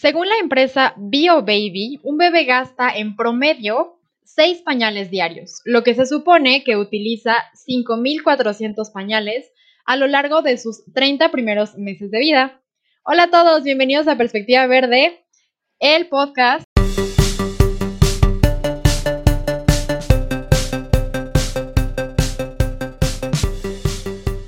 Según 0.00 0.28
la 0.28 0.36
empresa 0.40 0.94
BioBaby, 0.96 1.98
un 2.04 2.18
bebé 2.18 2.44
gasta 2.44 2.88
en 2.88 3.16
promedio 3.16 3.98
6 4.22 4.62
pañales 4.62 5.10
diarios, 5.10 5.60
lo 5.64 5.82
que 5.82 5.96
se 5.96 6.06
supone 6.06 6.62
que 6.62 6.76
utiliza 6.76 7.34
5.400 7.66 8.92
pañales 8.92 9.50
a 9.84 9.96
lo 9.96 10.06
largo 10.06 10.40
de 10.42 10.56
sus 10.56 10.84
30 10.94 11.32
primeros 11.32 11.76
meses 11.76 12.12
de 12.12 12.20
vida. 12.20 12.62
Hola 13.02 13.24
a 13.24 13.30
todos, 13.30 13.64
bienvenidos 13.64 14.06
a 14.06 14.16
Perspectiva 14.16 14.68
Verde, 14.68 15.24
el 15.80 16.06
podcast. 16.06 16.64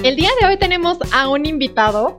El 0.04 0.14
día 0.14 0.30
de 0.40 0.46
hoy 0.46 0.58
tenemos 0.58 0.98
a 1.12 1.28
un 1.28 1.44
invitado 1.44 2.18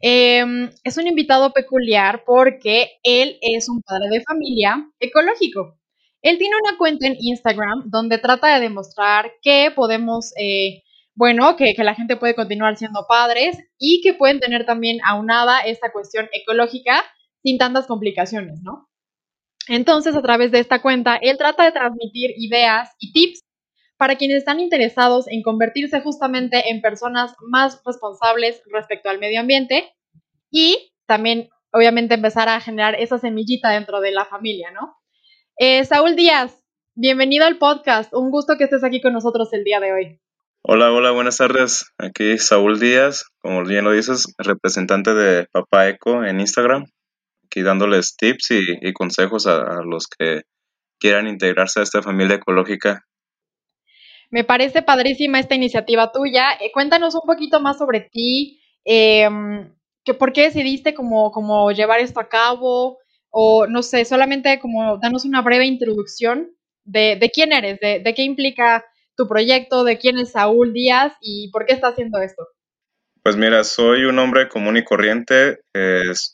Em, 0.00 0.70
es 0.82 0.96
un 0.96 1.06
invitado 1.06 1.52
peculiar 1.52 2.24
porque 2.24 2.98
él 3.02 3.38
es 3.42 3.68
un 3.68 3.82
padre 3.82 4.08
de 4.10 4.22
familia 4.22 4.90
ecológico. 4.98 5.78
Él 6.22 6.38
tiene 6.38 6.54
una 6.62 6.78
cuenta 6.78 7.06
en 7.06 7.16
Instagram 7.18 7.90
donde 7.90 8.18
trata 8.18 8.54
de 8.54 8.60
demostrar 8.60 9.32
que 9.42 9.70
podemos, 9.74 10.32
eh, 10.38 10.82
bueno, 11.14 11.56
que, 11.56 11.74
que, 11.74 11.84
la 11.84 11.94
gente 11.94 12.16
puede 12.16 12.34
continuar 12.34 12.76
siendo 12.76 13.06
padres 13.08 13.58
y 13.78 14.00
que 14.02 14.14
pueden 14.14 14.40
tener 14.40 14.64
también 14.66 14.98
aunada 15.04 15.60
esta 15.60 15.92
cuestión 15.92 16.28
ecológica 16.32 17.04
sin 17.42 17.58
tantas 17.58 17.86
complicaciones, 17.86 18.60
¿no? 18.62 18.88
Entonces, 19.68 20.16
a 20.16 20.22
través 20.22 20.50
de 20.50 20.60
esta 20.60 20.82
cuenta, 20.82 21.16
él 21.16 21.36
trata 21.38 21.64
de 21.64 21.72
transmitir 21.72 22.32
ideas 22.36 22.90
y 22.98 23.12
tips 23.12 23.42
para 24.00 24.16
quienes 24.16 24.38
están 24.38 24.60
interesados 24.60 25.28
en 25.28 25.42
convertirse 25.42 26.00
justamente 26.00 26.70
en 26.70 26.80
personas 26.80 27.34
más 27.46 27.82
responsables 27.84 28.62
respecto 28.72 29.10
al 29.10 29.18
medio 29.18 29.40
ambiente 29.40 29.92
y 30.50 30.94
también, 31.04 31.50
obviamente, 31.70 32.14
empezar 32.14 32.48
a 32.48 32.60
generar 32.60 32.94
esa 32.94 33.18
semillita 33.18 33.68
dentro 33.68 34.00
de 34.00 34.12
la 34.12 34.24
familia, 34.24 34.70
¿no? 34.70 34.96
Eh, 35.58 35.84
Saúl 35.84 36.16
Díaz, 36.16 36.64
bienvenido 36.94 37.44
al 37.44 37.58
podcast. 37.58 38.14
Un 38.14 38.30
gusto 38.30 38.56
que 38.56 38.64
estés 38.64 38.84
aquí 38.84 39.02
con 39.02 39.12
nosotros 39.12 39.52
el 39.52 39.64
día 39.64 39.80
de 39.80 39.92
hoy. 39.92 40.20
Hola, 40.62 40.90
hola, 40.90 41.10
buenas 41.10 41.36
tardes. 41.36 41.84
Aquí 41.98 42.38
Saúl 42.38 42.80
Díaz, 42.80 43.26
como 43.42 43.66
bien 43.66 43.84
lo 43.84 43.92
dices, 43.92 44.32
representante 44.38 45.12
de 45.12 45.46
Papá 45.52 45.90
Eco 45.90 46.24
en 46.24 46.40
Instagram, 46.40 46.86
aquí 47.44 47.60
dándoles 47.60 48.16
tips 48.16 48.50
y, 48.52 48.92
consejos 48.94 49.46
a 49.46 49.82
los 49.84 50.06
que 50.06 50.44
quieran 50.98 51.28
integrarse 51.28 51.80
a 51.80 51.82
esta 51.82 52.00
familia 52.00 52.36
ecológica 52.36 53.04
me 54.30 54.44
parece 54.44 54.82
padrísima 54.82 55.40
esta 55.40 55.54
iniciativa 55.54 56.12
tuya. 56.12 56.52
Eh, 56.60 56.70
cuéntanos 56.72 57.14
un 57.14 57.26
poquito 57.26 57.60
más 57.60 57.78
sobre 57.78 58.00
ti, 58.00 58.60
em, 58.84 59.72
que 60.04 60.14
por 60.14 60.32
qué 60.32 60.42
decidiste 60.42 60.94
como, 60.94 61.30
como 61.32 61.70
llevar 61.72 62.00
esto 62.00 62.20
a 62.20 62.28
cabo, 62.28 62.98
o 63.30 63.66
no 63.66 63.82
sé, 63.82 64.04
solamente 64.04 64.58
como 64.60 64.98
danos 64.98 65.24
una 65.24 65.42
breve 65.42 65.66
introducción 65.66 66.50
de, 66.84 67.16
de 67.16 67.30
quién 67.30 67.52
eres, 67.52 67.78
de, 67.80 68.00
de, 68.00 68.14
qué 68.14 68.22
implica 68.22 68.84
tu 69.16 69.28
proyecto, 69.28 69.84
de 69.84 69.98
quién 69.98 70.18
es 70.18 70.32
Saúl 70.32 70.72
Díaz 70.72 71.12
y 71.20 71.50
por 71.50 71.66
qué 71.66 71.74
está 71.74 71.88
haciendo 71.88 72.20
esto. 72.20 72.46
Pues 73.22 73.36
mira, 73.36 73.64
soy 73.64 74.04
un 74.04 74.18
hombre 74.18 74.48
común 74.48 74.78
y 74.78 74.84
corriente, 74.84 75.60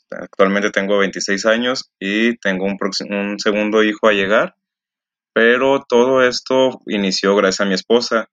actualmente 0.09 0.71
tengo 0.71 0.99
26 0.99 1.45
años 1.45 1.91
y 1.99 2.37
tengo 2.37 2.65
un, 2.65 2.77
un 3.09 3.39
segundo 3.39 3.83
hijo 3.83 4.07
a 4.07 4.13
llegar 4.13 4.55
pero 5.37 5.85
todo 5.87 6.23
esto 6.23 6.81
inició 6.87 7.35
gracias 7.35 7.61
a 7.61 7.69
mi 7.69 7.75
esposa. 7.75 8.27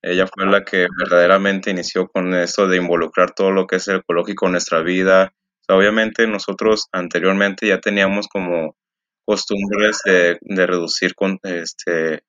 Ella 0.00 0.26
fue 0.26 0.46
la 0.46 0.64
que 0.64 0.86
verdaderamente 0.98 1.70
inició 1.70 2.08
con 2.08 2.32
esto 2.32 2.66
de 2.66 2.78
involucrar 2.78 3.32
todo 3.32 3.50
lo 3.50 3.66
que 3.66 3.76
es 3.76 3.86
el 3.88 3.96
ecológico 3.96 4.46
en 4.46 4.52
nuestra 4.52 4.80
vida. 4.80 5.34
obviamente 5.68 6.26
nosotros 6.26 6.88
anteriormente 6.92 7.68
ya 7.68 7.78
teníamos 7.78 8.26
como 8.28 8.74
costumbres 9.26 10.00
de, 10.06 10.38
reducir 10.66 11.14
con, 11.14 11.38
este, 11.42 12.22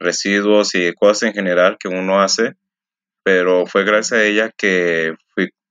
residuos 0.00 0.74
y 0.74 0.94
cosas 0.94 1.24
en 1.24 1.34
general 1.34 1.76
que 1.78 1.88
uno 1.88 2.22
hace, 2.22 2.54
pero 3.24 3.66
fue 3.66 3.84
gracias 3.84 4.20
a 4.20 4.24
ella 4.24 4.50
que 4.56 5.12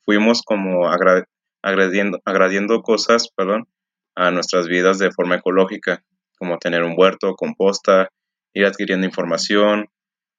fuimos 0.05 0.43
como 0.43 0.91
agradiendo 0.91 2.81
cosas 2.83 3.29
perdón, 3.35 3.67
a 4.13 4.29
nuestras 4.29 4.67
vidas 4.67 4.99
de 4.99 5.09
forma 5.09 5.37
ecológica 5.37 6.03
como 6.37 6.57
tener 6.57 6.83
un 6.83 6.95
huerto, 6.97 7.35
composta, 7.35 8.09
ir 8.53 8.65
adquiriendo 8.65 9.05
información. 9.05 9.87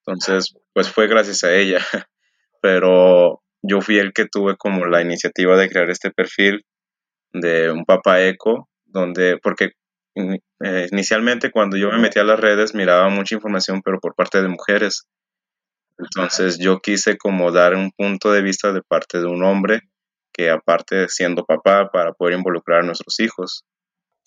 Entonces, 0.04 0.54
pues 0.72 0.90
fue 0.90 1.08
gracias 1.08 1.44
a 1.44 1.54
ella. 1.54 1.78
Pero 2.62 3.42
yo 3.62 3.80
fui 3.80 3.98
el 3.98 4.12
que 4.12 4.26
tuve 4.26 4.56
como 4.56 4.86
la 4.86 5.02
iniciativa 5.02 5.56
de 5.56 5.68
crear 5.68 5.90
este 5.90 6.10
perfil 6.10 6.64
de 7.32 7.70
un 7.70 7.84
papá 7.84 8.22
eco, 8.22 8.68
donde, 8.84 9.38
porque 9.42 9.72
eh, 10.14 10.88
inicialmente 10.90 11.50
cuando 11.50 11.76
yo 11.76 11.90
me 11.90 11.98
metí 11.98 12.18
a 12.18 12.24
las 12.24 12.40
redes 12.40 12.74
miraba 12.74 13.08
mucha 13.10 13.34
información, 13.34 13.82
pero 13.84 14.00
por 14.00 14.14
parte 14.14 14.40
de 14.40 14.48
mujeres. 14.48 15.06
Entonces 15.98 16.58
yo 16.58 16.80
quise 16.80 17.16
como 17.16 17.52
dar 17.52 17.74
un 17.74 17.90
punto 17.90 18.32
de 18.32 18.42
vista 18.42 18.72
de 18.72 18.82
parte 18.82 19.18
de 19.18 19.26
un 19.26 19.42
hombre 19.44 19.82
que 20.32 20.50
aparte 20.50 21.08
siendo 21.08 21.44
papá 21.44 21.90
para 21.90 22.12
poder 22.12 22.34
involucrar 22.38 22.80
a 22.80 22.86
nuestros 22.86 23.20
hijos. 23.20 23.64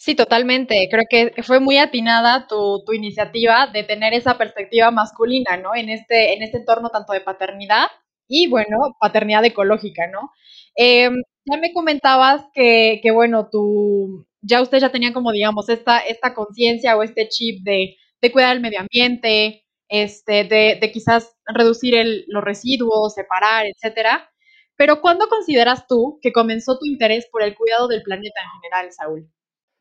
Sí, 0.01 0.15
totalmente. 0.15 0.87
Creo 0.89 1.03
que 1.09 1.43
fue 1.43 1.59
muy 1.59 1.77
atinada 1.77 2.47
tu, 2.47 2.83
tu, 2.85 2.93
iniciativa 2.93 3.67
de 3.67 3.83
tener 3.83 4.13
esa 4.13 4.37
perspectiva 4.37 4.91
masculina, 4.91 5.57
¿no? 5.57 5.75
En 5.75 5.89
este, 5.89 6.33
en 6.33 6.41
este 6.41 6.59
entorno 6.59 6.89
tanto 6.89 7.11
de 7.11 7.19
paternidad 7.19 7.87
y, 8.27 8.47
bueno, 8.47 8.95
paternidad 9.01 9.43
ecológica, 9.43 10.07
¿no? 10.07 10.31
Em, 10.75 11.21
ya 11.45 11.57
me 11.57 11.73
comentabas 11.73 12.45
que, 12.53 13.01
que, 13.03 13.11
bueno, 13.11 13.49
tú, 13.51 14.25
ya 14.41 14.61
usted 14.61 14.79
ya 14.79 14.89
tenía 14.91 15.11
como, 15.13 15.33
digamos, 15.33 15.67
esta, 15.67 15.99
esta 15.99 16.33
conciencia 16.33 16.95
o 16.95 17.03
este 17.03 17.27
chip 17.27 17.63
de, 17.65 17.97
de, 18.21 18.31
cuidar 18.31 18.55
el 18.55 18.61
medio 18.61 18.79
ambiente, 18.79 19.65
este, 19.89 20.45
de, 20.45 20.77
de 20.79 20.91
quizás 20.93 21.35
reducir 21.45 21.95
el, 21.95 22.23
los 22.29 22.43
residuos, 22.43 23.15
separar, 23.15 23.65
etcétera. 23.65 24.31
Pero 24.77 25.01
¿cuándo 25.01 25.27
consideras 25.27 25.87
tú 25.87 26.19
que 26.21 26.31
comenzó 26.31 26.79
tu 26.79 26.85
interés 26.85 27.27
por 27.31 27.43
el 27.43 27.55
cuidado 27.55 27.87
del 27.89 28.03
planeta 28.03 28.41
en 28.41 28.61
general, 28.61 28.93
Saúl? 28.93 29.29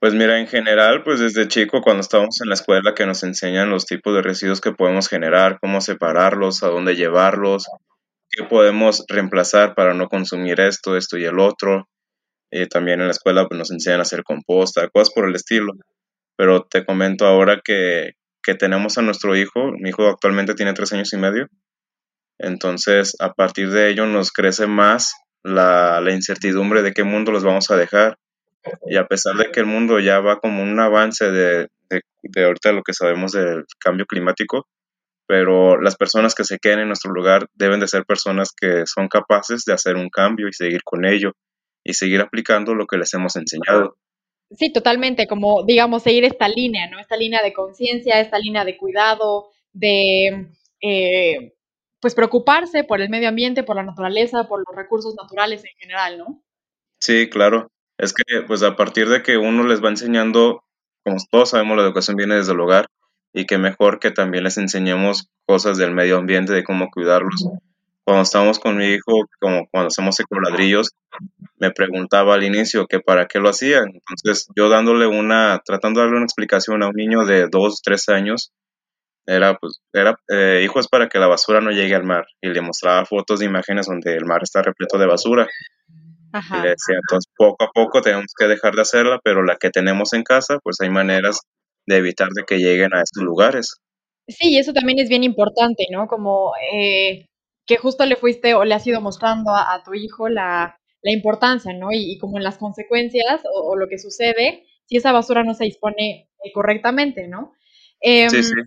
Pues 0.01 0.15
mira, 0.15 0.39
en 0.39 0.47
general, 0.47 1.03
pues 1.03 1.19
desde 1.19 1.49
chico 1.49 1.81
cuando 1.83 2.03
estábamos 2.03 2.41
en 2.41 2.49
la 2.49 2.55
escuela 2.55 2.95
que 2.95 3.05
nos 3.05 3.25
enseñan 3.25 3.71
los 3.71 3.85
tipos 3.85 4.15
de 4.15 4.23
residuos 4.23 4.61
que 4.61 4.71
podemos 4.71 5.09
generar, 5.09 5.59
cómo 5.61 5.81
separarlos, 5.81 6.63
a 6.63 6.69
dónde 6.69 6.95
llevarlos, 6.95 7.67
qué 8.31 8.45
podemos 8.45 9.05
reemplazar 9.09 9.75
para 9.75 9.95
no 9.95 10.07
consumir 10.07 10.61
esto, 10.61 10.97
esto 10.97 11.19
y 11.19 11.25
el 11.25 11.41
otro. 11.41 11.89
Y 12.51 12.67
también 12.69 13.01
en 13.01 13.07
la 13.07 13.13
escuela 13.13 13.49
pues, 13.49 13.59
nos 13.59 13.73
enseñan 13.73 13.99
a 13.99 14.03
hacer 14.03 14.23
composta, 14.23 14.89
cosas 14.89 15.13
por 15.13 15.29
el 15.29 15.35
estilo. 15.35 15.73
Pero 16.37 16.63
te 16.63 16.85
comento 16.85 17.27
ahora 17.27 17.61
que, 17.65 18.13
que 18.41 18.55
tenemos 18.55 18.99
a 18.99 19.03
nuestro 19.03 19.35
hijo, 19.35 19.73
mi 19.81 19.89
hijo 19.89 20.07
actualmente 20.07 20.55
tiene 20.55 20.75
tres 20.75 20.93
años 20.93 21.13
y 21.13 21.17
medio, 21.17 21.49
entonces 22.39 23.17
a 23.19 23.33
partir 23.33 23.71
de 23.71 23.91
ello 23.91 24.07
nos 24.07 24.31
crece 24.31 24.69
más 24.69 25.13
la, 25.43 26.01
la 26.01 26.13
incertidumbre 26.13 26.83
de 26.83 26.93
qué 26.93 27.03
mundo 27.03 27.33
los 27.33 27.43
vamos 27.43 27.71
a 27.73 27.77
dejar 27.77 28.17
y 28.87 28.97
a 28.97 29.07
pesar 29.07 29.37
de 29.37 29.51
que 29.51 29.61
el 29.61 29.67
mundo 29.67 29.99
ya 30.01 30.21
va 30.21 30.41
como 30.41 30.63
un 30.63 30.79
avance 30.81 31.31
de, 31.31 31.69
de, 31.89 32.45
ahorita 32.45 32.73
lo 32.73 32.83
que 32.83 32.93
sabemos 32.93 33.33
del 33.33 33.65
cambio 33.79 34.07
climático, 34.07 34.67
pero 35.27 35.81
las 35.81 35.97
personas 35.97 36.35
que 36.35 36.45
se 36.45 36.59
queden 36.59 36.81
en 36.81 36.89
nuestro 36.89 37.13
lugar 37.13 37.49
deben 37.55 37.81
de 37.81 37.89
ser 37.89 38.05
personas 38.05 38.53
que 38.53 38.85
son 38.87 39.09
capaces 39.09 39.65
de 39.65 39.73
hacer 39.73 39.97
un 39.97 40.09
cambio 40.09 40.49
y 40.49 40.53
seguir 40.53 40.83
con 40.85 41.05
ello 41.05 41.33
y 41.85 41.95
seguir 41.95 42.21
aplicando 42.21 42.75
lo 42.75 42.87
que 42.87 42.99
les 42.99 43.13
hemos 43.15 43.37
enseñado. 43.37 43.97
Sí, 44.51 44.73
totalmente, 44.73 45.27
como 45.27 45.65
digamos, 45.65 46.03
seguir 46.03 46.25
esta 46.25 46.49
línea, 46.49 46.89
¿no? 46.89 46.99
Esta 46.99 47.17
línea 47.17 47.43
de 47.43 47.53
conciencia, 47.53 48.21
esta 48.21 48.39
línea 48.39 48.65
de 48.65 48.79
cuidado, 48.79 49.51
de 49.73 50.49
eh, 50.81 51.55
pues 52.01 52.15
preocuparse 52.15 52.85
por 52.85 53.01
el 53.01 53.11
medio 53.11 53.29
ambiente, 53.29 53.63
por 53.63 53.77
la 53.77 53.83
naturaleza, 53.83 54.49
por 54.49 54.61
los 54.67 54.77
recursos 54.77 55.15
naturales 55.15 55.65
en 55.65 55.77
general, 55.79 56.19
¿no? 56.19 56.43
Sí, 57.01 57.29
claro. 57.29 57.71
Es 57.99 58.15
que, 58.15 58.43
pues 58.47 58.63
a 58.63 58.77
partir 58.77 59.09
de 59.09 59.23
que 59.23 59.37
uno 59.37 59.65
les 59.65 59.83
va 59.85 59.89
enseñando, 59.89 60.63
como 61.05 61.17
todos 61.31 61.51
sabemos, 61.51 61.77
la 61.77 61.83
educación 61.83 62.17
viene 62.17 62.37
desde 62.37 62.53
el 62.53 62.61
hogar 62.61 62.87
y 63.33 63.45
que 63.45 63.59
mejor 63.59 63.99
que 63.99 64.11
también 64.11 64.45
les 64.45 64.57
enseñemos 64.57 65.29
cosas 65.47 65.77
del 65.79 65.93
medio 65.93 66.17
ambiente, 66.17 66.53
de 66.53 66.65
cómo 66.65 66.91
cuidarlos. 66.91 67.49
Cuando 68.05 68.23
estábamos 68.23 68.59
con 68.59 68.77
mi 68.77 68.87
hijo, 68.87 69.29
como 69.41 69.69
cuando 69.71 69.89
hacemos 69.89 70.19
ecoladrillos, 70.21 70.93
me 71.59 71.71
preguntaba 71.73 72.35
al 72.35 72.45
inicio 72.45 72.87
que 72.87 73.01
para 73.01 73.27
qué 73.27 73.39
lo 73.39 73.51
hacía. 73.51 73.81
Entonces, 73.81 74.49
yo 74.57 74.69
dándole 74.69 75.07
una, 75.07 75.61
tratando 75.65 76.01
de 76.01 76.07
darle 76.07 76.17
una 76.19 76.25
explicación 76.25 76.83
a 76.83 76.89
un 76.89 76.95
niño 76.95 77.27
de 77.27 77.49
dos, 77.51 77.83
tres 77.83 78.09
años, 78.09 78.53
era, 79.27 79.59
pues, 79.59 79.81
era, 79.93 80.19
eh, 80.29 80.63
hijo, 80.65 80.81
es 80.81 80.89
para 80.89 81.09
que 81.09 81.19
la 81.19 81.27
basura 81.27 81.61
no 81.61 81.71
llegue 81.71 81.95
al 81.95 82.05
mar. 82.05 82.25
Y 82.41 82.49
le 82.49 82.63
mostraba 82.63 83.05
fotos 83.05 83.41
de 83.41 83.47
imágenes 83.47 83.87
donde 83.87 84.17
el 84.17 84.25
mar 84.25 84.43
está 84.43 84.63
repleto 84.63 84.97
de 84.97 85.07
basura. 85.07 85.47
Y 86.33 86.63
le 86.63 86.71
decía, 86.71 86.97
entonces 86.97 87.33
poco 87.37 87.65
a 87.65 87.71
poco 87.73 88.03
tenemos 88.03 88.33
que 88.39 88.47
dejar 88.47 88.75
de 88.75 88.83
hacerla, 88.83 89.21
pero 89.23 89.43
la 89.43 89.57
que 89.57 89.71
tenemos 89.71 90.13
en 90.13 90.23
casa, 90.23 90.59
pues 90.63 90.81
hay 90.81 90.91
maneras 90.91 91.41
de 91.87 91.97
evitar 91.97 92.29
de 92.31 92.45
que 92.45 92.59
lleguen 92.59 92.95
a 92.95 93.03
estos 93.03 93.23
lugares. 93.23 93.77
Sí, 94.27 94.59
eso 94.59 94.73
también 94.73 94.99
es 94.99 95.09
bien 95.09 95.25
importante, 95.25 95.87
¿no? 95.91 96.07
Como 96.07 96.53
eh, 96.73 97.27
que 97.67 97.77
justo 97.79 98.05
le 98.05 98.17
fuiste 98.17 98.55
o 98.55 98.65
le 98.65 98.75
has 98.75 98.87
ido 98.87 99.01
mostrando 99.01 99.53
a, 99.53 99.83
tu 99.85 99.95
hijo 99.95 100.29
la, 100.29 100.79
la 101.03 101.13
importancia, 101.13 101.73
¿no? 101.73 101.89
Y, 101.93 102.19
como 102.19 102.37
en 102.37 102.45
las 102.45 102.59
consecuencias 102.59 103.43
o, 103.55 103.77
lo 103.77 103.89
que 103.89 103.99
sucede 103.99 104.67
si 104.87 104.97
esa 104.97 105.13
basura 105.13 105.45
no 105.45 105.55
se 105.55 105.65
dispone 105.65 106.31
eh, 106.45 106.53
correctamente, 106.53 107.29
¿no? 107.29 107.53
sí, 108.01 108.29
sí. 108.43 108.53
Em, 108.53 108.67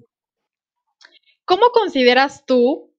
¿Cómo 1.45 1.71
consideras 1.71 2.45
tú 2.45 2.95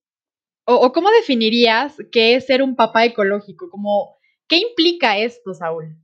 o, 0.64 0.92
cómo 0.92 1.10
definirías 1.10 1.96
qué 2.10 2.34
es 2.34 2.46
ser 2.46 2.62
un 2.62 2.76
papá 2.76 3.04
ecológico? 3.04 3.70
Como, 3.70 4.18
¿Qué 4.48 4.56
implica 4.56 5.18
esto, 5.18 5.54
Saúl? 5.54 5.96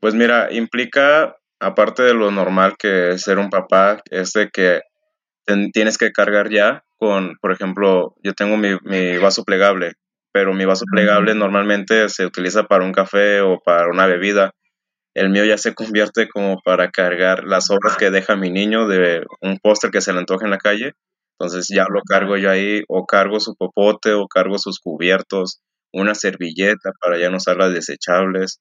Pues 0.00 0.14
mira, 0.14 0.52
implica, 0.52 1.36
aparte 1.60 2.02
de 2.02 2.14
lo 2.14 2.30
normal 2.30 2.76
que 2.78 3.10
es 3.10 3.22
ser 3.22 3.38
un 3.38 3.50
papá, 3.50 4.02
es 4.10 4.32
de 4.32 4.48
que 4.50 4.82
tienes 5.72 5.98
que 5.98 6.12
cargar 6.12 6.50
ya 6.50 6.84
con, 6.98 7.36
por 7.40 7.52
ejemplo, 7.52 8.14
yo 8.22 8.34
tengo 8.34 8.56
mi, 8.56 8.76
mi 8.82 9.16
vaso 9.18 9.44
plegable, 9.44 9.94
pero 10.32 10.52
mi 10.52 10.64
vaso 10.64 10.84
plegable 10.90 11.34
normalmente 11.34 12.08
se 12.08 12.26
utiliza 12.26 12.64
para 12.64 12.84
un 12.84 12.92
café 12.92 13.40
o 13.40 13.58
para 13.64 13.88
una 13.88 14.06
bebida. 14.06 14.52
El 15.14 15.30
mío 15.30 15.44
ya 15.44 15.58
se 15.58 15.74
convierte 15.74 16.28
como 16.28 16.60
para 16.62 16.90
cargar 16.90 17.44
las 17.44 17.70
obras 17.70 17.96
que 17.96 18.10
deja 18.10 18.36
mi 18.36 18.50
niño 18.50 18.86
de 18.86 19.24
un 19.40 19.58
póster 19.58 19.90
que 19.90 20.00
se 20.00 20.12
le 20.12 20.20
antoja 20.20 20.44
en 20.44 20.50
la 20.50 20.58
calle 20.58 20.92
entonces 21.38 21.68
ya 21.68 21.86
lo 21.88 22.02
cargo 22.02 22.36
yo 22.36 22.50
ahí, 22.50 22.82
o 22.88 23.06
cargo 23.06 23.38
su 23.38 23.54
popote, 23.54 24.12
o 24.12 24.26
cargo 24.26 24.58
sus 24.58 24.80
cubiertos, 24.80 25.60
una 25.92 26.14
servilleta 26.14 26.92
para 27.00 27.18
ya 27.18 27.30
no 27.30 27.38
usar 27.38 27.56
las 27.56 27.72
desechables, 27.72 28.60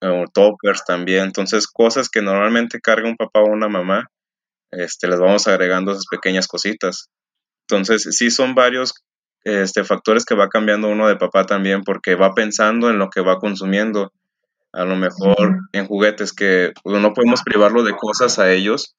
o 0.00 0.24
toppers 0.32 0.84
también. 0.84 1.24
Entonces, 1.24 1.66
cosas 1.66 2.08
que 2.08 2.22
normalmente 2.22 2.80
carga 2.80 3.08
un 3.08 3.16
papá 3.16 3.40
o 3.40 3.46
una 3.46 3.68
mamá, 3.68 4.10
este, 4.70 5.08
les 5.08 5.18
vamos 5.18 5.46
agregando 5.48 5.92
esas 5.92 6.06
pequeñas 6.06 6.46
cositas. 6.48 7.08
Entonces, 7.68 8.02
sí 8.16 8.30
son 8.30 8.54
varios 8.54 8.94
este, 9.44 9.84
factores 9.84 10.24
que 10.24 10.34
va 10.34 10.48
cambiando 10.48 10.88
uno 10.88 11.08
de 11.08 11.16
papá 11.16 11.44
también, 11.44 11.82
porque 11.82 12.14
va 12.14 12.34
pensando 12.34 12.90
en 12.90 12.98
lo 12.98 13.10
que 13.10 13.20
va 13.20 13.38
consumiendo. 13.38 14.12
A 14.72 14.84
lo 14.84 14.96
mejor 14.96 15.60
en 15.72 15.86
juguetes 15.86 16.32
que 16.32 16.72
pues, 16.82 17.00
no 17.00 17.14
podemos 17.14 17.42
privarlo 17.42 17.82
de 17.82 17.94
cosas 17.96 18.38
a 18.38 18.52
ellos, 18.52 18.94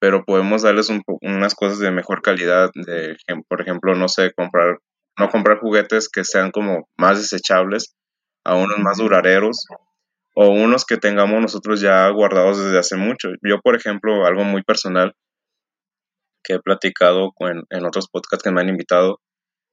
pero 0.00 0.24
podemos 0.24 0.62
darles 0.62 0.90
unas 1.20 1.54
cosas 1.54 1.80
de 1.80 1.90
mejor 1.90 2.22
calidad, 2.22 2.70
de, 2.74 3.16
por 3.48 3.60
ejemplo, 3.60 3.94
no 3.94 4.08
sé, 4.08 4.32
comprar, 4.32 4.78
no 5.18 5.28
comprar 5.28 5.58
juguetes 5.58 6.08
que 6.08 6.24
sean 6.24 6.50
como 6.50 6.88
más 6.96 7.18
desechables, 7.18 7.94
a 8.44 8.54
unos 8.54 8.78
más 8.78 8.98
duraderos, 8.98 9.66
o 10.34 10.48
unos 10.48 10.84
que 10.84 10.96
tengamos 10.96 11.40
nosotros 11.40 11.80
ya 11.80 12.08
guardados 12.10 12.62
desde 12.62 12.78
hace 12.78 12.96
mucho. 12.96 13.30
Yo, 13.42 13.60
por 13.60 13.74
ejemplo, 13.74 14.24
algo 14.24 14.44
muy 14.44 14.62
personal 14.62 15.14
que 16.44 16.54
he 16.54 16.60
platicado 16.60 17.32
en, 17.40 17.64
en 17.70 17.84
otros 17.84 18.08
podcasts 18.08 18.42
que 18.42 18.52
me 18.52 18.60
han 18.60 18.68
invitado, 18.68 19.20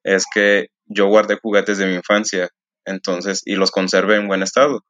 es 0.04 0.26
que 0.34 0.68
yo 0.86 1.08
guardé 1.08 1.38
juguetes 1.42 1.78
de 1.78 1.86
mi 1.86 1.94
infancia, 1.94 2.50
entonces, 2.86 3.42
y 3.46 3.56
los 3.56 3.72
conservé 3.72 4.16
en 4.16 4.28
buen 4.28 4.44
estado. 4.44 4.84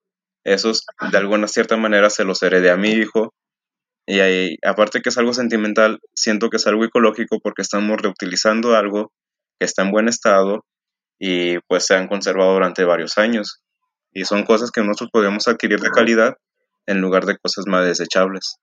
Esos, 0.43 0.85
de 1.11 1.17
alguna 1.17 1.47
cierta 1.47 1.77
manera, 1.77 2.09
se 2.09 2.23
los 2.23 2.41
heredé 2.43 2.69
a 2.69 2.77
mi 2.77 2.91
hijo, 2.91 3.33
y 4.07 4.19
ahí, 4.19 4.57
aparte 4.63 5.01
que 5.01 5.09
es 5.09 5.17
algo 5.17 5.33
sentimental, 5.33 5.99
siento 6.13 6.49
que 6.49 6.57
es 6.57 6.67
algo 6.67 6.85
ecológico 6.85 7.39
porque 7.41 7.63
estamos 7.63 7.99
reutilizando 7.99 8.75
algo 8.75 9.11
que 9.59 9.65
está 9.65 9.83
en 9.83 9.91
buen 9.91 10.07
estado 10.07 10.65
y 11.19 11.59
pues 11.67 11.85
se 11.85 11.95
han 11.95 12.07
conservado 12.07 12.53
durante 12.53 12.83
varios 12.83 13.17
años. 13.17 13.61
Y 14.11 14.25
son 14.25 14.43
cosas 14.43 14.71
que 14.71 14.81
nosotros 14.81 15.09
podemos 15.11 15.47
adquirir 15.47 15.79
de 15.79 15.89
calidad 15.89 16.35
en 16.85 17.01
lugar 17.01 17.25
de 17.25 17.37
cosas 17.37 17.65
más 17.67 17.85
desechables. 17.85 18.57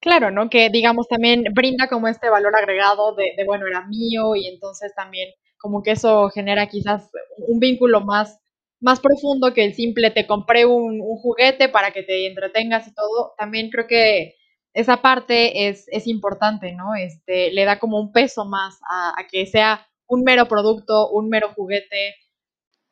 Claro, 0.00 0.30
¿no? 0.30 0.50
Que 0.50 0.68
digamos 0.70 1.08
también 1.08 1.44
brinda 1.54 1.88
como 1.88 2.08
este 2.08 2.28
valor 2.28 2.54
agregado 2.56 3.14
de, 3.14 3.32
de 3.36 3.44
bueno, 3.44 3.66
era 3.66 3.86
mío 3.86 4.34
y 4.34 4.46
entonces 4.46 4.92
también 4.94 5.30
como 5.58 5.82
que 5.82 5.92
eso 5.92 6.28
genera 6.30 6.68
quizás 6.68 7.10
un 7.38 7.58
vínculo 7.58 8.00
más 8.00 8.38
más 8.80 9.00
profundo 9.00 9.54
que 9.54 9.64
el 9.64 9.74
simple 9.74 10.10
te 10.10 10.26
compré 10.26 10.66
un, 10.66 11.00
un, 11.00 11.16
juguete 11.16 11.68
para 11.68 11.92
que 11.92 12.02
te 12.02 12.26
entretengas 12.26 12.86
y 12.86 12.94
todo. 12.94 13.34
También 13.38 13.70
creo 13.70 13.86
que 13.86 14.34
esa 14.74 15.00
parte 15.00 15.68
es, 15.68 15.86
es 15.88 16.06
importante, 16.06 16.72
¿no? 16.72 16.94
Este, 16.94 17.50
le 17.52 17.64
da 17.64 17.78
como 17.78 17.98
un 17.98 18.12
peso 18.12 18.44
más 18.44 18.78
a, 18.88 19.14
que 19.30 19.46
sea 19.46 19.86
un 20.08 20.22
mero 20.22 20.46
producto, 20.46 21.10
un 21.10 21.28
mero 21.28 21.52
juguete. 21.54 22.16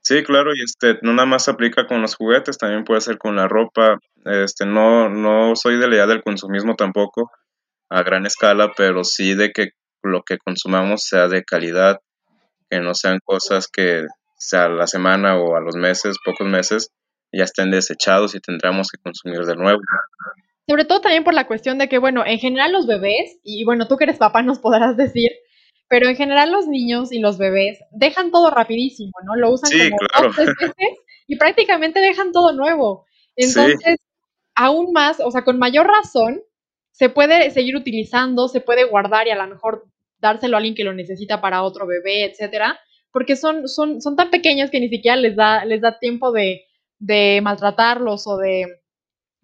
Sí, 0.00 0.22
claro, 0.22 0.54
y 0.54 0.62
este, 0.62 0.98
no 1.02 1.14
nada 1.14 1.26
más 1.26 1.48
aplica 1.48 1.86
con 1.86 2.02
los 2.02 2.14
juguetes, 2.14 2.58
también 2.58 2.84
puede 2.84 3.00
ser 3.00 3.16
con 3.16 3.36
la 3.36 3.48
ropa. 3.48 3.98
Este, 4.24 4.66
no, 4.66 5.08
no 5.08 5.56
soy 5.56 5.78
de 5.78 5.88
la 5.88 5.94
idea 5.94 6.06
del 6.06 6.22
consumismo 6.22 6.76
tampoco 6.76 7.30
a 7.88 8.02
gran 8.02 8.26
escala, 8.26 8.72
pero 8.76 9.04
sí 9.04 9.34
de 9.34 9.50
que 9.52 9.70
lo 10.02 10.22
que 10.22 10.38
consumamos 10.38 11.04
sea 11.04 11.28
de 11.28 11.44
calidad, 11.44 12.00
que 12.68 12.80
no 12.80 12.94
sean 12.94 13.18
cosas 13.24 13.68
que 13.68 14.04
sea 14.36 14.64
a 14.64 14.68
la 14.68 14.86
semana 14.86 15.38
o 15.38 15.56
a 15.56 15.60
los 15.60 15.76
meses, 15.76 16.16
pocos 16.24 16.46
meses, 16.46 16.90
ya 17.32 17.44
estén 17.44 17.70
desechados 17.70 18.34
y 18.34 18.40
tendremos 18.40 18.90
que 18.90 18.98
consumir 19.02 19.40
de 19.40 19.56
nuevo. 19.56 19.80
Sobre 20.68 20.84
todo 20.84 21.00
también 21.00 21.24
por 21.24 21.34
la 21.34 21.46
cuestión 21.46 21.78
de 21.78 21.88
que, 21.88 21.98
bueno, 21.98 22.24
en 22.26 22.38
general 22.38 22.72
los 22.72 22.86
bebés, 22.86 23.38
y 23.42 23.64
bueno, 23.64 23.86
tú 23.86 23.96
que 23.96 24.04
eres 24.04 24.18
papá 24.18 24.42
nos 24.42 24.58
podrás 24.58 24.96
decir, 24.96 25.30
pero 25.88 26.08
en 26.08 26.16
general 26.16 26.50
los 26.50 26.66
niños 26.66 27.12
y 27.12 27.18
los 27.18 27.38
bebés 27.38 27.78
dejan 27.90 28.30
todo 28.30 28.50
rapidísimo, 28.50 29.12
¿no? 29.24 29.36
Lo 29.36 29.50
usan 29.50 29.70
como 29.70 30.26
dos, 30.26 30.36
tres 30.36 30.48
veces 30.60 30.98
y 31.26 31.36
prácticamente 31.36 32.00
dejan 32.00 32.32
todo 32.32 32.52
nuevo. 32.52 33.06
Entonces, 33.36 33.98
aún 34.54 34.92
más, 34.92 35.20
o 35.20 35.30
sea, 35.30 35.44
con 35.44 35.58
mayor 35.58 35.86
razón, 35.86 36.42
se 36.92 37.08
puede 37.08 37.50
seguir 37.50 37.76
utilizando, 37.76 38.48
se 38.48 38.60
puede 38.60 38.84
guardar 38.84 39.26
y 39.26 39.30
a 39.30 39.36
lo 39.36 39.46
mejor 39.46 39.86
dárselo 40.18 40.56
a 40.56 40.58
alguien 40.58 40.74
que 40.74 40.84
lo 40.84 40.92
necesita 40.92 41.40
para 41.40 41.62
otro 41.62 41.86
bebé, 41.86 42.24
etcétera, 42.24 42.78
porque 43.10 43.36
son, 43.36 43.68
son, 43.68 44.00
son 44.00 44.16
tan 44.16 44.30
pequeños 44.30 44.70
que 44.70 44.80
ni 44.80 44.88
siquiera 44.88 45.16
les 45.16 45.36
da, 45.36 45.64
les 45.64 45.80
da 45.80 45.98
tiempo 45.98 46.32
de, 46.32 46.64
de 46.98 47.40
maltratarlos 47.42 48.26
o 48.26 48.38
de 48.38 48.80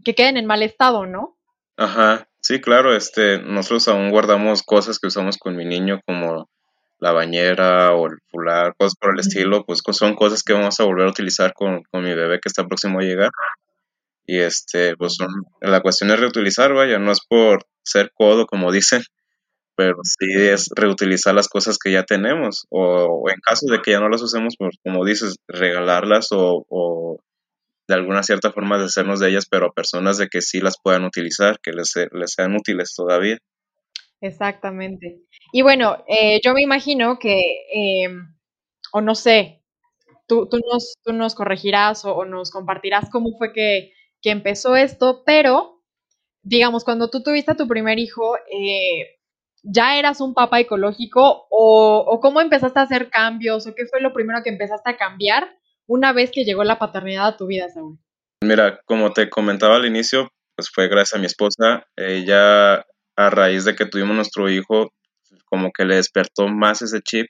que 0.04 0.14
queden 0.14 0.36
en 0.36 0.46
mal 0.46 0.62
estado, 0.62 1.06
¿no? 1.06 1.38
Ajá, 1.76 2.29
sí, 2.50 2.60
claro, 2.60 2.96
este, 2.96 3.40
nosotros 3.40 3.86
aún 3.86 4.10
guardamos 4.10 4.64
cosas 4.64 4.98
que 4.98 5.06
usamos 5.06 5.38
con 5.38 5.54
mi 5.54 5.64
niño 5.64 6.00
como 6.04 6.50
la 6.98 7.12
bañera 7.12 7.94
o 7.94 8.08
el 8.08 8.18
fular, 8.28 8.74
cosas 8.76 8.96
por 9.00 9.14
el 9.14 9.20
estilo, 9.20 9.64
pues 9.64 9.82
son 9.92 10.16
cosas 10.16 10.42
que 10.42 10.52
vamos 10.52 10.80
a 10.80 10.84
volver 10.84 11.06
a 11.06 11.10
utilizar 11.10 11.52
con, 11.54 11.84
mi 11.92 12.12
bebé 12.12 12.40
que 12.40 12.48
está 12.48 12.66
próximo 12.66 12.98
a 12.98 13.02
llegar. 13.02 13.30
Y 14.26 14.40
este, 14.40 14.96
pues 14.96 15.14
son, 15.14 15.28
la 15.60 15.80
cuestión 15.80 16.10
es 16.10 16.18
reutilizar, 16.18 16.74
vaya, 16.74 16.98
no 16.98 17.12
es 17.12 17.20
por 17.24 17.66
ser 17.84 18.10
codo, 18.12 18.46
como 18.46 18.72
dicen, 18.72 19.02
pero 19.76 19.98
sí 20.02 20.26
es 20.32 20.70
reutilizar 20.74 21.32
las 21.32 21.48
cosas 21.48 21.78
que 21.78 21.92
ya 21.92 22.02
tenemos, 22.02 22.66
o, 22.68 23.30
en 23.30 23.38
caso 23.40 23.66
de 23.70 23.80
que 23.80 23.92
ya 23.92 24.00
no 24.00 24.08
las 24.08 24.22
usemos, 24.22 24.56
pues 24.58 24.76
como 24.82 25.04
dices, 25.04 25.36
regalarlas 25.46 26.30
o 26.32 27.20
de 27.90 27.96
alguna 27.96 28.22
cierta 28.22 28.52
forma 28.52 28.78
de 28.78 28.84
hacernos 28.84 29.18
de 29.18 29.30
ellas, 29.30 29.46
pero 29.50 29.66
a 29.66 29.72
personas 29.72 30.16
de 30.16 30.28
que 30.28 30.42
sí 30.42 30.60
las 30.60 30.76
puedan 30.80 31.04
utilizar, 31.04 31.58
que 31.60 31.72
les, 31.72 31.92
les 32.12 32.32
sean 32.32 32.54
útiles 32.54 32.94
todavía. 32.94 33.38
Exactamente. 34.20 35.22
Y 35.52 35.62
bueno, 35.62 36.04
eh, 36.06 36.40
yo 36.40 36.54
me 36.54 36.62
imagino 36.62 37.18
que, 37.18 37.40
em, 37.72 38.32
o 38.92 39.00
no 39.00 39.16
sé, 39.16 39.64
tú, 40.28 40.48
tú, 40.48 40.60
nos, 40.70 40.98
tú 41.02 41.12
nos 41.12 41.34
corregirás 41.34 42.04
o, 42.04 42.24
nos 42.24 42.52
compartirás 42.52 43.10
cómo 43.10 43.36
fue 43.36 43.52
que, 43.52 43.92
que, 44.22 44.30
empezó 44.30 44.76
esto, 44.76 45.24
pero, 45.26 45.82
digamos, 46.42 46.84
cuando 46.84 47.10
tú 47.10 47.24
tuviste 47.24 47.50
a 47.50 47.56
tu 47.56 47.66
primer 47.66 47.98
hijo, 47.98 48.36
eh, 48.36 49.18
¿ya 49.64 49.98
eras 49.98 50.20
un 50.20 50.32
papá 50.32 50.60
ecológico 50.60 51.48
o, 51.50 52.04
o 52.06 52.20
cómo 52.20 52.40
empezaste 52.40 52.78
a 52.78 52.84
hacer 52.84 53.10
cambios 53.10 53.66
o 53.66 53.74
qué 53.74 53.86
fue 53.86 54.00
lo 54.00 54.12
primero 54.12 54.44
que 54.44 54.50
empezaste 54.50 54.90
a 54.90 54.96
cambiar 54.96 55.59
una 55.90 56.12
vez 56.12 56.30
que 56.30 56.44
llegó 56.44 56.62
la 56.62 56.78
paternidad 56.78 57.26
a 57.26 57.36
tu 57.36 57.48
vida, 57.48 57.68
Saúl? 57.68 57.98
Mira, 58.44 58.80
como 58.84 59.12
te 59.12 59.28
comentaba 59.28 59.74
al 59.74 59.86
inicio, 59.86 60.32
pues 60.54 60.70
fue 60.70 60.86
gracias 60.86 61.16
a 61.16 61.18
mi 61.18 61.26
esposa. 61.26 61.84
Ella, 61.96 62.86
a 63.16 63.30
raíz 63.30 63.64
de 63.64 63.74
que 63.74 63.86
tuvimos 63.86 64.14
nuestro 64.14 64.48
hijo, 64.48 64.92
como 65.46 65.72
que 65.72 65.84
le 65.84 65.96
despertó 65.96 66.46
más 66.46 66.80
ese 66.82 67.00
chip 67.00 67.26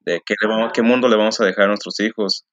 de 0.00 0.20
qué, 0.26 0.34
qué 0.74 0.82
mundo 0.82 1.08
le 1.08 1.16
vamos 1.16 1.40
a 1.40 1.46
dejar 1.46 1.64
a 1.64 1.68
nuestros 1.68 1.98
hijos, 2.00 2.44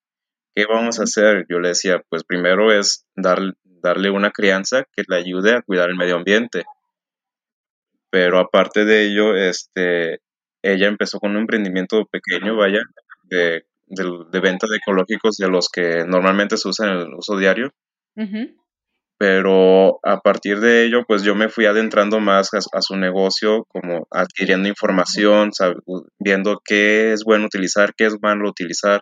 qué 0.55 0.65
vamos 0.65 1.01
a 1.01 1.03
hacer. 1.03 1.45
Yo 1.49 1.59
le 1.59 1.69
decía, 1.69 2.01
pues 2.07 2.23
primero 2.23 2.71
es 2.71 3.05
dar, 3.17 3.39
darle 3.65 4.09
una 4.09 4.31
crianza 4.31 4.85
que 4.95 5.03
le 5.05 5.17
ayude 5.17 5.53
a 5.53 5.63
cuidar 5.63 5.89
el 5.89 5.97
medio 5.97 6.15
ambiente. 6.15 6.63
Pero 8.09 8.39
aparte 8.39 8.85
de 8.85 9.05
ello, 9.05 9.35
este, 9.35 10.21
ella 10.63 10.87
empezó 10.87 11.19
con 11.19 11.31
un 11.31 11.39
emprendimiento 11.41 12.05
pequeño, 12.05 12.55
vaya, 12.55 12.83
de 13.23 13.65
de, 13.91 14.39
venta 14.39 14.67
de 14.67 14.77
ecológicos 14.77 15.37
de 15.37 15.49
los 15.49 15.69
que 15.69 16.05
normalmente 16.05 16.57
se 16.57 16.67
usan 16.67 16.89
en 16.89 16.97
el 16.99 17.13
uso 17.13 17.37
diario. 17.37 17.71
Pero 19.17 19.99
a 20.03 20.19
partir 20.21 20.59
de 20.59 20.83
ello, 20.85 21.03
pues 21.07 21.21
yo 21.23 21.35
me 21.35 21.49
fui 21.49 21.65
adentrando 21.65 22.19
más 22.19 22.49
a, 22.53 22.81
su 22.81 22.95
negocio, 22.95 23.65
como 23.65 24.07
adquiriendo 24.09 24.67
información, 24.67 25.51
viendo 26.19 26.59
qué 26.65 27.13
es 27.13 27.23
bueno 27.23 27.45
utilizar, 27.45 27.93
qué 27.95 28.05
es 28.07 28.15
malo 28.19 28.49
utilizar, 28.49 29.01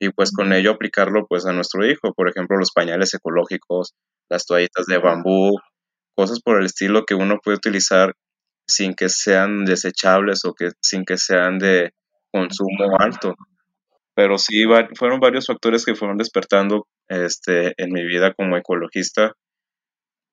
y 0.00 0.10
pues 0.10 0.30
con 0.30 0.52
ello 0.52 0.70
aplicarlo 0.70 1.26
pues 1.26 1.44
a 1.44 1.52
nuestro 1.52 1.84
hijo, 1.84 2.12
por 2.14 2.28
ejemplo, 2.28 2.56
los 2.56 2.70
pañales 2.70 3.12
ecológicos, 3.14 3.94
las 4.30 4.46
toallitas 4.46 4.86
de 4.86 4.98
bambú, 4.98 5.58
cosas 6.14 6.40
por 6.40 6.60
el 6.60 6.66
estilo 6.66 7.04
que 7.04 7.14
uno 7.14 7.38
puede 7.42 7.56
utilizar 7.56 8.14
sin 8.66 8.94
que 8.94 9.08
sean 9.08 9.64
desechables 9.64 10.44
o 10.44 10.54
que 10.54 10.70
sin 10.80 11.04
que 11.04 11.16
sean 11.16 11.58
de 11.58 11.94
consumo 12.30 12.96
alto. 12.98 13.34
Pero 14.18 14.36
sí 14.36 14.64
fueron 14.96 15.20
varios 15.20 15.46
factores 15.46 15.84
que 15.84 15.94
fueron 15.94 16.16
despertando 16.16 16.88
este, 17.06 17.72
en 17.76 17.92
mi 17.92 18.04
vida 18.04 18.34
como 18.34 18.56
ecologista 18.56 19.34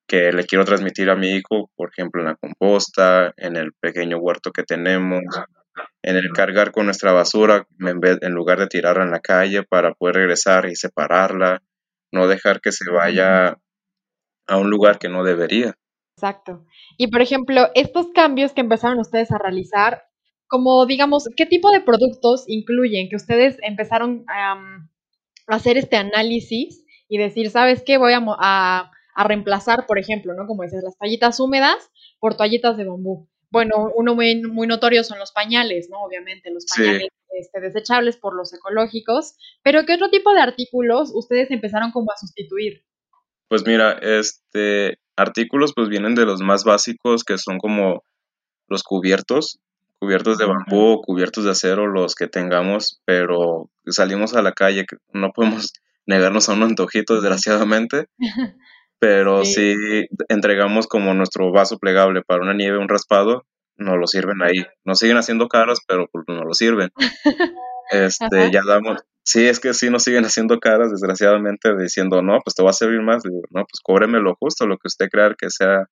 que 0.08 0.32
le 0.32 0.44
quiero 0.46 0.66
transmitir 0.66 1.12
a 1.12 1.16
mi 1.16 1.36
hijo, 1.36 1.70
por 1.76 1.92
ejemplo, 1.92 2.20
en 2.20 2.30
la 2.30 2.36
composta, 2.36 3.32
en 3.38 3.56
el 3.56 3.74
pequeño 3.74 4.18
huerto 4.18 4.52
que 4.52 4.64
tenemos, 4.64 5.22
en 6.02 6.16
el 6.16 6.32
cargar 6.34 6.72
con 6.72 6.86
nuestra 6.86 7.12
basura 7.12 7.68
en, 7.80 8.00
vez, 8.00 8.18
en 8.22 8.32
lugar 8.32 8.58
de 8.58 8.66
tirarla 8.66 9.04
en 9.04 9.12
la 9.12 9.20
calle 9.20 9.62
para 9.62 9.94
poder 9.94 10.16
regresar 10.16 10.66
y 10.66 10.76
separarla, 10.76 11.62
no 12.12 12.28
dejar 12.28 12.62
que 12.62 12.72
se 12.72 12.90
vaya 12.90 13.56
a 14.48 14.58
un 14.58 14.72
lugar 14.72 14.98
que 14.98 15.10
no 15.10 15.24
debería. 15.24 15.76
Exacto. 16.18 16.66
Y 16.98 17.12
por 17.12 17.22
ejemplo, 17.22 17.70
estos 17.76 18.08
cambios 18.16 18.52
que 18.54 18.62
empezaron 18.62 18.98
ustedes 18.98 19.32
a 19.32 19.38
realizar, 19.38 20.06
como 20.56 20.86
digamos, 20.86 21.28
¿qué 21.36 21.46
tipo 21.46 21.70
de 21.70 21.82
productos 21.82 22.46
incluyen 22.48 23.10
que 23.10 23.18
ustedes 23.18 23.58
empezaron 23.62 24.24
a 24.30 24.88
hacer 25.48 25.76
este 25.76 25.98
análisis 25.98 26.86
y 27.10 27.18
decir, 27.18 27.50
¿sabes 27.50 27.84
qué? 27.86 27.98
Voy 27.98 28.14
a, 28.14 28.24
a, 28.26 29.24
reemplazar, 29.26 29.86
por 29.86 30.00
ejemplo, 30.00 30.34
¿no? 30.34 30.48
Como 30.48 30.64
dices, 30.64 30.82
las 30.82 30.98
toallitas 30.98 31.42
húmedas 31.42 31.92
por 32.22 32.38
toallitas 32.38 32.78
de 32.78 32.86
bambú. 32.86 33.28
Bueno, 33.52 33.92
uno 33.96 34.16
muy, 34.16 34.42
muy 34.44 34.66
notorio 34.66 35.04
son 35.04 35.20
los 35.20 35.34
pañales, 35.34 35.90
¿no? 35.90 36.02
Obviamente, 36.02 36.50
los 36.52 36.66
pañales 36.66 37.10
este, 37.38 37.60
desechables 37.60 38.16
por 38.16 38.34
los 38.34 38.54
ecológicos. 38.54 39.36
Pero, 39.62 39.86
¿qué 39.86 39.96
otro 39.96 40.10
tipo 40.10 40.34
de 40.34 40.40
artículos 40.40 41.12
ustedes 41.14 41.52
empezaron 41.52 41.92
como 41.92 42.14
a 42.14 42.18
sustituir? 42.18 42.86
Pues 43.50 43.68
mira, 43.68 43.92
este, 44.02 45.00
artículos 45.18 45.74
pues 45.76 45.90
vienen 45.90 46.16
de 46.16 46.26
los 46.26 46.40
más 46.40 46.64
básicos 46.64 47.26
que 47.26 47.38
son 47.38 47.58
como 47.58 48.04
los 48.70 48.84
cubiertos, 48.84 49.60
cubiertos 50.06 50.38
de 50.38 50.46
bambú, 50.46 51.02
cubiertos 51.02 51.46
de 51.46 51.52
acero, 51.52 51.88
los 51.88 52.14
que 52.14 52.28
tengamos, 52.28 53.02
pero 53.06 53.72
salimos 53.88 54.36
a 54.36 54.44
la 54.44 54.52
calle, 54.52 54.86
no 55.14 55.32
podemos 55.32 55.74
negarnos 56.06 56.48
a 56.48 56.54
un 56.54 56.62
antojito 56.62 57.16
desgraciadamente, 57.16 58.06
pero 59.00 59.44
si 59.46 59.76
entregamos 60.30 60.86
como 60.86 61.16
nuestro 61.16 61.52
vaso 61.52 61.80
plegable 61.80 62.22
para 62.22 62.44
una 62.44 62.54
nieve, 62.54 62.78
un 62.78 62.88
raspado, 62.88 63.48
nos 63.78 63.98
lo 63.98 64.06
sirven 64.06 64.44
ahí. 64.44 64.64
Nos 64.84 65.00
siguen 65.00 65.18
haciendo 65.18 65.48
caras, 65.48 65.80
pero 65.88 66.08
pues 66.12 66.24
nos 66.28 66.46
lo 66.46 66.54
sirven. 66.54 66.92
Este, 67.92 68.52
ya 68.52 68.62
damos, 68.66 69.04
sí, 69.24 69.48
es 69.48 69.60
que 69.60 69.74
sí 69.74 69.90
nos 69.90 70.04
siguen 70.04 70.24
haciendo 70.24 70.60
caras, 70.60 70.92
desgraciadamente, 70.92 71.76
diciendo, 71.76 72.22
no, 72.22 72.40
pues 72.44 72.56
te 72.56 72.64
va 72.64 72.70
a 72.70 72.74
servir 72.74 73.02
más. 73.02 73.24
Digo, 73.24 73.42
no, 73.50 73.62
pues 73.62 73.82
cóbreme 73.84 74.20
lo 74.20 74.36
justo, 74.36 74.68
lo 74.68 74.78
que 74.78 74.88
usted 74.88 75.10
crea 75.10 75.34
que 75.36 75.50
sea 75.50 75.88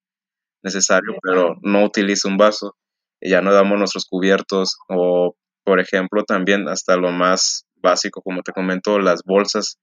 necesario, 0.62 1.16
pero 1.20 1.56
no 1.62 1.84
utilice 1.84 2.28
un 2.28 2.36
vaso. 2.36 2.76
Y 3.24 3.30
ya 3.30 3.40
no 3.40 3.54
damos 3.54 3.78
nuestros 3.78 4.04
cubiertos 4.04 4.76
o, 4.90 5.34
por 5.64 5.80
ejemplo, 5.80 6.24
también 6.24 6.68
hasta 6.68 6.96
lo 6.96 7.10
más 7.10 7.66
básico, 7.76 8.20
como 8.20 8.42
te 8.42 8.52
comento, 8.52 8.98
las 8.98 9.22
bolsas. 9.24 9.78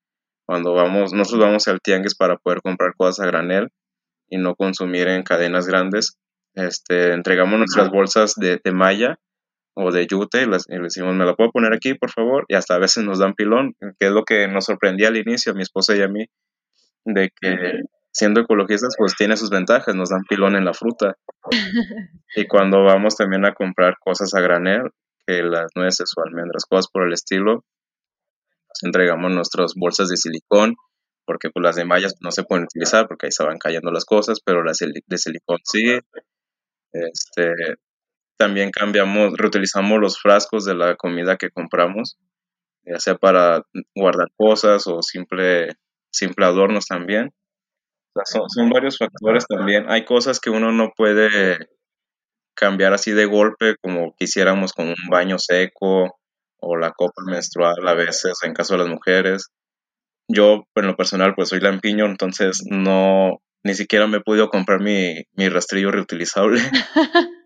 Cuando 0.46 0.74
vamos, 0.74 1.12
nosotros 1.12 1.42
vamos 1.42 1.68
al 1.68 1.82
tianguis 1.82 2.14
para 2.14 2.38
poder 2.38 2.62
comprar 2.62 2.94
cosas 2.96 3.20
a 3.20 3.26
granel 3.26 3.70
y 4.30 4.38
no 4.38 4.56
consumir 4.56 5.08
en 5.08 5.24
cadenas 5.24 5.66
grandes. 5.66 6.20
Este, 6.54 7.14
entregamos 7.14 7.58
nuestras 7.58 7.90
bolsas 7.90 8.36
de, 8.36 8.62
de 8.64 8.72
malla 8.72 9.18
o 9.74 9.92
de 9.92 10.06
yute 10.06 10.44
y, 10.44 10.46
le 10.46 10.58
decimos, 10.80 11.16
¿me 11.16 11.26
la 11.26 11.34
puedo 11.34 11.50
poner 11.50 11.74
aquí, 11.74 11.96
por 11.96 12.12
favor? 12.12 12.46
Y 12.48 12.54
hasta 12.54 12.76
a 12.76 12.80
veces 12.80 13.04
nos 13.04 13.18
dan 13.18 13.34
pilón, 13.34 13.74
que 14.00 14.06
es 14.06 14.12
lo 14.12 14.24
que 14.24 14.48
nos 14.48 14.66
sorprendía 14.66 15.08
al 15.08 15.18
inicio, 15.18 15.52
a 15.52 15.56
mi 15.56 15.64
esposa 15.64 15.96
y 15.96 16.04
a 16.04 16.08
mí, 16.08 16.28
de 17.06 17.32
que 17.42 17.82
siendo 18.12 18.42
ecologistas, 18.42 18.96
pues 18.98 19.16
tiene 19.16 19.38
sus 19.38 19.50
ventajas, 19.50 19.96
nos 19.96 20.10
dan 20.10 20.24
pilón 20.28 20.56
en 20.56 20.66
la 20.66 20.74
fruta. 20.74 21.16
y 22.36 22.48
cuando 22.48 22.84
vamos 22.84 23.16
también 23.16 23.46
a 23.46 23.54
comprar 23.54 23.96
cosas 24.00 24.34
a 24.34 24.42
granel, 24.42 24.92
que 25.26 25.44
las 25.44 25.72
nueces 25.76 26.12
o 26.18 26.22
almendras, 26.22 26.66
cosas 26.66 26.88
por 26.92 27.08
el 27.08 27.14
estilo, 27.14 27.64
entregamos 28.82 29.32
nuestras 29.32 29.74
bolsas 29.76 30.10
de 30.10 30.18
silicón, 30.18 30.76
porque 31.26 31.50
pues 31.50 31.64
las 31.64 31.76
de 31.76 31.86
mallas 31.86 32.16
no 32.22 32.32
se 32.32 32.44
pueden 32.44 32.66
utilizar 32.66 33.08
porque 33.08 33.28
ahí 33.28 33.32
se 33.32 33.44
van 33.44 33.58
cayendo 33.58 33.92
las 33.92 34.06
cosas, 34.06 34.40
pero 34.44 34.64
las 34.64 34.80
de 34.80 35.18
silicón 35.18 35.60
sí. 35.64 36.00
Este, 36.94 37.54
también 38.38 38.72
cambiamos, 38.72 39.34
reutilizamos 39.38 40.00
los 40.00 40.20
frascos 40.20 40.66
de 40.66 40.76
la 40.76 40.96
comida 40.96 41.38
que 41.38 41.52
compramos, 41.52 42.18
ya 42.84 43.00
sea 43.00 43.16
para 43.16 43.62
guardar 43.96 44.30
cosas 44.36 44.88
o 44.88 45.02
simple, 45.02 45.70
simple 46.12 46.46
adornos 46.46 46.88
también. 46.88 47.32
Son, 48.26 48.70
varios 48.70 48.98
factores 48.98 49.46
también. 49.48 49.86
Hay 49.90 50.06
cosas 50.06 50.40
que 50.40 50.50
uno 50.50 50.72
no 50.72 50.92
puede 50.96 51.58
cambiar 52.54 52.94
así 52.94 53.12
de 53.12 53.26
golpe 53.26 53.76
como 53.82 54.14
quisiéramos 54.18 54.74
con 54.74 54.90
un 54.90 55.10
baño 55.10 55.40
seco 55.40 56.20
o 56.60 56.78
la 56.78 56.92
copa 56.92 57.24
menstrual 57.26 57.88
a 57.88 57.94
veces 57.94 58.34
en 58.44 58.54
caso 58.54 58.74
de 58.74 58.80
las 58.80 58.90
mujeres. 58.90 59.48
Yo, 60.28 60.66
en 60.76 60.88
lo 60.88 60.96
personal, 60.96 61.34
pues 61.36 61.50
soy 61.50 61.60
lampiño, 61.60 62.06
entonces 62.06 62.62
no, 62.70 63.42
ni 63.64 63.74
siquiera 63.74 64.08
me 64.08 64.18
he 64.18 64.22
podido 64.22 64.50
comprar 64.50 64.80
mi, 64.80 65.24
mi 65.34 65.50
rastrillo 65.50 65.92
reutilizable. 65.92 66.62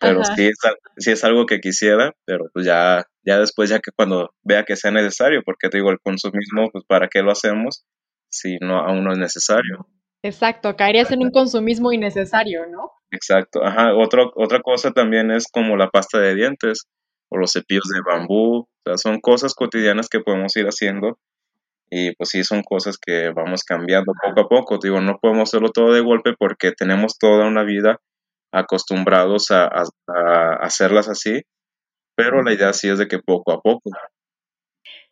pero 0.00 0.22
sí 0.24 0.46
es, 0.46 0.56
sí 0.98 1.10
es, 1.10 1.24
algo 1.24 1.44
que 1.44 1.60
quisiera, 1.60 2.12
pero 2.24 2.44
pues 2.52 2.64
ya, 2.64 3.04
ya 3.22 3.38
después, 3.38 3.68
ya 3.68 3.80
que 3.80 3.90
cuando 3.94 4.32
vea 4.42 4.64
que 4.64 4.76
sea 4.76 4.92
necesario, 4.92 5.42
porque 5.44 5.68
te 5.68 5.78
digo, 5.78 5.90
el 5.90 5.98
consumismo, 5.98 6.70
pues 6.70 6.84
para 6.86 7.08
qué 7.08 7.22
lo 7.22 7.32
hacemos 7.32 7.84
si 8.30 8.58
no 8.60 8.78
aún 8.78 9.04
no 9.04 9.12
es 9.12 9.18
necesario. 9.18 9.86
Exacto, 10.22 10.74
caerías 10.76 11.10
en 11.12 11.22
un 11.22 11.30
consumismo 11.30 11.92
innecesario, 11.92 12.66
¿no? 12.66 12.90
Exacto, 13.10 13.64
ajá. 13.64 13.94
Otro, 13.94 14.32
otra 14.34 14.60
cosa 14.60 14.90
también 14.90 15.30
es 15.30 15.46
como 15.50 15.76
la 15.76 15.90
pasta 15.90 16.18
de 16.18 16.34
dientes 16.34 16.88
o 17.28 17.38
los 17.38 17.52
cepillos 17.52 17.88
de 17.92 18.00
bambú, 18.04 18.60
o 18.60 18.68
sea, 18.84 18.96
son 18.96 19.20
cosas 19.20 19.54
cotidianas 19.54 20.08
que 20.08 20.20
podemos 20.20 20.56
ir 20.56 20.66
haciendo 20.66 21.18
y 21.90 22.14
pues 22.16 22.30
sí 22.30 22.42
son 22.42 22.62
cosas 22.62 22.98
que 22.98 23.30
vamos 23.30 23.62
cambiando 23.62 24.12
poco 24.20 24.40
a 24.40 24.48
poco. 24.48 24.78
Digo, 24.82 25.00
no 25.00 25.18
podemos 25.20 25.48
hacerlo 25.48 25.70
todo 25.70 25.92
de 25.92 26.00
golpe 26.00 26.34
porque 26.36 26.72
tenemos 26.72 27.18
toda 27.18 27.46
una 27.46 27.62
vida 27.62 28.00
acostumbrados 28.52 29.50
a, 29.50 29.68
hacerlas 30.60 31.08
así, 31.08 31.42
pero 32.16 32.42
la 32.42 32.52
idea 32.52 32.72
sí 32.72 32.88
es 32.88 32.98
de 32.98 33.06
que 33.06 33.18
poco 33.18 33.52
a 33.52 33.60
poco. 33.60 33.90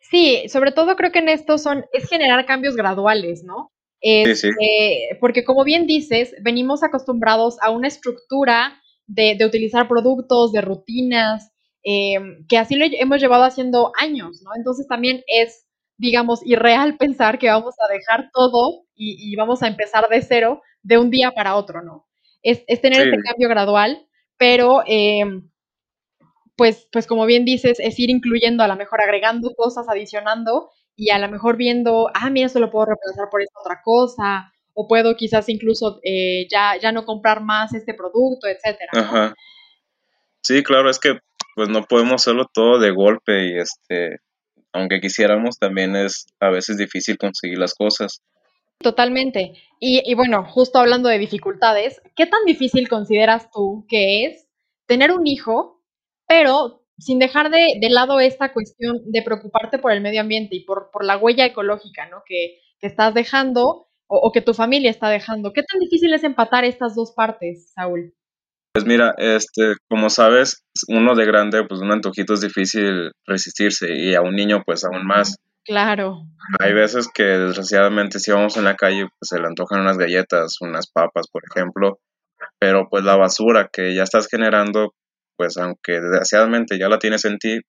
Sí, 0.09 0.47
sobre 0.49 0.71
todo 0.71 0.95
creo 0.95 1.11
que 1.11 1.19
en 1.19 1.29
esto 1.29 1.57
son, 1.57 1.85
es 1.93 2.07
generar 2.09 2.45
cambios 2.45 2.75
graduales, 2.75 3.43
¿no? 3.43 3.71
sí, 4.01 4.35
sí. 4.35 4.47
Este, 4.49 5.17
porque 5.19 5.43
como 5.43 5.63
bien 5.63 5.87
dices, 5.87 6.35
venimos 6.41 6.83
acostumbrados 6.83 7.57
a 7.61 7.71
una 7.71 7.87
estructura 7.87 8.79
de, 9.07 9.37
utilizar 9.45 9.87
productos, 9.87 10.51
de 10.51 10.61
rutinas, 10.61 11.51
em, 11.83 12.45
que 12.47 12.57
así 12.57 12.75
lo 12.75 12.85
hemos 12.89 13.19
llevado 13.19 13.43
haciendo 13.43 13.91
años, 13.99 14.41
¿no? 14.43 14.51
Entonces 14.55 14.87
también 14.87 15.23
es, 15.27 15.65
digamos, 15.97 16.45
irreal 16.45 16.97
pensar 16.99 17.39
que 17.39 17.49
vamos 17.49 17.75
a 17.79 17.91
dejar 17.91 18.29
todo 18.31 18.85
y, 18.95 19.31
y 19.31 19.35
vamos 19.35 19.63
a 19.63 19.67
empezar 19.67 20.07
de 20.09 20.21
cero 20.21 20.61
de 20.83 20.99
un 20.99 21.09
día 21.09 21.31
para 21.31 21.55
otro, 21.55 21.81
¿no? 21.81 22.05
es, 22.45 22.81
tener 22.81 23.07
ese 23.07 23.21
cambio 23.23 23.49
gradual, 23.49 24.07
pero 24.37 24.83
em, 24.85 25.49
pues, 26.55 26.87
pues 26.91 27.07
como 27.07 27.25
bien 27.25 27.45
dices, 27.45 27.79
es 27.79 27.99
ir 27.99 28.09
incluyendo, 28.09 28.63
a 28.63 28.67
lo 28.67 28.75
mejor 28.75 29.01
agregando 29.01 29.53
cosas, 29.55 29.87
adicionando 29.89 30.69
y 30.95 31.09
a 31.09 31.19
lo 31.19 31.29
mejor 31.29 31.57
viendo, 31.57 32.09
ah, 32.13 32.29
mira, 32.29 32.47
esto 32.47 32.59
lo 32.59 32.71
puedo 32.71 32.85
reemplazar 32.85 33.29
por 33.29 33.41
esta 33.41 33.59
otra 33.59 33.81
cosa, 33.83 34.53
o 34.73 34.87
puedo 34.87 35.15
quizás 35.15 35.49
incluso 35.49 35.99
eh, 36.03 36.47
ya, 36.49 36.77
ya 36.81 36.91
no 36.91 37.05
comprar 37.05 37.41
más 37.41 37.73
este 37.73 37.93
producto, 37.93 38.47
etcétera. 38.47 38.91
Ajá. 38.93 39.33
Sí, 40.41 40.63
claro, 40.63 40.89
es 40.89 40.99
que 40.99 41.19
pues 41.55 41.69
no 41.69 41.83
podemos 41.83 42.21
hacerlo 42.21 42.45
todo 42.53 42.79
de 42.79 42.91
golpe 42.91 43.47
y 43.47 43.57
este, 43.57 44.17
aunque 44.73 44.99
quisiéramos, 44.99 45.57
también 45.57 45.95
es 45.95 46.27
a 46.39 46.49
veces 46.49 46.77
difícil 46.77 47.17
conseguir 47.17 47.57
las 47.57 47.73
cosas. 47.73 48.21
Totalmente. 48.79 49.53
Y, 49.79 50.13
bueno, 50.15 50.45
justo 50.45 50.79
hablando 50.79 51.09
de 51.09 51.17
dificultades, 51.17 52.01
¿qué 52.15 52.25
tan 52.25 52.43
difícil 52.45 52.89
consideras 52.89 53.49
tú 53.51 53.85
que 53.87 54.25
es 54.25 54.47
tener 54.85 55.11
un 55.11 55.27
hijo, 55.27 55.74
pero 56.27 56.81
sin 56.97 57.19
dejar 57.19 57.49
de, 57.49 57.89
lado 57.89 58.19
esta 58.19 58.53
cuestión 58.53 58.99
de 59.05 59.21
preocuparte 59.21 59.79
por 59.79 59.91
el 59.91 60.01
medio 60.01 60.21
ambiente 60.21 60.55
y 60.55 60.65
por, 60.65 60.89
por 60.91 61.03
la 61.03 61.17
huella 61.17 61.45
ecológica 61.45 62.07
¿no? 62.09 62.23
que, 62.25 62.61
estás 62.81 63.15
dejando 63.15 63.87
o, 64.05 64.31
que 64.31 64.41
tu 64.41 64.53
familia 64.53 64.91
está 64.91 65.09
dejando? 65.09 65.53
¿Qué 65.53 65.63
tan 65.63 65.79
difícil 65.79 66.13
es 66.13 66.23
empatar 66.23 66.65
estas 66.65 66.93
dos 66.93 67.13
partes, 67.15 67.71
Saúl? 67.73 68.13
Pues 68.73 68.85
mira, 68.85 69.15
este, 69.17 69.73
como 69.89 70.11
sabes, 70.11 70.63
uno 70.87 71.15
de 71.15 71.25
grande, 71.25 71.63
pues 71.67 71.81
un 71.81 71.91
antojito 71.91 72.35
es 72.35 72.41
difícil 72.41 73.11
resistirse 73.25 73.91
y 73.95 74.13
a 74.13 74.21
un 74.21 74.35
niño, 74.35 74.61
pues 74.63 74.85
aún 74.85 75.07
más. 75.07 75.37
Claro. 75.63 76.27
Hay 76.59 76.73
veces 76.73 77.07
que 77.11 77.23
desgraciadamente 77.23 78.19
si 78.19 78.31
vamos 78.31 78.55
en 78.57 78.65
la 78.65 78.75
calle, 78.75 79.07
pues 79.17 79.29
se 79.29 79.39
le 79.39 79.47
antojan 79.47 79.81
unas 79.81 79.97
galletas, 79.97 80.57
unas 80.61 80.85
papas, 80.91 81.27
por 81.31 81.41
ejemplo, 81.49 81.99
pero 82.59 82.87
pues 82.87 83.03
la 83.03 83.15
basura 83.15 83.69
que 83.73 83.95
ya 83.95 84.03
estás 84.03 84.27
generando, 84.27 84.93
pues 85.37 85.57
aunque 85.57 85.93
desgraciadamente 85.93 86.77
ya 86.79 86.89
la 86.89 86.99
tienes 86.99 87.25
en 87.25 87.37
ti, 87.37 87.61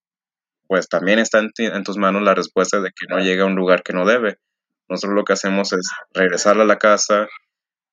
pues 0.67 0.89
también 0.89 1.19
está 1.19 1.39
en, 1.39 1.51
en 1.57 1.83
tus 1.83 1.97
manos 1.97 2.21
la 2.23 2.35
respuesta 2.35 2.79
de 2.79 2.89
que 2.89 3.07
no 3.09 3.19
llegue 3.19 3.41
a 3.41 3.45
un 3.45 3.55
lugar 3.55 3.83
que 3.83 3.93
no 3.93 4.05
debe. 4.05 4.37
Nosotros 4.89 5.15
lo 5.15 5.23
que 5.23 5.33
hacemos 5.33 5.73
es 5.73 5.89
regresarla 6.13 6.63
a 6.63 6.67
la 6.67 6.77
casa, 6.77 7.27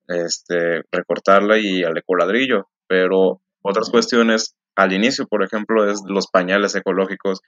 este, 0.09 0.83
recortarla 0.93 1.59
y 1.59 1.83
al 1.83 1.97
ecoladrillo, 1.97 2.69
pero 2.87 3.41
otras 3.63 3.91
cuestiones 3.91 4.55
al 4.77 4.93
inicio, 4.93 5.27
por 5.27 5.43
ejemplo, 5.45 5.91
es 5.91 6.03
los 6.07 6.27
pañales 6.29 6.75
ecológicos. 6.75 7.41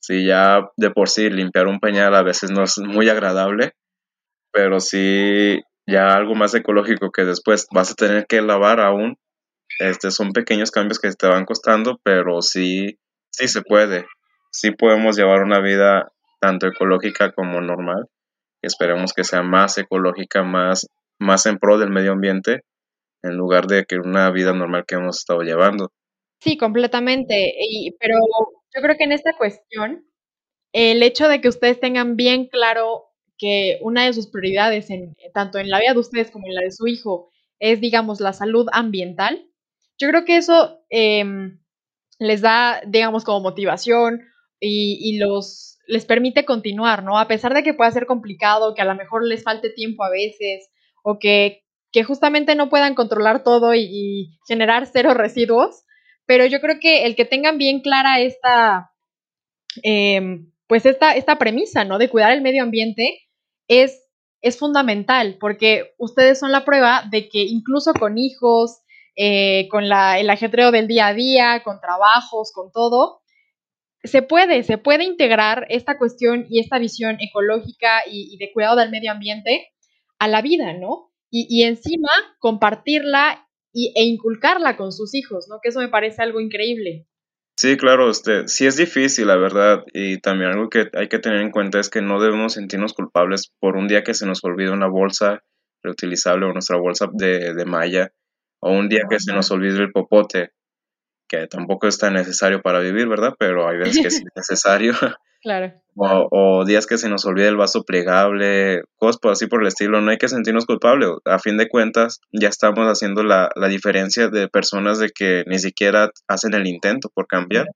Si 0.00 0.26
ya 0.26 0.60
de 0.76 0.90
por 0.90 1.08
sí 1.08 1.30
limpiar 1.30 1.66
un 1.66 1.80
pañal 1.80 2.14
a 2.14 2.22
veces 2.22 2.50
no 2.50 2.62
es 2.62 2.78
muy 2.78 3.08
agradable, 3.08 3.72
pero 4.52 4.80
sí 4.80 5.60
ya 5.86 6.14
algo 6.14 6.34
más 6.34 6.54
ecológico 6.54 7.10
que 7.10 7.24
después 7.24 7.66
vas 7.72 7.92
a 7.92 7.94
tener 7.94 8.26
que 8.26 8.42
lavar 8.42 8.80
aún, 8.80 9.16
este, 9.78 10.10
son 10.10 10.32
pequeños 10.32 10.70
cambios 10.70 10.98
que 10.98 11.10
te 11.12 11.26
van 11.26 11.44
costando, 11.44 12.00
pero 12.02 12.42
sí, 12.42 12.98
sí 13.30 13.48
se 13.48 13.62
puede, 13.62 14.06
sí 14.50 14.70
podemos 14.70 15.16
llevar 15.16 15.42
una 15.42 15.60
vida 15.60 16.12
tanto 16.40 16.66
ecológica 16.66 17.32
como 17.32 17.60
normal, 17.60 18.06
esperemos 18.62 19.12
que 19.12 19.24
sea 19.24 19.42
más 19.42 19.78
ecológica, 19.78 20.42
más, 20.42 20.88
más 21.18 21.46
en 21.46 21.58
pro 21.58 21.78
del 21.78 21.90
medio 21.90 22.12
ambiente, 22.12 22.62
en 23.22 23.36
lugar 23.36 23.66
de 23.66 23.84
que 23.84 23.96
una 23.96 24.30
vida 24.30 24.52
normal 24.52 24.84
que 24.86 24.96
hemos 24.96 25.18
estado 25.18 25.42
llevando. 25.42 25.90
Sí, 26.40 26.56
completamente. 26.56 27.54
Y, 27.58 27.92
pero 27.98 28.18
yo 28.74 28.82
creo 28.82 28.96
que 28.96 29.04
en 29.04 29.12
esta 29.12 29.36
cuestión, 29.36 30.04
el 30.72 31.02
hecho 31.02 31.28
de 31.28 31.40
que 31.40 31.48
ustedes 31.48 31.80
tengan 31.80 32.16
bien 32.16 32.46
claro 32.46 33.04
que 33.38 33.78
una 33.82 34.04
de 34.04 34.12
sus 34.12 34.28
prioridades, 34.28 34.90
en, 34.90 35.14
tanto 35.34 35.58
en 35.58 35.70
la 35.70 35.80
vida 35.80 35.92
de 35.92 36.00
ustedes 36.00 36.30
como 36.30 36.46
en 36.46 36.54
la 36.54 36.62
de 36.62 36.70
su 36.70 36.86
hijo, 36.86 37.30
es, 37.58 37.80
digamos, 37.80 38.20
la 38.20 38.32
salud 38.32 38.66
ambiental, 38.72 39.46
yo 39.98 40.08
creo 40.08 40.24
que 40.24 40.36
eso 40.36 40.80
em, 40.90 41.58
les 42.18 42.40
da, 42.40 42.80
digamos, 42.86 43.24
como 43.24 43.40
motivación 43.40 44.22
y, 44.60 45.18
los 45.18 45.78
les 45.88 46.04
permite 46.04 46.44
continuar, 46.44 47.04
¿no? 47.04 47.16
A 47.18 47.28
pesar 47.28 47.54
de 47.54 47.62
que 47.62 47.74
pueda 47.74 47.90
ser 47.92 48.06
complicado, 48.06 48.74
que 48.74 48.82
a 48.82 48.86
lo 48.86 48.96
mejor 48.96 49.24
les 49.24 49.44
falte 49.44 49.70
tiempo 49.70 50.02
a 50.02 50.10
veces, 50.10 50.68
o 51.04 51.20
que, 51.20 51.62
que 51.92 52.02
justamente 52.02 52.56
no 52.56 52.68
puedan 52.68 52.96
controlar 52.96 53.44
todo 53.44 53.72
y, 53.74 54.36
generar 54.48 54.86
cero 54.86 55.14
residuos, 55.14 55.84
pero 56.26 56.44
yo 56.44 56.60
creo 56.60 56.80
que 56.80 57.04
el 57.06 57.14
que 57.14 57.24
tengan 57.24 57.56
bien 57.56 57.80
clara 57.80 58.20
esta, 58.20 58.90
eh, 59.84 60.40
pues 60.66 60.86
esta, 60.86 61.14
esta 61.14 61.38
premisa, 61.38 61.84
¿no? 61.84 61.98
De 61.98 62.08
cuidar 62.08 62.32
el 62.32 62.42
medio 62.42 62.64
ambiente 62.64 63.20
es, 63.68 64.02
es 64.40 64.58
fundamental, 64.58 65.36
porque 65.38 65.94
ustedes 65.98 66.40
son 66.40 66.50
la 66.50 66.64
prueba 66.64 67.04
de 67.08 67.28
que 67.28 67.42
incluso 67.42 67.92
con 67.94 68.18
hijos, 68.18 68.80
eh, 69.16 69.66
con 69.70 69.88
la, 69.88 70.18
el 70.20 70.28
ajetreo 70.30 70.70
del 70.70 70.86
día 70.86 71.08
a 71.08 71.14
día, 71.14 71.62
con 71.64 71.80
trabajos, 71.80 72.52
con 72.52 72.70
todo, 72.70 73.22
se 74.06 74.22
puede, 74.22 74.62
se 74.62 74.78
puede 74.78 75.04
integrar 75.04 75.66
esta 75.68 75.98
cuestión 75.98 76.46
y 76.48 76.60
esta 76.60 76.78
visión 76.78 77.16
ecológica 77.20 78.02
y, 78.10 78.36
de 78.38 78.52
cuidado 78.52 78.76
del 78.76 78.90
medio 78.90 79.12
ambiente 79.12 79.68
a 80.18 80.28
la 80.28 80.42
vida, 80.42 80.72
¿no? 80.74 81.12
Y, 81.30 81.64
encima 81.64 82.08
compartirla 82.38 83.46
y, 83.72 83.92
e 83.96 84.04
inculcarla 84.04 84.76
con 84.76 84.92
sus 84.92 85.14
hijos, 85.14 85.48
¿no? 85.50 85.58
Que 85.62 85.68
eso 85.68 85.80
me 85.80 85.88
parece 85.88 86.22
algo 86.22 86.40
increíble. 86.40 87.06
Sí, 87.58 87.76
claro, 87.76 88.10
este, 88.10 88.48
sí 88.48 88.66
es 88.66 88.76
difícil, 88.76 89.26
la 89.26 89.36
verdad, 89.36 89.84
y 89.92 90.18
también 90.18 90.50
algo 90.50 90.68
que 90.68 90.88
hay 90.92 91.08
que 91.08 91.18
tener 91.18 91.40
en 91.40 91.50
cuenta 91.50 91.80
es 91.80 91.88
que 91.88 92.02
no 92.02 92.20
debemos 92.20 92.54
sentirnos 92.54 92.92
culpables 92.92 93.52
por 93.58 93.76
un 93.76 93.88
día 93.88 94.04
que 94.04 94.14
se 94.14 94.26
nos 94.26 94.44
olvide 94.44 94.70
una 94.70 94.88
bolsa 94.88 95.42
reutilizable 95.82 96.46
o 96.46 96.52
nuestra 96.52 96.76
bolsa 96.76 97.06
de, 97.12 97.54
de 97.54 97.64
malla, 97.64 98.12
o 98.60 98.72
un 98.72 98.88
día 98.88 99.02
que 99.08 99.20
se 99.20 99.32
nos 99.32 99.50
olvide 99.50 99.78
el 99.78 99.92
popote, 99.92 100.50
que 101.28 101.46
tampoco 101.46 101.86
es 101.86 101.98
tan 101.98 102.14
necesario 102.14 102.62
para 102.62 102.80
vivir, 102.80 103.08
¿verdad? 103.08 103.34
Pero 103.38 103.68
hay 103.68 103.78
veces 103.78 104.00
que 104.00 104.08
es 104.08 104.22
necesario. 104.34 104.92
Claro. 105.42 105.74
O, 105.94 106.28
o, 106.32 106.64
días 106.64 106.88
que 106.88 106.98
se 106.98 107.08
nos 107.08 107.24
olvide 107.24 107.46
el 107.46 107.56
vaso 107.56 107.84
plegable, 107.84 108.82
cosas 108.96 109.20
así 109.30 109.46
por 109.46 109.60
el 109.60 109.68
estilo. 109.68 110.00
No 110.00 110.10
hay 110.10 110.18
que 110.18 110.26
sentirnos 110.26 110.66
culpables. 110.66 111.10
A 111.24 111.38
fin 111.38 111.56
de 111.56 111.68
cuentas, 111.68 112.20
ya 112.32 112.48
estamos 112.48 112.84
haciendo 112.88 113.22
la, 113.22 113.50
la 113.54 113.68
diferencia 113.68 114.26
de 114.26 114.48
personas 114.48 114.98
de 114.98 115.10
que 115.10 115.44
ni 115.46 115.60
siquiera 115.60 116.10
hacen 116.26 116.54
el 116.54 116.66
intento 116.66 117.10
por 117.14 117.28
cambiar. 117.28 117.68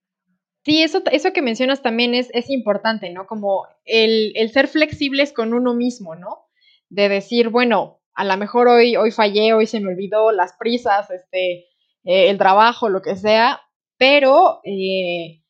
Sí, 0.64 0.82
eso, 0.82 1.02
eso 1.12 1.32
que 1.32 1.42
mencionas 1.42 1.80
también 1.80 2.14
es, 2.14 2.28
es 2.32 2.50
importante, 2.50 3.10
¿no? 3.10 3.26
Como 3.26 3.66
el, 3.84 4.32
el, 4.34 4.50
ser 4.50 4.66
flexibles 4.66 5.32
con 5.32 5.54
uno 5.54 5.72
mismo, 5.74 6.16
¿no? 6.16 6.48
De 6.88 7.08
decir, 7.08 7.50
bueno, 7.50 7.99
a 8.14 8.24
lo 8.24 8.36
mejor 8.36 8.68
hoy, 8.68 8.96
hoy 8.96 9.10
fallé, 9.10 9.52
hoy 9.52 9.66
se 9.66 9.80
me 9.80 9.88
olvidó 9.88 10.32
las 10.32 10.54
prisas, 10.58 11.10
este, 11.10 11.66
eh, 12.04 12.30
el 12.30 12.38
trabajo, 12.38 12.88
lo 12.88 13.02
que 13.02 13.16
sea, 13.16 13.60
pero 13.98 14.60
eh, 14.64 15.42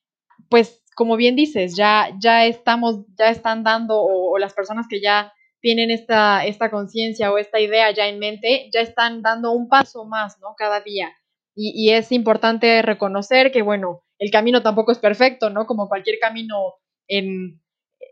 pues 0.48 0.82
como 0.94 1.16
bien 1.16 1.36
dices, 1.36 1.76
ya, 1.76 2.10
ya 2.20 2.44
estamos, 2.46 3.06
ya 3.16 3.30
están 3.30 3.64
dando, 3.64 4.00
o, 4.00 4.32
o 4.32 4.38
las 4.38 4.52
personas 4.52 4.86
que 4.88 5.00
ya 5.00 5.32
tienen 5.60 5.90
esta, 5.90 6.44
esta 6.44 6.70
conciencia 6.70 7.32
o 7.32 7.38
esta 7.38 7.60
idea 7.60 7.90
ya 7.92 8.08
en 8.08 8.18
mente, 8.18 8.68
ya 8.72 8.80
están 8.80 9.22
dando 9.22 9.52
un 9.52 9.68
paso 9.68 10.04
más, 10.04 10.38
¿no? 10.40 10.54
Cada 10.56 10.80
día. 10.80 11.10
Y, 11.54 11.72
y, 11.74 11.92
es 11.92 12.12
importante 12.12 12.82
reconocer 12.82 13.52
que, 13.52 13.62
bueno, 13.62 14.02
el 14.18 14.30
camino 14.30 14.62
tampoco 14.62 14.92
es 14.92 14.98
perfecto, 14.98 15.50
¿no? 15.50 15.66
Como 15.66 15.88
cualquier 15.88 16.18
camino 16.18 16.74
en, 17.08 17.60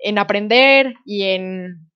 en 0.02 0.18
aprender 0.18 0.94
y 1.04 1.22
en, 1.24 1.88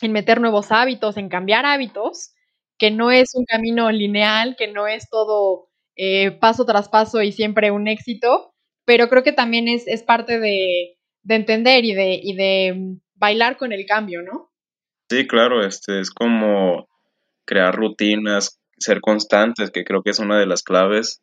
en 0.00 0.12
meter 0.12 0.40
nuevos 0.40 0.72
hábitos, 0.72 1.16
en 1.16 1.28
cambiar 1.28 1.66
hábitos, 1.66 2.32
que 2.78 2.90
no 2.90 3.10
es 3.10 3.34
un 3.34 3.44
camino 3.44 3.90
lineal, 3.90 4.56
que 4.56 4.68
no 4.68 4.86
es 4.86 5.08
todo 5.10 5.68
eh, 5.96 6.30
paso 6.30 6.64
tras 6.64 6.88
paso 6.88 7.22
y 7.22 7.32
siempre 7.32 7.70
un 7.70 7.88
éxito, 7.88 8.54
pero 8.84 9.08
creo 9.08 9.22
que 9.22 9.32
también 9.32 9.68
es, 9.68 9.86
es 9.86 10.02
parte 10.02 10.38
de, 10.38 10.96
de, 11.22 11.34
entender 11.34 11.84
y 11.84 11.94
de, 11.94 12.20
y 12.22 12.34
de 12.34 12.96
bailar 13.16 13.56
con 13.56 13.72
el 13.72 13.84
cambio, 13.84 14.22
¿no? 14.22 14.50
Sí, 15.10 15.26
claro, 15.26 15.64
este 15.66 16.00
es 16.00 16.10
como 16.10 16.88
crear 17.44 17.74
rutinas, 17.74 18.60
ser 18.78 19.00
constantes, 19.00 19.70
que 19.70 19.84
creo 19.84 20.02
que 20.02 20.10
es 20.10 20.18
una 20.18 20.38
de 20.38 20.46
las 20.46 20.62
claves 20.62 21.22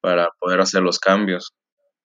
para 0.00 0.28
poder 0.38 0.60
hacer 0.60 0.82
los 0.82 0.98
cambios. 0.98 1.52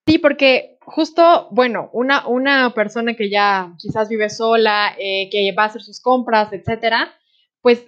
Sí, 0.06 0.20
porque 0.20 0.78
justo, 0.82 1.48
bueno, 1.52 1.90
una, 1.94 2.28
una 2.28 2.74
persona 2.74 3.16
que 3.16 3.30
ya 3.30 3.74
quizás 3.80 4.08
vive 4.10 4.30
sola, 4.30 4.96
eh, 5.00 5.30
que 5.32 5.52
va 5.52 5.64
a 5.64 5.68
hacer 5.68 5.82
sus 5.82 6.00
compras, 6.00 6.54
etcétera, 6.54 7.14
pues 7.62 7.86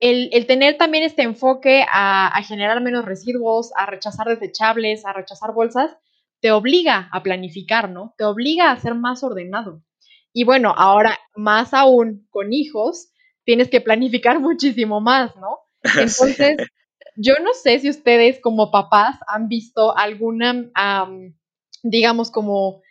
el, 0.00 0.30
el 0.32 0.46
tener 0.46 0.78
también 0.78 1.04
este 1.04 1.22
enfoque 1.22 1.84
a, 1.90 2.28
a, 2.28 2.42
generar 2.42 2.80
menos 2.80 3.04
residuos, 3.04 3.70
a 3.76 3.84
rechazar 3.84 4.26
desechables, 4.28 5.04
a 5.04 5.12
rechazar 5.12 5.52
bolsas, 5.52 5.94
te 6.40 6.52
obliga 6.52 7.08
a 7.12 7.22
planificar, 7.22 7.90
¿no? 7.90 8.14
Te 8.16 8.24
obliga 8.24 8.70
a 8.70 8.80
ser 8.80 8.94
más 8.94 9.22
ordenado. 9.22 9.82
Y 10.32 10.44
bueno, 10.44 10.74
ahora 10.76 11.18
más 11.34 11.74
aún 11.74 12.26
con 12.30 12.52
hijos, 12.52 13.10
tienes 13.44 13.68
que 13.68 13.80
planificar 13.80 14.40
muchísimo 14.40 15.00
más, 15.00 15.36
¿no? 15.36 15.58
Entonces, 15.82 16.56
sí. 16.58 16.64
yo 17.16 17.34
no 17.42 17.52
sé 17.52 17.78
si 17.78 17.90
ustedes 17.90 18.40
como 18.40 18.70
papás 18.70 19.18
han 19.26 19.48
visto 19.48 19.96
alguna, 19.96 20.52
um, 20.52 21.34
digamos, 21.82 22.30
como, 22.30 22.82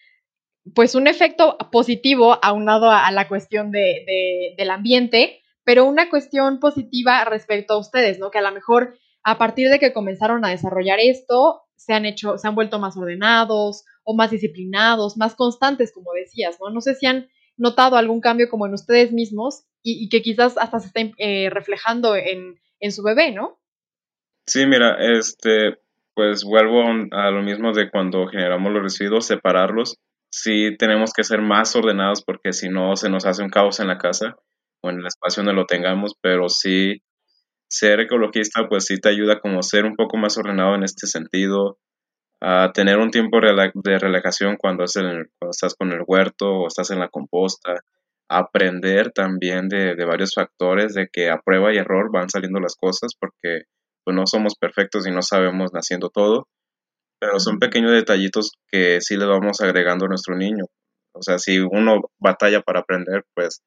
pues 0.75 0.95
un 0.95 1.07
efecto 1.07 1.57
positivo 1.71 2.37
aunado 2.43 2.89
a, 2.91 3.07
a 3.07 3.11
la 3.11 3.27
cuestión 3.27 3.71
de, 3.71 4.03
de, 4.05 4.55
del 4.57 4.69
ambiente, 4.71 5.41
pero 5.63 5.85
una 5.85 6.09
cuestión 6.09 6.59
positiva 6.59 7.23
respecto 7.25 7.73
a 7.73 7.79
ustedes, 7.79 8.19
¿no? 8.19 8.31
Que 8.31 8.39
a 8.39 8.43
lo 8.43 8.51
mejor 8.51 8.97
a 9.23 9.37
partir 9.37 9.69
de 9.69 9.79
que 9.79 9.93
comenzaron 9.93 10.43
a 10.45 10.49
desarrollar 10.49 10.99
esto, 10.99 11.61
se 11.75 11.93
han 11.93 12.05
hecho, 12.05 12.37
se 12.37 12.47
han 12.47 12.55
vuelto 12.55 12.79
más 12.79 12.97
ordenados 12.97 13.85
o 14.03 14.15
más 14.15 14.31
disciplinados, 14.31 15.17
más 15.17 15.35
constantes, 15.35 15.91
como 15.93 16.11
decías, 16.13 16.57
¿no? 16.59 16.69
No 16.69 16.81
sé 16.81 16.95
si 16.95 17.05
han 17.05 17.29
notado 17.57 17.97
algún 17.97 18.21
cambio 18.21 18.49
como 18.49 18.65
en 18.65 18.73
ustedes 18.73 19.11
mismos 19.11 19.65
y, 19.81 20.09
que 20.09 20.21
quizás 20.21 20.57
hasta 20.57 20.79
se 20.79 20.87
estén 20.87 21.13
eh, 21.17 21.49
reflejando 21.49 22.15
en, 22.15 22.59
en, 22.79 22.91
su 22.91 23.03
bebé, 23.03 23.31
¿no? 23.31 23.59
Sí, 24.45 24.65
mira, 24.65 24.97
este, 24.99 25.77
pues 26.15 26.43
vuelvo 26.43 26.83
a 27.11 27.31
lo 27.31 27.41
mismo 27.41 27.71
de 27.73 27.89
cuando 27.89 28.27
generamos 28.27 28.71
los 28.71 28.83
residuos, 28.83 29.25
separarlos. 29.25 29.97
Sí 30.31 30.75
tenemos 30.77 31.11
que 31.13 31.23
ser 31.23 31.41
más 31.41 31.75
ordenados 31.75 32.23
porque 32.23 32.53
si 32.53 32.69
no 32.69 32.95
se 32.95 33.09
nos 33.09 33.25
hace 33.25 33.43
un 33.43 33.49
caos 33.49 33.79
en 33.79 33.87
la 33.87 33.97
casa 33.97 34.35
o 34.81 34.89
en 34.89 34.99
el 34.99 35.07
espacio 35.07 35.43
donde 35.43 35.59
lo 35.59 35.65
tengamos, 35.65 36.13
pero 36.21 36.49
sí 36.49 37.01
ser 37.69 37.99
ecologista 38.01 38.67
pues 38.67 38.85
sí 38.85 38.99
te 38.99 39.09
ayuda 39.09 39.39
como 39.39 39.61
ser 39.63 39.85
un 39.85 39.95
poco 39.95 40.17
más 40.17 40.37
ordenado 40.37 40.75
en 40.75 40.83
este 40.83 41.07
sentido, 41.07 41.77
a 42.41 42.71
tener 42.73 42.97
un 42.97 43.11
tiempo 43.11 43.39
de 43.39 43.99
relajación 43.99 44.55
cuando, 44.57 44.85
cuando, 44.93 45.51
estás 45.51 45.75
con 45.75 45.91
el 45.91 46.03
huerto 46.05 46.47
o 46.49 46.67
estás 46.67 46.89
en 46.91 46.99
la 46.99 47.09
composta, 47.09 47.75
aprender 48.29 49.11
también 49.11 49.67
de, 49.67 49.95
de, 49.95 50.05
varios 50.05 50.33
factores, 50.33 50.93
de 50.93 51.09
que 51.11 51.29
a 51.29 51.41
prueba 51.43 51.73
y 51.73 51.77
error 51.77 52.11
van 52.11 52.29
saliendo 52.29 52.59
las 52.59 52.75
cosas 52.75 53.13
porque 53.19 53.63
pues, 54.09 54.15
no 54.15 54.25
somos 54.25 54.55
perfectos 54.55 55.05
y 55.05 55.11
no 55.11 55.21
sabemos 55.21 55.71
naciendo 55.71 56.09
todo, 56.09 56.47
pero 57.19 57.39
son 57.39 57.59
pequeños 57.59 57.91
detallitos 57.91 58.53
que 58.71 59.01
sí 59.01 59.17
le 59.17 59.25
vamos 59.25 59.61
agregando 59.61 60.05
a 60.05 60.09
nuestro 60.09 60.35
niño. 60.35 60.65
O 61.13 61.21
sea, 61.21 61.37
si 61.37 61.59
uno 61.59 62.01
batalla 62.17 62.61
para 62.61 62.79
aprender, 62.79 63.25
pues 63.35 63.61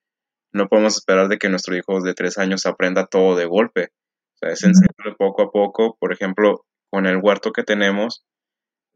no 0.53 0.67
podemos 0.69 0.97
esperar 0.97 1.29
de 1.29 1.39
que 1.39 1.49
nuestro 1.49 1.77
hijo 1.77 2.01
de 2.01 2.15
tres 2.15 2.39
años 2.39 2.67
aprenda 2.67 3.07
todo 3.07 3.37
de 3.37 3.45
golpe. 3.45 3.91
O 4.35 4.39
sea, 4.39 4.51
es 4.51 4.65
enseñarle 4.65 5.15
poco 5.17 5.43
a 5.43 5.51
poco. 5.53 5.97
Por 6.01 6.13
ejemplo, 6.13 6.65
con 6.91 7.07
el 7.07 7.19
huerto 7.23 7.53
que 7.53 7.63
tenemos, 7.63 8.25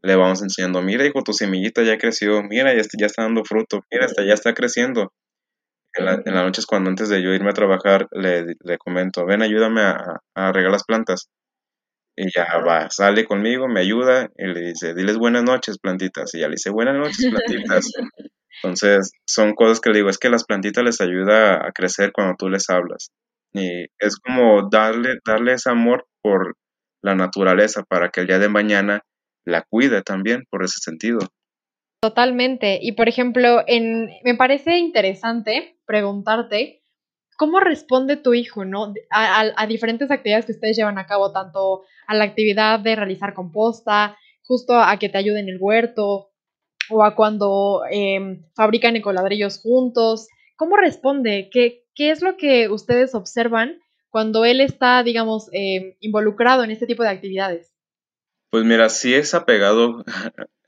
le 0.01 0.17
vamos 0.17 0.41
enseñando, 0.41 0.81
mira 0.81 1.05
hijo, 1.05 1.23
tu 1.23 1.31
semillita 1.31 1.83
ya 1.83 1.97
creció, 1.97 2.43
mira, 2.43 2.73
ya 2.73 2.81
está, 2.81 2.97
ya 2.99 3.05
está 3.05 3.23
dando 3.23 3.45
fruto, 3.45 3.81
mira, 3.89 4.05
hasta 4.05 4.23
ya 4.25 4.33
está 4.33 4.53
creciendo. 4.53 5.13
En, 5.93 6.05
la, 6.05 6.21
en 6.25 6.35
las 6.35 6.43
noches 6.43 6.65
cuando 6.65 6.89
antes 6.89 7.09
de 7.09 7.23
yo 7.23 7.33
irme 7.33 7.49
a 7.49 7.53
trabajar, 7.53 8.07
le, 8.11 8.55
le 8.59 8.77
comento, 8.77 9.25
ven, 9.25 9.41
ayúdame 9.41 9.81
a, 9.81 10.19
a, 10.35 10.51
regar 10.51 10.71
las 10.71 10.83
plantas. 10.83 11.29
Y 12.19 12.31
ya 12.35 12.47
va, 12.67 12.89
sale 12.89 13.25
conmigo, 13.25 13.67
me 13.67 13.81
ayuda 13.81 14.31
y 14.35 14.47
le 14.47 14.69
dice, 14.69 14.95
diles 14.95 15.17
buenas 15.17 15.43
noches, 15.43 15.77
plantitas. 15.77 16.33
Y 16.33 16.39
ya 16.39 16.47
le 16.47 16.53
dice, 16.53 16.71
buenas 16.71 16.95
noches, 16.95 17.29
plantitas. 17.29 17.91
Entonces, 18.63 19.11
son 19.27 19.53
cosas 19.53 19.79
que 19.79 19.91
le 19.91 19.97
digo, 19.97 20.09
es 20.09 20.17
que 20.17 20.29
las 20.29 20.43
plantitas 20.43 20.83
les 20.83 20.99
ayuda 20.99 21.67
a 21.67 21.71
crecer 21.71 22.11
cuando 22.11 22.33
tú 22.35 22.49
les 22.49 22.69
hablas. 22.71 23.11
Y 23.53 23.85
es 23.99 24.17
como 24.17 24.67
darle, 24.69 25.19
darle 25.23 25.53
ese 25.53 25.69
amor 25.69 26.07
por 26.23 26.55
la 27.03 27.13
naturaleza 27.13 27.83
para 27.83 28.09
que 28.09 28.21
el 28.21 28.27
día 28.27 28.39
de 28.39 28.49
mañana 28.49 29.01
la 29.45 29.63
cuide 29.69 30.01
también 30.01 30.43
por 30.49 30.63
ese 30.63 30.79
sentido. 30.81 31.19
Totalmente. 32.01 32.79
Y 32.81 32.93
por 32.93 33.07
ejemplo, 33.07 33.63
en, 33.65 34.09
me 34.23 34.35
parece 34.35 34.77
interesante 34.77 35.77
preguntarte 35.85 36.76
cómo 37.37 37.59
responde 37.59 38.17
tu 38.17 38.33
hijo, 38.33 38.65
¿no? 38.65 38.93
A, 39.09 39.67
diferentes 39.67 40.11
actividades 40.11 40.45
que 40.45 40.51
ustedes 40.51 40.75
llevan 40.75 40.97
a 40.97 41.05
cabo, 41.05 41.31
tanto 41.31 41.83
a 42.07 42.15
la 42.15 42.25
actividad 42.25 42.79
de 42.79 42.95
realizar 42.95 43.33
composta, 43.33 44.17
justo 44.43 44.73
a 44.73 44.97
que 44.97 45.07
te 45.07 45.19
ayuden 45.19 45.47
en 45.47 45.55
el 45.55 45.57
huerto, 45.61 46.31
o 46.89 47.03
a 47.03 47.15
cuando 47.15 47.83
em, 47.89 48.43
fabrican 48.55 48.95
ecoladrillos 48.95 49.59
juntos. 49.61 50.27
¿Cómo 50.55 50.77
responde? 50.77 51.49
¿Qué, 51.51 51.85
¿Qué 51.93 52.11
es 52.11 52.21
lo 52.21 52.37
que 52.37 52.69
ustedes 52.69 53.13
observan 53.13 53.79
cuando 54.09 54.45
él 54.45 54.59
está, 54.59 55.03
digamos, 55.03 55.49
em, 55.51 55.95
involucrado 55.99 56.63
en 56.63 56.71
este 56.71 56.87
tipo 56.87 57.03
de 57.03 57.09
actividades? 57.09 57.71
Pues 58.49 58.63
mira, 58.63 58.89
sí 58.89 59.13
es 59.13 59.33
apegado, 59.33 60.03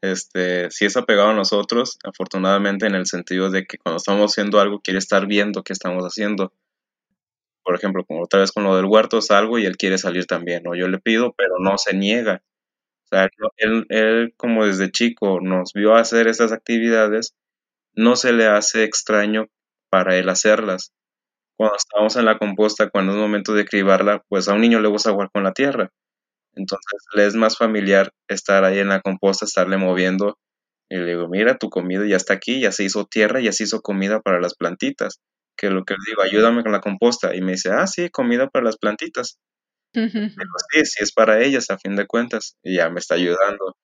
este, 0.01 0.71
sí 0.71 0.85
es 0.85 0.97
apegado 0.97 1.29
a 1.29 1.33
nosotros, 1.33 1.97
afortunadamente 2.03 2.87
en 2.87 2.95
el 2.95 3.05
sentido 3.05 3.49
de 3.49 3.65
que 3.65 3.77
cuando 3.77 3.97
estamos 3.97 4.31
haciendo 4.31 4.59
algo 4.59 4.81
quiere 4.81 4.99
estar 4.99 5.27
viendo 5.27 5.63
qué 5.63 5.73
estamos 5.73 6.03
haciendo. 6.03 6.53
Por 7.63 7.75
ejemplo, 7.75 8.03
como 8.05 8.23
otra 8.23 8.39
vez 8.39 8.51
con 8.51 8.63
lo 8.63 8.75
del 8.75 8.85
huerto 8.85 9.21
salgo 9.21 9.59
y 9.59 9.65
él 9.65 9.77
quiere 9.77 9.97
salir 9.97 10.25
también, 10.25 10.67
o 10.67 10.75
yo 10.75 10.87
le 10.87 10.99
pido, 10.99 11.33
pero 11.37 11.55
no 11.59 11.77
se 11.77 11.93
niega. 11.95 12.41
O 13.05 13.07
sea, 13.09 13.29
él, 13.57 13.85
él 13.89 14.33
como 14.37 14.65
desde 14.65 14.91
chico 14.91 15.39
nos 15.41 15.73
vio 15.73 15.95
hacer 15.95 16.27
esas 16.27 16.51
actividades, 16.51 17.35
no 17.95 18.15
se 18.15 18.33
le 18.33 18.47
hace 18.47 18.83
extraño 18.83 19.47
para 19.89 20.15
él 20.17 20.29
hacerlas. 20.29 20.93
Cuando 21.57 21.75
estamos 21.77 22.15
en 22.15 22.25
la 22.25 22.37
composta, 22.37 22.89
cuando 22.89 23.13
es 23.13 23.19
momento 23.19 23.53
de 23.53 23.65
cribarla, 23.65 24.23
pues 24.29 24.47
a 24.47 24.53
un 24.53 24.61
niño 24.61 24.79
le 24.79 24.89
gusta 24.89 25.11
jugar 25.11 25.29
con 25.31 25.43
la 25.43 25.53
tierra. 25.53 25.91
Entonces 26.55 27.05
le 27.13 27.25
es 27.25 27.35
más 27.35 27.57
familiar 27.57 28.11
estar 28.27 28.63
ahí 28.63 28.79
en 28.79 28.89
la 28.89 29.01
composta, 29.01 29.45
estarle 29.45 29.77
moviendo. 29.77 30.37
Y 30.89 30.97
le 30.97 31.05
digo, 31.05 31.27
mira, 31.27 31.57
tu 31.57 31.69
comida 31.69 32.05
ya 32.07 32.17
está 32.17 32.33
aquí, 32.33 32.61
ya 32.61 32.71
se 32.71 32.83
hizo 32.83 33.05
tierra, 33.05 33.39
ya 33.39 33.51
se 33.51 33.63
hizo 33.63 33.81
comida 33.81 34.21
para 34.21 34.39
las 34.39 34.55
plantitas. 34.55 35.21
Que 35.55 35.69
lo 35.69 35.83
que 35.83 35.93
le 35.93 35.99
digo, 36.07 36.21
ayúdame 36.21 36.63
con 36.63 36.71
la 36.71 36.81
composta. 36.81 37.35
Y 37.35 37.41
me 37.41 37.53
dice, 37.53 37.69
ah, 37.71 37.85
sí, 37.85 38.09
comida 38.09 38.47
para 38.47 38.65
las 38.65 38.77
plantitas. 38.77 39.37
digo, 39.93 40.53
sí, 40.71 40.85
sí 40.85 41.03
es 41.03 41.11
para 41.11 41.41
ellas, 41.41 41.69
a 41.69 41.77
fin 41.77 41.95
de 41.95 42.07
cuentas. 42.07 42.57
Y 42.63 42.77
ya 42.77 42.89
me 42.89 42.99
está 42.99 43.15
ayudando. 43.15 43.75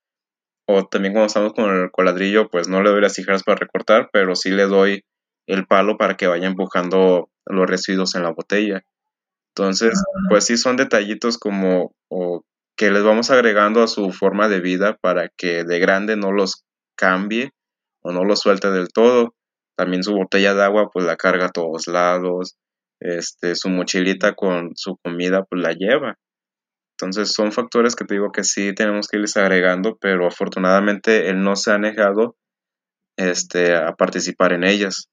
O 0.68 0.88
también 0.88 1.14
cuando 1.14 1.28
estamos 1.28 1.54
con 1.54 1.70
el 1.70 1.92
coladrillo, 1.92 2.50
pues 2.50 2.68
no 2.68 2.82
le 2.82 2.90
doy 2.90 3.02
las 3.02 3.14
tijeras 3.14 3.44
para 3.44 3.60
recortar, 3.60 4.10
pero 4.12 4.36
sí 4.36 4.50
le 4.50 4.64
doy 4.64 5.04
el 5.48 5.68
palo 5.68 5.98
para 5.98 6.18
que 6.18 6.28
vaya 6.28 6.48
empujando 6.48 7.30
los 7.46 7.70
residuos 7.70 8.16
en 8.16 8.24
la 8.24 8.32
botella. 8.32 8.84
Entonces, 9.56 10.00
ah. 10.00 10.20
pues 10.30 10.46
sí 10.46 10.58
son 10.58 10.76
detallitos 10.76 11.38
como 11.38 11.96
o 12.10 12.44
que 12.76 12.92
les 12.92 13.04
vamos 13.04 13.32
agregando 13.32 13.82
a 13.82 13.88
su 13.88 14.12
forma 14.12 14.50
de 14.50 14.60
vida 14.60 14.98
para 15.02 15.30
que 15.30 15.64
de 15.64 15.80
grande 15.80 16.16
no 16.18 16.32
los 16.32 16.66
cambie 16.98 17.52
o 18.04 18.12
no 18.12 18.24
los 18.24 18.42
suelte 18.42 18.72
del 18.72 18.90
todo. 18.90 19.34
También 19.78 20.04
su 20.04 20.14
botella 20.14 20.54
de 20.54 20.64
agua 20.64 20.90
pues 20.92 21.06
la 21.06 21.16
carga 21.16 21.48
a 21.48 21.52
todos 21.52 21.88
lados. 21.88 22.58
Este, 23.00 23.56
su 23.56 23.70
mochilita 23.70 24.34
con 24.34 24.72
su 24.76 24.98
comida 25.04 25.44
pues 25.44 25.62
la 25.62 25.74
lleva. 25.74 26.16
Entonces 26.98 27.34
son 27.34 27.52
factores 27.52 27.96
que 27.96 28.06
te 28.06 28.16
digo 28.16 28.32
que 28.32 28.44
sí 28.44 28.74
tenemos 28.74 29.08
que 29.08 29.18
irles 29.18 29.36
agregando, 29.36 29.98
pero 30.00 30.28
afortunadamente 30.28 31.30
él 31.30 31.42
no 31.42 31.56
se 31.56 31.72
ha 31.72 31.78
negado 31.78 32.36
este, 33.18 33.76
a 33.76 33.94
participar 33.94 34.54
en 34.54 34.64
ellas. 34.64 35.10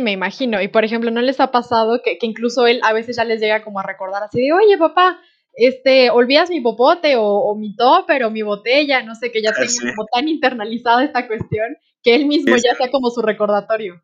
Me 0.00 0.12
imagino, 0.12 0.62
y 0.62 0.68
por 0.68 0.84
ejemplo, 0.84 1.10
¿no 1.10 1.22
les 1.22 1.40
ha 1.40 1.50
pasado 1.50 2.02
que, 2.04 2.18
que 2.18 2.26
incluso 2.26 2.66
él 2.66 2.80
a 2.84 2.92
veces 2.92 3.16
ya 3.16 3.24
les 3.24 3.40
llega 3.40 3.64
como 3.64 3.80
a 3.80 3.82
recordar 3.82 4.22
así 4.22 4.40
de, 4.40 4.52
oye 4.52 4.78
papá, 4.78 5.18
este, 5.58 6.10
olvidas 6.10 6.50
mi 6.50 6.60
popote 6.60 7.14
o, 7.16 7.54
mi 7.56 7.74
topper 7.74 8.22
o 8.24 8.30
mi 8.30 8.42
botella, 8.42 9.02
no 9.02 9.16
sé, 9.16 9.32
que 9.32 9.42
ya 9.42 9.50
ah, 9.50 9.54
tenga 9.54 9.94
como 9.96 10.06
tan 10.12 10.28
internalizada 10.28 11.04
esta 11.04 11.26
cuestión 11.26 11.76
que 12.02 12.14
él 12.14 12.26
mismo 12.26 12.54
ya 12.54 12.76
sea 12.76 12.90
como 12.92 13.10
su 13.10 13.22
recordatorio. 13.22 14.00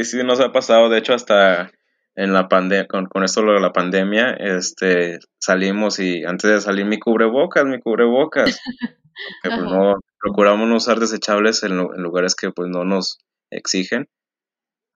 Sí, 0.00 0.06
sí, 0.06 0.24
nos 0.24 0.40
ha 0.40 0.52
pasado, 0.52 0.88
de 0.88 0.98
hecho, 0.98 1.12
hasta 1.12 1.70
en 2.16 2.32
la 2.32 2.48
pandemia, 2.48 2.86
con, 2.86 3.06
con, 3.06 3.24
esto 3.24 3.42
de 3.42 3.60
la 3.60 3.72
pandemia, 3.72 4.30
este, 4.30 5.18
salimos 5.38 5.98
y 5.98 6.24
antes 6.24 6.50
de 6.50 6.60
salir 6.62 6.86
mi 6.86 6.98
cubrebocas, 6.98 7.66
mi 7.66 7.78
cubrebocas, 7.80 8.58
que 9.42 9.50
pues 9.50 9.62
no, 9.62 9.96
procuramos 10.18 10.66
no 10.66 10.76
usar 10.76 10.98
desechables 10.98 11.62
en, 11.62 11.72
en, 11.72 12.02
lugares 12.02 12.34
que 12.34 12.50
pues 12.50 12.70
no 12.70 12.84
nos 12.84 13.18
exigen, 13.50 14.08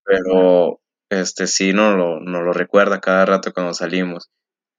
pero 0.03 0.81
este 1.11 1.47
sí 1.47 1.75
no 1.75 1.95
lo, 1.95 2.21
no 2.21 2.41
lo 2.41 2.53
recuerda 2.53 3.01
cada 3.01 3.27
rato 3.27 3.53
cuando 3.53 3.75
salimos 3.75 4.31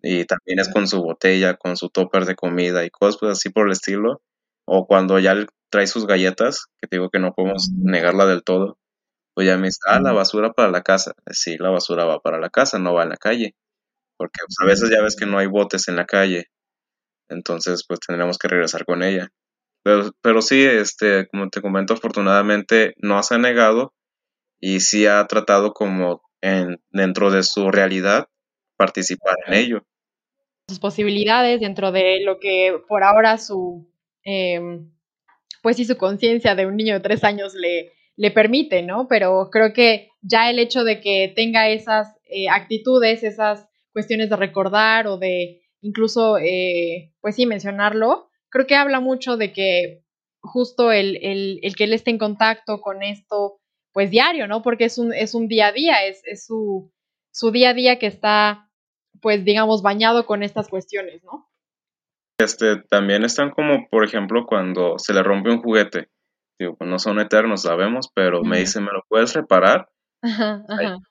y 0.02 0.26
también 0.26 0.60
es 0.60 0.70
con 0.70 0.88
su 0.88 1.02
botella, 1.02 1.56
con 1.56 1.78
su 1.78 1.90
topper 1.90 2.26
de 2.26 2.36
comida 2.36 2.86
y 2.86 2.90
cosas 2.90 3.18
pues, 3.20 3.32
así 3.34 3.50
por 3.50 3.68
el 3.68 3.74
estilo. 3.74 4.22
O 4.66 4.86
cuando 4.88 5.20
ya 5.20 5.36
trae 5.70 5.88
sus 5.88 6.06
galletas, 6.08 6.68
que 6.82 6.88
digo 6.92 7.10
que 7.10 7.20
no 7.20 7.34
podemos 7.34 7.70
negarla 7.76 8.26
del 8.26 8.44
todo, 8.44 8.78
pues 9.34 9.48
ya 9.48 9.58
me 9.58 9.68
dice, 9.68 9.80
ah, 9.88 10.00
la 10.02 10.14
basura 10.14 10.54
para 10.54 10.70
la 10.72 10.84
casa. 10.84 11.14
Sí, 11.32 11.58
la 11.58 11.70
basura 11.70 12.06
va 12.06 12.20
para 12.20 12.40
la 12.40 12.50
casa, 12.50 12.80
no 12.80 12.94
va 12.94 13.04
en 13.04 13.10
la 13.10 13.18
calle. 13.18 13.56
Porque 14.18 14.40
pues, 14.48 14.58
a 14.62 14.66
veces 14.66 14.90
ya 14.92 15.02
ves 15.02 15.16
que 15.16 15.26
no 15.26 15.40
hay 15.40 15.48
botes 15.48 15.88
en 15.88 15.96
la 15.96 16.06
calle. 16.06 16.48
Entonces, 17.30 17.86
pues 17.88 18.00
tendremos 18.02 18.38
que 18.38 18.48
regresar 18.50 18.86
con 18.86 19.04
ella. 19.04 19.30
Pero, 19.84 20.12
pero 20.22 20.42
sí, 20.42 20.64
este, 20.66 21.28
como 21.30 21.50
te 21.50 21.62
comento, 21.62 21.94
afortunadamente 21.94 22.96
no 22.98 23.22
se 23.24 23.36
ha 23.36 23.38
negado 23.38 23.94
y 24.60 24.82
sí 24.82 25.08
ha 25.08 25.26
tratado 25.28 25.74
como 25.74 26.22
en, 26.42 26.82
dentro 26.92 27.32
de 27.32 27.44
su 27.44 27.72
realidad 27.72 28.28
participar 28.78 29.36
en 29.48 29.54
ello. 29.54 29.86
Sus 30.70 30.80
posibilidades 30.80 31.60
dentro 31.60 31.92
de 31.92 32.22
lo 32.24 32.40
que 32.40 32.80
por 32.88 33.04
ahora 33.04 33.38
su, 33.38 33.92
em, 34.24 34.92
pues 35.62 35.78
sí, 35.78 35.86
su 35.86 35.98
conciencia 35.98 36.56
de 36.56 36.66
un 36.66 36.78
niño 36.78 36.94
de 36.94 37.00
tres 37.02 37.24
años 37.24 37.54
le, 37.54 37.92
le 38.16 38.32
permite, 38.32 38.82
¿no? 38.82 39.08
Pero 39.08 39.50
creo 39.52 39.74
que 39.74 40.10
ya 40.22 40.50
el 40.50 40.60
hecho 40.60 40.84
de 40.84 41.02
que 41.02 41.32
tenga 41.36 41.70
esas 41.70 42.16
eh, 42.26 42.50
actitudes, 42.50 43.24
esas 43.24 43.68
cuestiones 43.94 44.30
de 44.30 44.36
recordar 44.36 45.08
o 45.08 45.18
de 45.18 45.62
incluso, 45.82 46.38
eh, 46.38 47.14
pues 47.22 47.36
sí, 47.36 47.46
mencionarlo, 47.46 48.30
creo 48.50 48.68
que 48.68 48.76
habla 48.76 49.00
mucho 49.00 49.38
de 49.38 49.54
que 49.54 50.04
justo 50.42 50.92
el, 50.92 51.18
el, 51.22 51.60
el, 51.64 51.76
que 51.76 51.86
él 51.86 51.94
esté 51.94 52.12
en 52.12 52.18
contacto 52.18 52.82
con 52.82 53.04
esto, 53.04 53.60
pues 53.94 54.12
diario, 54.12 54.48
¿no? 54.48 54.62
Porque 54.62 54.86
es 54.86 54.98
un, 54.98 55.14
es 55.14 55.34
un 55.34 55.48
día 55.48 55.68
a 55.68 55.72
día, 55.72 56.06
es, 56.06 56.22
es 56.26 56.46
su, 56.46 56.92
su 57.32 57.52
día 57.52 57.70
a 57.70 57.74
día 57.74 58.00
que 58.00 58.08
está 58.08 58.69
pues 59.22 59.44
digamos, 59.44 59.82
bañado 59.82 60.26
con 60.26 60.44
estas 60.44 60.68
cuestiones, 60.68 61.24
¿no? 61.24 61.50
Este, 62.40 62.78
también 62.90 63.24
están 63.24 63.52
como, 63.52 63.90
por 63.90 64.06
ejemplo, 64.06 64.46
cuando 64.46 64.98
se 64.98 65.14
le 65.14 65.24
rompe 65.24 65.50
un 65.50 65.62
juguete. 65.62 66.10
Digo, 66.58 66.76
pues 66.76 66.90
no 66.90 67.00
son 67.00 67.20
eternos, 67.20 67.64
sabemos, 67.64 68.10
pero 68.14 68.44
me 68.44 68.60
dice, 68.60 68.80
¿me 68.82 68.92
lo 68.92 69.04
puedes 69.08 69.34
reparar? 69.34 69.90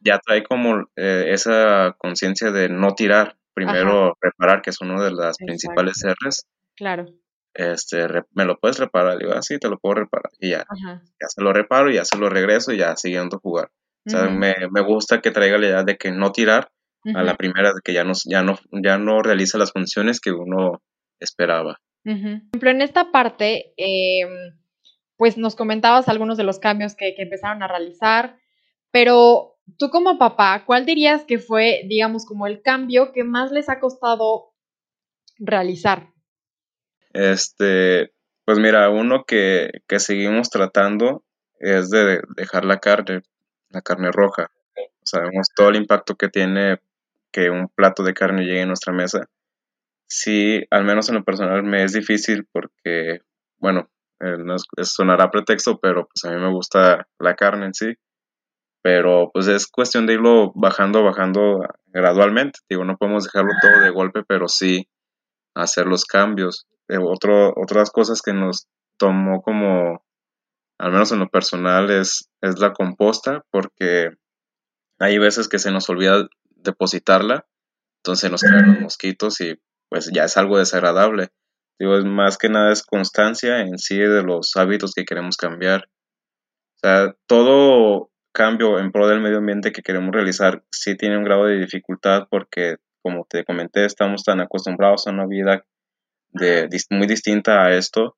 Ya 0.00 0.18
trae 0.18 0.42
como 0.42 0.84
eh, 0.96 1.26
esa 1.28 1.96
conciencia 1.98 2.50
de 2.50 2.68
no 2.68 2.94
tirar, 2.94 3.36
primero 3.54 4.16
reparar, 4.20 4.62
que 4.62 4.70
es 4.70 4.80
uno 4.80 5.02
de 5.02 5.10
las 5.12 5.36
principales 5.38 6.02
R's. 6.04 6.46
Claro. 6.76 7.06
Este, 7.54 8.06
¿me 8.32 8.44
lo 8.44 8.58
puedes 8.58 8.78
reparar? 8.78 9.18
Digo, 9.18 9.32
ah, 9.34 9.42
sí, 9.42 9.58
te 9.58 9.68
lo 9.68 9.78
puedo 9.78 9.96
reparar. 9.96 10.30
Y 10.38 10.50
ya, 10.50 10.64
ya 10.86 11.28
se 11.28 11.42
lo 11.42 11.52
reparo, 11.52 11.90
ya 11.90 12.04
se 12.04 12.18
lo 12.18 12.28
regreso 12.28 12.72
y 12.72 12.78
ya 12.78 12.94
siguiendo 12.96 13.36
a 13.36 13.40
jugar. 13.40 13.70
O 14.06 14.10
sea, 14.10 14.30
me, 14.30 14.54
me, 14.70 14.80
gusta 14.80 15.20
que 15.20 15.30
traiga 15.30 15.58
la 15.58 15.66
idea 15.66 15.82
de 15.82 15.98
que 15.98 16.10
no 16.10 16.32
tirar, 16.32 16.70
a 17.04 17.22
la 17.22 17.36
primera 17.36 17.72
de 17.72 17.80
que 17.82 17.92
ya 17.92 18.04
no, 18.04 18.12
ya 18.26 18.42
no, 18.42 18.58
ya 18.70 18.98
no 18.98 19.22
realiza 19.22 19.58
las 19.58 19.72
funciones 19.72 20.20
que 20.20 20.32
uno 20.32 20.82
esperaba. 21.20 21.80
Por 22.04 22.12
ejemplo, 22.12 22.70
en 22.70 22.82
esta 22.82 23.10
parte, 23.10 23.74
em, 23.76 24.56
pues 25.16 25.36
nos 25.36 25.56
comentabas 25.56 26.08
algunos 26.08 26.36
de 26.36 26.44
los 26.44 26.58
cambios 26.58 26.94
que, 26.94 27.14
empezaron 27.18 27.62
a 27.62 27.68
realizar, 27.68 28.38
pero 28.90 29.56
tú 29.78 29.90
como 29.90 30.18
papá, 30.18 30.64
¿cuál 30.64 30.86
dirías 30.86 31.24
que 31.24 31.38
fue, 31.38 31.82
digamos, 31.86 32.24
como 32.24 32.46
el 32.46 32.62
cambio 32.62 33.12
que 33.12 33.24
más 33.24 33.52
les 33.52 33.68
ha 33.68 33.80
costado 33.80 34.54
realizar? 35.38 36.08
Este, 37.12 38.12
pues 38.44 38.58
mira, 38.58 38.88
uno 38.90 39.24
que, 39.24 39.70
que 39.86 39.98
seguimos 39.98 40.50
tratando 40.50 41.24
es 41.58 41.90
de 41.90 42.22
dejar 42.36 42.64
la 42.64 42.78
carne, 42.78 43.22
la 43.70 43.82
carne 43.82 44.10
roja. 44.12 44.50
Sabemos 45.02 45.48
todo 45.54 45.70
el 45.70 45.76
impacto 45.76 46.14
que 46.14 46.28
tiene 46.28 46.78
que 47.32 47.50
un 47.50 47.68
plato 47.68 48.02
de 48.02 48.14
carne 48.14 48.44
llegue 48.44 48.62
a 48.62 48.66
nuestra 48.66 48.92
mesa. 48.92 49.28
Sí, 50.08 50.64
al 50.70 50.84
menos 50.84 51.08
en 51.08 51.16
lo 51.16 51.24
personal 51.24 51.62
me 51.62 51.84
es 51.84 51.92
difícil 51.92 52.46
porque, 52.50 53.20
bueno, 53.58 53.90
eh, 54.20 54.36
no 54.38 54.56
sonará 54.82 55.30
pretexto, 55.30 55.78
pero 55.78 56.08
pues 56.08 56.24
a 56.24 56.34
mí 56.34 56.40
me 56.40 56.50
gusta 56.50 57.06
la 57.18 57.34
carne 57.34 57.66
en 57.66 57.74
sí. 57.74 57.94
Pero 58.82 59.30
pues 59.32 59.48
es 59.48 59.66
cuestión 59.66 60.06
de 60.06 60.14
irlo 60.14 60.52
bajando, 60.54 61.02
bajando 61.02 61.60
gradualmente. 61.86 62.60
Digo, 62.68 62.84
no 62.84 62.96
podemos 62.96 63.24
dejarlo 63.24 63.50
todo 63.60 63.80
de 63.82 63.90
golpe, 63.90 64.22
pero 64.26 64.48
sí 64.48 64.88
hacer 65.54 65.86
los 65.86 66.04
cambios. 66.04 66.66
Eh, 66.88 66.98
otro, 66.98 67.52
otras 67.56 67.90
cosas 67.90 68.22
que 68.22 68.32
nos 68.32 68.66
tomó 68.98 69.42
como, 69.42 70.04
al 70.78 70.92
menos 70.92 71.12
en 71.12 71.18
lo 71.18 71.28
personal, 71.28 71.90
es, 71.90 72.30
es 72.40 72.58
la 72.58 72.72
composta, 72.72 73.44
porque 73.50 74.10
hay 74.98 75.18
veces 75.18 75.48
que 75.48 75.58
se 75.58 75.70
nos 75.70 75.88
olvida 75.90 76.28
depositarla, 76.58 77.46
entonces 78.02 78.30
nos 78.30 78.42
caen 78.42 78.66
los 78.66 78.80
mosquitos 78.80 79.40
y 79.40 79.60
pues 79.88 80.10
ya 80.12 80.24
es 80.24 80.36
algo 80.36 80.58
desagradable. 80.58 81.30
Digo, 81.78 81.96
es 81.96 82.04
más 82.04 82.38
que 82.38 82.48
nada 82.48 82.72
es 82.72 82.82
constancia 82.82 83.60
en 83.60 83.78
sí 83.78 83.98
de 83.98 84.22
los 84.22 84.56
hábitos 84.56 84.92
que 84.94 85.04
queremos 85.04 85.36
cambiar. 85.36 85.88
O 86.76 86.78
sea, 86.80 87.14
todo 87.26 88.10
cambio 88.32 88.78
en 88.78 88.92
pro 88.92 89.08
del 89.08 89.20
medio 89.20 89.38
ambiente 89.38 89.72
que 89.72 89.82
queremos 89.82 90.10
realizar 90.12 90.64
sí 90.70 90.96
tiene 90.96 91.16
un 91.16 91.24
grado 91.24 91.46
de 91.46 91.58
dificultad 91.58 92.26
porque, 92.30 92.76
como 93.02 93.26
te 93.28 93.44
comenté, 93.44 93.84
estamos 93.84 94.24
tan 94.24 94.40
acostumbrados 94.40 95.06
a 95.06 95.10
una 95.10 95.26
vida 95.26 95.64
de, 96.30 96.68
muy 96.90 97.06
distinta 97.06 97.64
a 97.64 97.74
esto, 97.74 98.16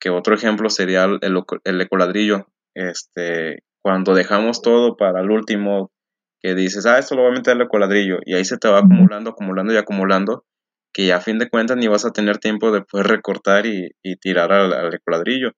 que 0.00 0.10
otro 0.10 0.34
ejemplo 0.34 0.68
sería 0.68 1.04
el, 1.04 1.20
el 1.64 1.80
ecoladrillo. 1.80 2.46
Este, 2.74 3.62
cuando 3.80 4.14
dejamos 4.14 4.62
todo 4.62 4.96
para 4.96 5.20
el 5.20 5.30
último, 5.30 5.91
que 6.42 6.54
dices, 6.54 6.86
ah, 6.86 6.98
esto 6.98 7.14
lo 7.14 7.22
voy 7.22 7.32
a 7.32 7.34
meter 7.34 7.54
al 7.54 7.62
ecoladrillo, 7.62 8.18
y 8.24 8.34
ahí 8.34 8.44
se 8.44 8.58
te 8.58 8.68
va 8.68 8.78
acumulando, 8.78 9.30
acumulando 9.30 9.72
y 9.72 9.76
acumulando, 9.76 10.44
que 10.92 11.06
ya 11.06 11.16
a 11.16 11.20
fin 11.20 11.38
de 11.38 11.48
cuentas 11.48 11.76
ni 11.76 11.86
vas 11.86 12.04
a 12.04 12.12
tener 12.12 12.38
tiempo 12.38 12.72
de 12.72 12.82
poder 12.82 13.06
recortar 13.06 13.64
y, 13.66 13.90
tirar 14.20 14.52
al, 14.52 14.72
al 14.72 14.92
Entonces, 14.92 15.54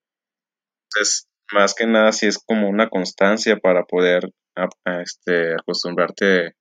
más 1.52 1.74
que 1.74 1.86
nada, 1.86 2.12
si 2.12 2.26
es 2.26 2.38
como 2.38 2.68
una 2.68 2.88
constancia 2.88 3.56
para 3.56 3.84
poder 3.84 4.30
este, 5.02 5.54
acostumbrarte 5.54 6.54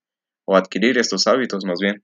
o 0.46 0.56
adquirir 0.56 0.98
estos 0.98 1.28
hábitos, 1.28 1.66
más 1.66 1.80
bien. 1.80 2.04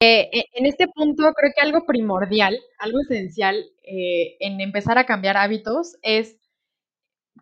Eh, 0.00 0.28
e, 0.32 0.44
en 0.52 0.66
este 0.66 0.88
punto, 0.88 1.22
creo 1.34 1.52
que 1.54 1.62
algo 1.62 1.86
primordial, 1.86 2.58
algo 2.78 3.00
esencial 3.00 3.56
eh, 3.82 4.36
en 4.40 4.60
empezar 4.60 4.98
a 4.98 5.06
cambiar 5.06 5.36
hábitos 5.36 5.96
es 6.02 6.38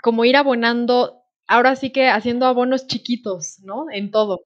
como 0.02 0.24
ir 0.24 0.36
abonando, 0.36 1.23
ahora 1.46 1.76
sí 1.76 1.90
que 1.90 2.08
haciendo 2.08 2.46
abonos 2.46 2.86
chiquitos, 2.86 3.60
¿no? 3.62 3.86
En 3.92 4.10
todo. 4.10 4.44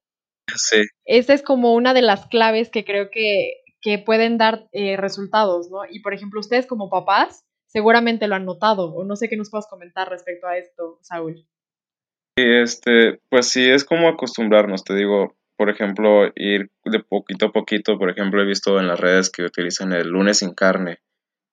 Sí. 0.54 0.82
Esa 1.04 1.34
es 1.34 1.42
como 1.42 1.74
una 1.74 1.94
de 1.94 2.02
las 2.02 2.26
claves 2.26 2.70
que 2.70 2.84
creo 2.84 3.10
que, 3.10 3.62
que 3.80 3.98
pueden 3.98 4.38
dar 4.38 4.68
eh, 4.72 4.96
resultados, 4.96 5.70
¿no? 5.70 5.80
Y 5.88 6.00
por 6.00 6.14
ejemplo, 6.14 6.40
ustedes 6.40 6.66
como 6.66 6.90
papás 6.90 7.44
seguramente 7.66 8.26
lo 8.28 8.34
han 8.34 8.46
notado, 8.46 8.94
o 8.94 9.04
no 9.04 9.14
sé 9.14 9.28
qué 9.28 9.36
nos 9.36 9.50
puedas 9.50 9.66
comentar 9.68 10.08
respecto 10.08 10.46
a 10.46 10.56
esto, 10.56 10.98
Saúl. 11.02 11.46
Este, 12.36 13.20
pues 13.28 13.48
sí, 13.48 13.68
es 13.68 13.84
como 13.84 14.08
acostumbrarnos, 14.08 14.84
te 14.84 14.94
digo, 14.94 15.36
por 15.56 15.70
ejemplo, 15.70 16.30
ir 16.36 16.70
de 16.84 17.00
poquito 17.00 17.46
a 17.46 17.52
poquito, 17.52 17.98
por 17.98 18.10
ejemplo, 18.10 18.40
he 18.40 18.46
visto 18.46 18.78
en 18.78 18.86
las 18.86 18.98
redes 18.98 19.30
que 19.30 19.42
utilizan 19.42 19.92
el 19.92 20.08
lunes 20.08 20.38
sin 20.38 20.54
carne. 20.54 20.98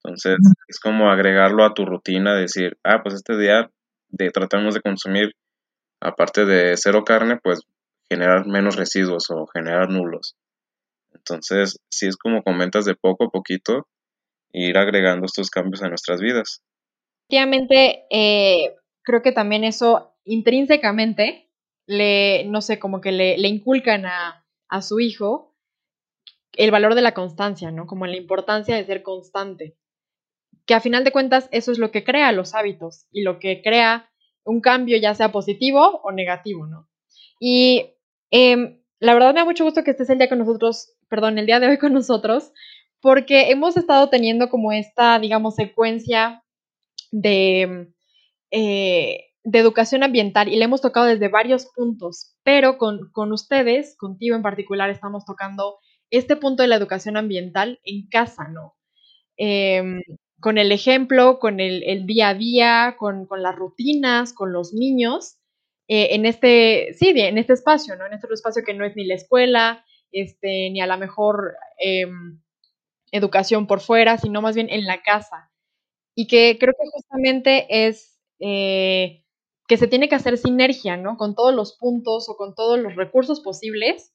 Entonces, 0.03 0.37
es 0.67 0.79
como 0.79 1.09
agregarlo 1.09 1.65
a 1.65 1.73
tu 1.73 1.85
rutina, 1.85 2.35
decir, 2.35 2.77
ah, 2.83 3.01
pues 3.01 3.15
este 3.15 3.35
día 3.37 3.71
de, 4.17 4.31
tratamos 4.31 4.73
de 4.73 4.81
consumir, 4.81 5.31
aparte 6.01 6.45
de 6.45 6.75
cero 6.77 7.03
carne, 7.03 7.37
pues 7.41 7.61
generar 8.09 8.45
menos 8.47 8.75
residuos 8.75 9.29
o 9.29 9.47
generar 9.47 9.89
nulos. 9.89 10.35
Entonces, 11.13 11.79
sí 11.89 12.07
es 12.07 12.17
como 12.17 12.43
comentas 12.43 12.85
de 12.85 12.95
poco 12.95 13.25
a 13.25 13.29
poquito, 13.29 13.87
ir 14.51 14.77
agregando 14.77 15.25
estos 15.25 15.49
cambios 15.49 15.81
a 15.81 15.89
nuestras 15.89 16.21
vidas. 16.21 16.61
Efectivamente, 17.23 18.05
eh, 18.09 18.75
creo 19.03 19.21
que 19.21 19.31
también 19.31 19.63
eso 19.63 20.15
intrínsecamente 20.23 21.49
le, 21.87 22.45
no 22.45 22.61
sé, 22.61 22.79
como 22.79 23.01
que 23.01 23.11
le, 23.11 23.37
le 23.37 23.47
inculcan 23.47 24.05
a, 24.05 24.45
a, 24.69 24.81
su 24.81 24.99
hijo 24.99 25.55
el 26.53 26.71
valor 26.71 26.95
de 26.95 27.01
la 27.01 27.13
constancia, 27.13 27.71
¿no? 27.71 27.85
Como 27.85 28.05
la 28.07 28.17
importancia 28.17 28.75
de 28.75 28.85
ser 28.85 29.03
constante. 29.03 29.77
Que 30.65 30.73
a 30.73 30.79
final 30.79 31.03
de 31.03 31.11
cuentas 31.11 31.47
eso 31.51 31.71
es 31.71 31.77
lo 31.77 31.91
que 31.91 32.03
crea 32.03 32.31
los 32.31 32.55
hábitos 32.55 33.07
y 33.11 33.21
lo 33.21 33.39
que 33.39 33.61
crea 33.61 34.09
un 34.43 34.61
cambio 34.61 34.97
ya 34.97 35.13
sea 35.13 35.31
positivo 35.31 36.01
o 36.03 36.11
negativo, 36.11 36.67
¿no? 36.67 36.87
Y 37.39 37.91
eh, 38.31 38.79
la 38.99 39.13
verdad 39.13 39.33
me 39.33 39.41
da 39.41 39.45
mucho 39.45 39.63
gusto 39.63 39.83
que 39.83 39.91
estés 39.91 40.09
el 40.09 40.17
día 40.17 40.29
con 40.29 40.39
nosotros, 40.39 40.93
perdón, 41.09 41.37
el 41.37 41.45
día 41.45 41.59
de 41.59 41.67
hoy 41.67 41.77
con 41.77 41.93
nosotros, 41.93 42.51
porque 43.01 43.51
hemos 43.51 43.77
estado 43.77 44.09
teniendo 44.09 44.49
como 44.49 44.71
esta, 44.71 45.19
digamos, 45.19 45.55
secuencia 45.55 46.43
de, 47.11 47.93
eh, 48.51 49.25
de 49.43 49.59
educación 49.59 50.03
ambiental 50.03 50.47
y 50.47 50.57
le 50.57 50.65
hemos 50.65 50.81
tocado 50.81 51.05
desde 51.05 51.27
varios 51.27 51.67
puntos, 51.67 52.35
pero 52.43 52.77
con, 52.77 53.11
con, 53.11 53.31
ustedes, 53.31 53.95
contigo 53.97 54.35
en 54.35 54.41
particular, 54.41 54.89
estamos 54.89 55.25
tocando 55.25 55.77
este 56.09 56.35
punto 56.35 56.63
de 56.63 56.69
la 56.69 56.75
educación 56.75 57.17
ambiental 57.17 57.79
en 57.83 58.07
casa, 58.07 58.47
¿no? 58.47 58.75
Em, 59.37 60.01
con 60.39 60.57
el 60.57 60.71
ejemplo, 60.71 61.39
con 61.39 61.59
el, 61.59 61.83
el 61.83 62.05
día 62.05 62.29
a 62.29 62.33
día, 62.33 62.95
con, 62.97 63.25
con, 63.25 63.41
las 63.41 63.55
rutinas, 63.55 64.33
con 64.33 64.51
los 64.53 64.73
niños, 64.73 65.37
eh, 65.87 66.09
en 66.11 66.25
este, 66.25 66.93
sí, 66.93 67.13
en 67.15 67.37
este 67.37 67.53
espacio, 67.53 67.95
¿no? 67.95 68.05
En 68.05 68.13
este 68.13 68.27
espacio 68.33 68.63
que 68.65 68.73
no 68.73 68.85
es 68.85 68.95
ni 68.95 69.05
la 69.05 69.15
escuela, 69.15 69.85
este, 70.11 70.69
ni 70.71 70.81
a 70.81 70.87
lo 70.87 70.97
mejor 70.97 71.55
eh, 71.79 72.07
educación 73.11 73.67
por 73.67 73.81
fuera, 73.81 74.17
sino 74.17 74.41
más 74.41 74.55
bien 74.55 74.69
en 74.69 74.85
la 74.85 75.03
casa. 75.03 75.51
Y 76.15 76.27
que 76.27 76.57
creo 76.59 76.73
que 76.73 76.89
justamente 76.91 77.87
es 77.87 78.19
eh, 78.39 79.23
que 79.67 79.77
se 79.77 79.87
tiene 79.87 80.09
que 80.09 80.15
hacer 80.15 80.37
sinergia, 80.37 80.97
¿no? 80.97 81.17
Con 81.17 81.35
todos 81.35 81.53
los 81.53 81.77
puntos 81.77 82.29
o 82.29 82.35
con 82.37 82.55
todos 82.55 82.79
los 82.79 82.95
recursos 82.95 83.41
posibles 83.41 84.13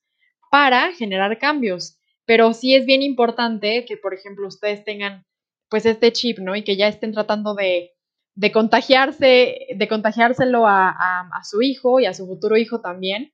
para 0.51 0.93
generar 0.93 1.39
cambios. 1.39 1.99
Pero 2.25 2.53
sí 2.53 2.75
es 2.75 2.87
bien 2.87 3.03
importante 3.03 3.85
que, 3.85 3.97
por 3.97 4.15
ejemplo, 4.15 4.47
ustedes 4.49 4.85
tengan 4.85 5.27
pues 5.71 5.87
este 5.87 6.13
chip, 6.13 6.39
¿no? 6.39 6.57
Y 6.57 6.65
que 6.65 6.77
ya 6.77 6.89
estén 6.89 7.13
tratando 7.13 7.55
de, 7.55 7.93
de 8.35 8.53
contagiarse, 8.53 9.69
de 9.75 9.89
contagiárselo 9.89 10.67
a, 10.67 11.41
su 11.45 11.63
hijo 11.63 12.01
y 12.01 12.07
a 12.07 12.15
su 12.15 12.27
futuro 12.27 12.57
hijo 12.57 12.81
también. 12.81 13.33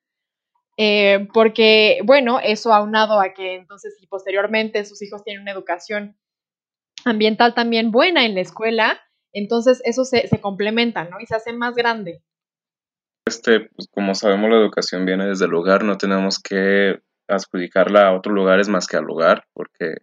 Eh, 0.76 1.26
porque, 1.32 2.00
bueno, 2.04 2.38
eso 2.38 2.72
aunado 2.72 3.18
a 3.18 3.32
que 3.32 3.54
entonces 3.54 3.96
y 4.00 4.06
posteriormente 4.06 4.84
sus 4.84 5.02
hijos 5.02 5.24
tienen 5.24 5.42
una 5.42 5.52
educación 5.52 6.18
ambiental 7.06 7.54
también 7.54 7.90
buena 7.90 8.26
en 8.26 8.34
la 8.34 8.42
escuela, 8.42 9.00
entonces 9.32 9.80
eso 9.84 10.04
se, 10.04 10.28
se 10.28 10.40
complementa, 10.40 11.04
¿no? 11.04 11.18
Y 11.20 11.26
se 11.26 11.34
hace 11.34 11.52
más 11.54 11.74
grande. 11.74 12.22
Este, 13.26 13.70
pues 13.74 13.88
como 13.90 14.14
sabemos, 14.14 14.50
la 14.50 14.56
educación 14.56 15.06
viene 15.06 15.26
desde 15.26 15.46
el 15.46 15.50
lugar, 15.50 15.82
no 15.82 15.96
tenemos 15.96 16.38
que 16.38 17.00
adjudicarla 17.28 18.08
a 18.08 18.16
otros 18.16 18.34
lugares 18.34 18.68
más 18.68 18.86
que 18.86 18.96
al 18.96 19.04
lugar, 19.04 19.46
porque 19.52 19.96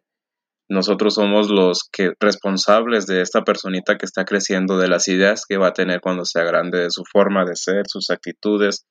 nosotros 0.70 1.16
somos 1.16 1.50
los 1.50 1.90
que 1.92 2.14
responsables 2.20 3.06
de 3.06 3.22
esta 3.22 3.44
personita 3.44 3.98
que 3.98 4.06
está 4.06 4.26
creciendo, 4.26 4.78
de 4.78 4.88
las 4.88 5.08
ideas 5.08 5.46
que 5.48 5.58
va 5.58 5.68
a 5.68 5.74
tener 5.74 6.02
cuando 6.02 6.26
sea 6.26 6.44
grande, 6.44 6.80
de 6.80 6.92
su 6.92 7.04
forma 7.06 7.46
de 7.46 7.56
ser, 7.56 7.84
sus 7.88 8.10
actitudes, 8.10 8.86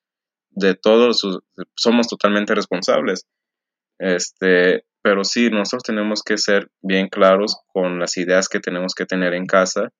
de 0.50 0.74
todo, 0.74 1.10
somos 1.74 2.08
totalmente 2.08 2.54
responsables. 2.54 3.26
Este, 3.98 4.84
pero 5.02 5.24
sí, 5.24 5.50
nosotros 5.50 5.82
tenemos 5.82 6.22
que 6.22 6.38
ser 6.38 6.70
bien 6.82 7.08
claros 7.08 7.56
con 7.68 7.98
las 7.98 8.16
ideas 8.16 8.48
que 8.48 8.60
tenemos 8.60 8.94
que 8.94 9.06
tener 9.06 9.34
en 9.34 9.46
casa 9.46 9.90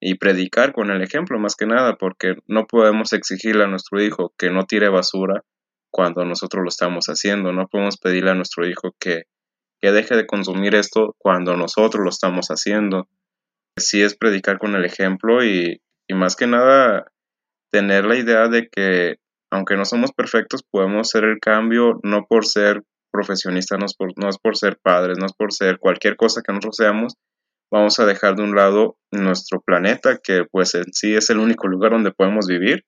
y 0.00 0.16
predicar 0.16 0.72
con 0.72 0.90
el 0.90 1.02
ejemplo 1.02 1.38
más 1.38 1.56
que 1.56 1.66
nada, 1.66 1.96
porque 1.96 2.34
no 2.46 2.66
podemos 2.66 3.12
exigirle 3.12 3.64
a 3.64 3.68
nuestro 3.68 4.02
hijo 4.02 4.34
que 4.36 4.50
no 4.50 4.64
tire 4.64 4.88
basura 4.88 5.42
cuando 5.90 6.24
nosotros 6.24 6.62
lo 6.62 6.68
estamos 6.68 7.06
haciendo, 7.06 7.52
no 7.52 7.68
podemos 7.68 7.98
pedirle 7.98 8.30
a 8.30 8.34
nuestro 8.34 8.66
hijo 8.66 8.96
que, 8.98 9.24
que 9.82 9.90
deje 9.90 10.16
de 10.16 10.26
consumir 10.26 10.76
esto 10.76 11.16
cuando 11.18 11.56
nosotros 11.56 12.04
lo 12.04 12.10
estamos 12.10 12.48
haciendo. 12.48 13.08
Sí 13.76 14.00
es 14.00 14.16
predicar 14.16 14.58
con 14.58 14.76
el 14.76 14.84
ejemplo 14.84 15.44
y, 15.44 15.82
y 16.08 16.14
más 16.14 16.36
que 16.36 16.46
nada 16.46 17.06
tener 17.72 18.04
la 18.04 18.16
idea 18.16 18.48
de 18.48 18.68
que 18.68 19.16
aunque 19.50 19.76
no 19.76 19.84
somos 19.84 20.12
perfectos, 20.12 20.62
podemos 20.62 21.08
hacer 21.08 21.24
el 21.24 21.38
cambio 21.40 22.00
no 22.02 22.24
por 22.26 22.46
ser 22.46 22.82
profesionistas, 23.10 23.78
no 23.78 23.86
es 23.86 23.94
por, 23.94 24.12
no 24.16 24.28
es 24.28 24.38
por 24.38 24.56
ser 24.56 24.78
padres, 24.82 25.18
no 25.18 25.26
es 25.26 25.34
por 25.34 25.52
ser 25.52 25.78
cualquier 25.78 26.16
cosa 26.16 26.40
que 26.42 26.52
nosotros 26.52 26.76
seamos, 26.76 27.14
vamos 27.70 27.98
a 27.98 28.06
dejar 28.06 28.36
de 28.36 28.44
un 28.44 28.54
lado 28.54 28.96
nuestro 29.10 29.60
planeta, 29.60 30.18
que 30.22 30.44
pues 30.50 30.74
en 30.74 30.92
sí 30.92 31.14
es 31.14 31.28
el 31.28 31.38
único 31.38 31.68
lugar 31.68 31.92
donde 31.92 32.12
podemos 32.12 32.46
vivir 32.46 32.84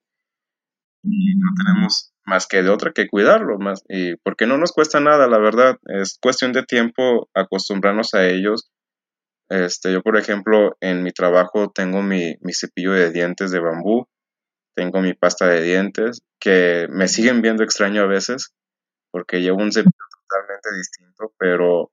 y 1.05 1.37
no 1.37 1.49
tenemos 1.63 2.13
más 2.25 2.47
que 2.47 2.63
de 2.63 2.71
otra 2.71 2.93
que 2.93 3.09
cuidarlo, 3.09 3.59
más, 3.59 3.83
y 3.89 4.17
porque 4.17 4.47
no 4.47 4.57
nos 4.57 4.73
cuesta 4.73 5.01
nada, 5.01 5.27
la 5.29 5.39
verdad, 5.39 5.79
es 5.87 6.19
cuestión 6.21 6.53
de 6.53 6.63
tiempo 6.63 7.29
acostumbrarnos 7.35 8.15
a 8.15 8.27
ellos. 8.27 8.71
Este, 9.51 9.93
yo, 9.93 10.03
por 10.03 10.17
ejemplo, 10.17 10.77
en 10.81 11.03
mi 11.03 11.13
trabajo 11.13 11.71
tengo 11.71 12.03
mi, 12.03 12.37
mi 12.41 12.55
cepillo 12.55 12.93
de 12.93 13.13
dientes 13.13 13.51
de 13.51 13.61
bambú, 13.61 14.07
tengo 14.75 15.01
mi 15.01 15.13
pasta 15.15 15.47
de 15.47 15.63
dientes, 15.63 16.23
que 16.41 16.87
me 16.91 17.09
siguen 17.09 17.43
viendo 17.43 17.63
extraño 17.63 18.03
a 18.03 18.07
veces, 18.07 18.55
porque 19.11 19.43
llevo 19.43 19.59
un 19.59 19.73
cepillo 19.73 19.93
totalmente 20.29 20.77
distinto, 20.77 21.33
pero 21.39 21.93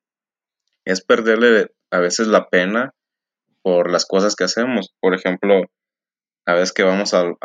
es 0.85 1.03
perderle 1.03 1.71
a 1.91 1.99
veces 1.99 2.27
la 2.27 2.49
pena 2.49 2.93
por 3.61 3.91
las 3.91 4.05
cosas 4.05 4.35
que 4.35 4.45
hacemos. 4.45 4.93
Por 4.99 5.13
ejemplo, 5.13 5.65
a 6.45 6.53
veces 6.53 6.73
que 6.73 6.83
vamos 6.83 7.13
al, 7.13 7.37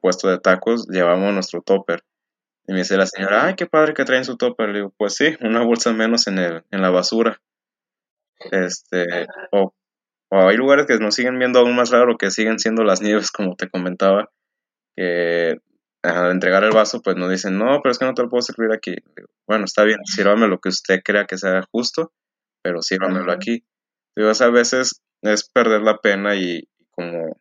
puesto 0.00 0.28
de 0.28 0.38
tacos, 0.38 0.86
llevamos 0.88 1.32
nuestro 1.32 1.62
topper. 1.62 2.02
Y 2.66 2.72
me 2.72 2.80
dice 2.80 2.96
la 2.96 3.06
señora, 3.06 3.46
ay, 3.46 3.54
qué 3.56 3.66
padre 3.66 3.94
que 3.94 4.04
traen 4.04 4.24
su 4.24 4.36
topper. 4.36 4.68
Le 4.68 4.78
digo, 4.78 4.94
pues 4.96 5.14
sí, 5.14 5.36
una 5.40 5.62
bolsa 5.64 5.92
menos 5.92 6.26
en, 6.26 6.38
el, 6.38 6.64
en 6.70 6.82
la 6.82 6.90
basura. 6.90 7.40
este, 8.50 9.26
o, 9.50 9.72
hay 10.30 10.56
lugares 10.56 10.86
que 10.86 10.98
nos 10.98 11.14
siguen 11.14 11.38
viendo 11.38 11.60
aún 11.60 11.76
más 11.76 11.90
raro, 11.90 12.16
que 12.16 12.30
siguen 12.30 12.58
siendo 12.58 12.84
las 12.84 13.02
nieves, 13.02 13.30
como 13.32 13.56
te 13.56 13.68
comentaba, 13.68 14.30
que 14.96 15.56
al 16.02 16.32
entregar 16.32 16.64
el 16.64 16.72
vaso, 16.72 17.00
pues 17.00 17.16
nos 17.16 17.30
dicen, 17.30 17.58
no, 17.58 17.80
pero 17.80 17.92
es 17.92 17.98
que 17.98 18.04
no 18.04 18.14
te 18.14 18.22
lo 18.22 18.28
puedo 18.28 18.42
servir 18.42 18.72
aquí. 18.72 18.96
Bueno, 19.46 19.64
está 19.66 19.84
bien, 19.84 19.98
sírvame 20.04 20.48
lo 20.48 20.58
que 20.58 20.70
usted 20.70 21.00
crea 21.04 21.26
que 21.26 21.38
sea 21.38 21.62
justo, 21.70 22.12
pero 22.62 22.82
sírvamelo 22.82 23.30
aquí. 23.30 23.64
Digo, 24.16 24.30
a 24.38 24.48
veces 24.48 25.00
es 25.22 25.48
perder 25.48 25.82
la 25.82 25.98
pena 25.98 26.34
y 26.34 26.68
como 26.90 27.36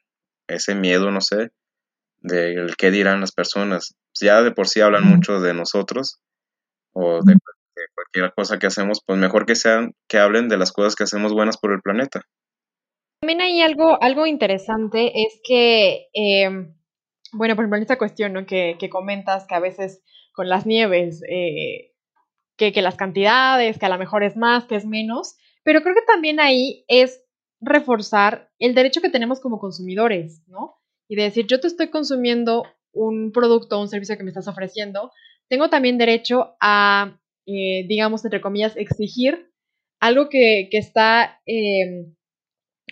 ese 0.54 0.76
miedo, 0.76 1.12
no 1.12 1.22
sé, 1.22 1.52
del 2.20 2.76
qué 2.78 2.92
dirán 2.92 3.22
las 3.22 3.32
personas. 3.32 3.96
Ya 4.20 4.42
de 4.42 4.52
por 4.52 4.68
sí 4.68 4.82
hablan 4.82 5.08
mucho 5.08 5.40
de 5.40 5.54
nosotros 5.54 6.20
o 6.94 7.22
de, 7.24 7.36
cualquier 7.96 8.34
cosa 8.34 8.60
que 8.60 8.68
hacemos, 8.68 9.02
pues 9.06 9.18
mejor 9.18 9.46
que 9.46 9.56
sean, 9.56 9.94
que 10.08 10.18
hablen 10.18 10.50
de 10.50 10.58
las 10.58 10.72
cosas 10.72 10.96
que 10.96 11.04
hacemos 11.04 11.34
buenas 11.34 11.58
por 11.58 11.72
el 11.72 11.82
planeta. 11.82 12.22
También 13.22 13.42
hay 13.42 13.62
algo, 13.62 14.02
algo 14.02 14.26
interesante, 14.26 15.24
es 15.24 15.40
que, 15.44 16.08
em, 16.14 16.76
bueno, 17.34 17.56
por 17.56 17.64
ejemplo, 17.64 17.78
en 17.78 17.84
esta 17.84 17.98
cuestión 17.98 18.34
¿no? 18.34 18.46
que, 18.46 18.78
que, 18.80 18.90
comentas 18.90 19.46
que 19.48 19.56
a 19.56 19.60
veces 19.60 20.02
con 20.34 20.50
las 20.50 20.66
nieves, 20.66 21.22
eh, 21.30 21.94
que, 22.58 22.74
que 22.74 22.82
las 22.82 22.96
cantidades, 22.96 23.78
que 23.78 23.86
a 23.86 23.90
lo 23.90 23.98
mejor 23.98 24.24
es 24.24 24.38
más, 24.38 24.66
que 24.66 24.76
es 24.76 24.86
menos, 24.86 25.36
pero 25.64 25.82
creo 25.82 25.96
que 25.96 26.02
también 26.02 26.40
ahí 26.40 26.84
es 26.88 27.24
reforzar 27.62 28.50
el 28.60 28.74
derecho 28.74 29.02
que 29.02 29.10
tenemos 29.10 29.40
como 29.40 29.60
consumidores, 29.60 30.42
¿no? 30.48 30.76
Y 31.08 31.16
de 31.16 31.24
decir, 31.24 31.46
yo 31.48 31.60
te 31.60 31.68
estoy 31.68 31.90
consumiendo 31.90 32.66
un 32.92 33.32
producto 33.32 33.78
o 33.78 33.82
un 33.82 33.88
servicio 33.88 34.18
que 34.18 34.24
me 34.24 34.30
estás 34.30 34.48
ofreciendo, 34.48 35.12
tengo 35.48 35.70
también 35.70 35.98
derecho 35.98 36.56
a, 36.60 37.20
eh, 37.46 37.86
digamos, 37.88 38.26
entre 38.26 38.42
comillas, 38.42 38.76
exigir 38.76 39.52
algo 40.00 40.30
que, 40.30 40.68
está, 40.72 41.40
em, 41.46 42.16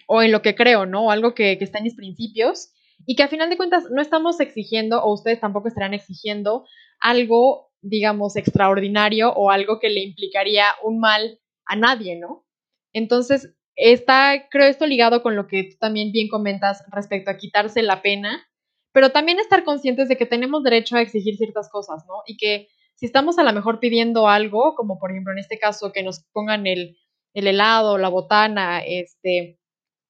o 0.08 0.22
en 0.22 0.32
lo 0.32 0.42
que 0.42 0.56
creo, 0.56 0.86
¿no? 0.86 1.06
O 1.08 1.12
algo 1.12 1.34
que, 1.34 1.58
que 1.58 1.64
está 1.64 1.80
en 1.80 1.86
mis 1.86 1.96
principios 1.96 2.72
y 3.06 3.16
que 3.16 3.24
a 3.24 3.28
final 3.28 3.50
de 3.50 3.58
cuentas 3.58 3.86
no 3.90 4.02
estamos 4.02 4.40
exigiendo, 4.40 5.02
o 5.02 5.14
ustedes 5.14 5.40
tampoco 5.40 5.68
estarán 5.68 5.94
exigiendo 5.94 6.66
algo, 7.00 7.72
digamos, 7.82 8.36
extraordinario 8.36 9.32
o 9.34 9.50
algo 9.50 9.80
que 9.80 9.90
le 9.90 10.02
implicaría 10.04 10.66
un 10.84 11.00
mal 11.00 11.40
a 11.66 11.76
nadie, 11.76 12.20
¿no? 12.20 12.46
Entonces, 12.94 13.56
está, 13.80 14.48
creo, 14.50 14.68
esto 14.68 14.86
ligado 14.86 15.22
con 15.22 15.36
lo 15.36 15.48
que 15.48 15.64
tú 15.64 15.78
también 15.80 16.12
bien 16.12 16.28
comentas 16.28 16.84
respecto 16.92 17.32
a 17.32 17.38
quitarse 17.38 17.82
la 17.82 18.02
pena, 18.02 18.46
pero 18.92 19.12
también 19.12 19.40
estar 19.40 19.64
conscientes 19.64 20.10
de 20.10 20.18
que 20.18 20.26
tenemos 20.26 20.64
derecho 20.64 20.98
a 20.98 21.02
exigir 21.02 21.38
ciertas 21.38 21.70
cosas, 21.70 22.06
¿no? 22.08 22.24
Y 22.26 22.38
que 22.38 22.68
si 22.96 23.06
estamos 23.06 23.40
a 23.40 23.44
lo 23.44 23.54
mejor 23.54 23.80
pidiendo 23.80 24.28
algo, 24.28 24.76
como 24.76 25.00
por 25.00 25.12
ejemplo 25.12 25.32
en 25.32 25.40
este 25.40 25.58
caso 25.58 25.92
que 25.92 26.04
nos 26.04 26.26
pongan 26.34 26.68
el, 26.68 26.98
el 27.34 27.48
helado, 27.48 27.98
la 27.98 28.10
botana, 28.10 28.80
este, 28.80 29.60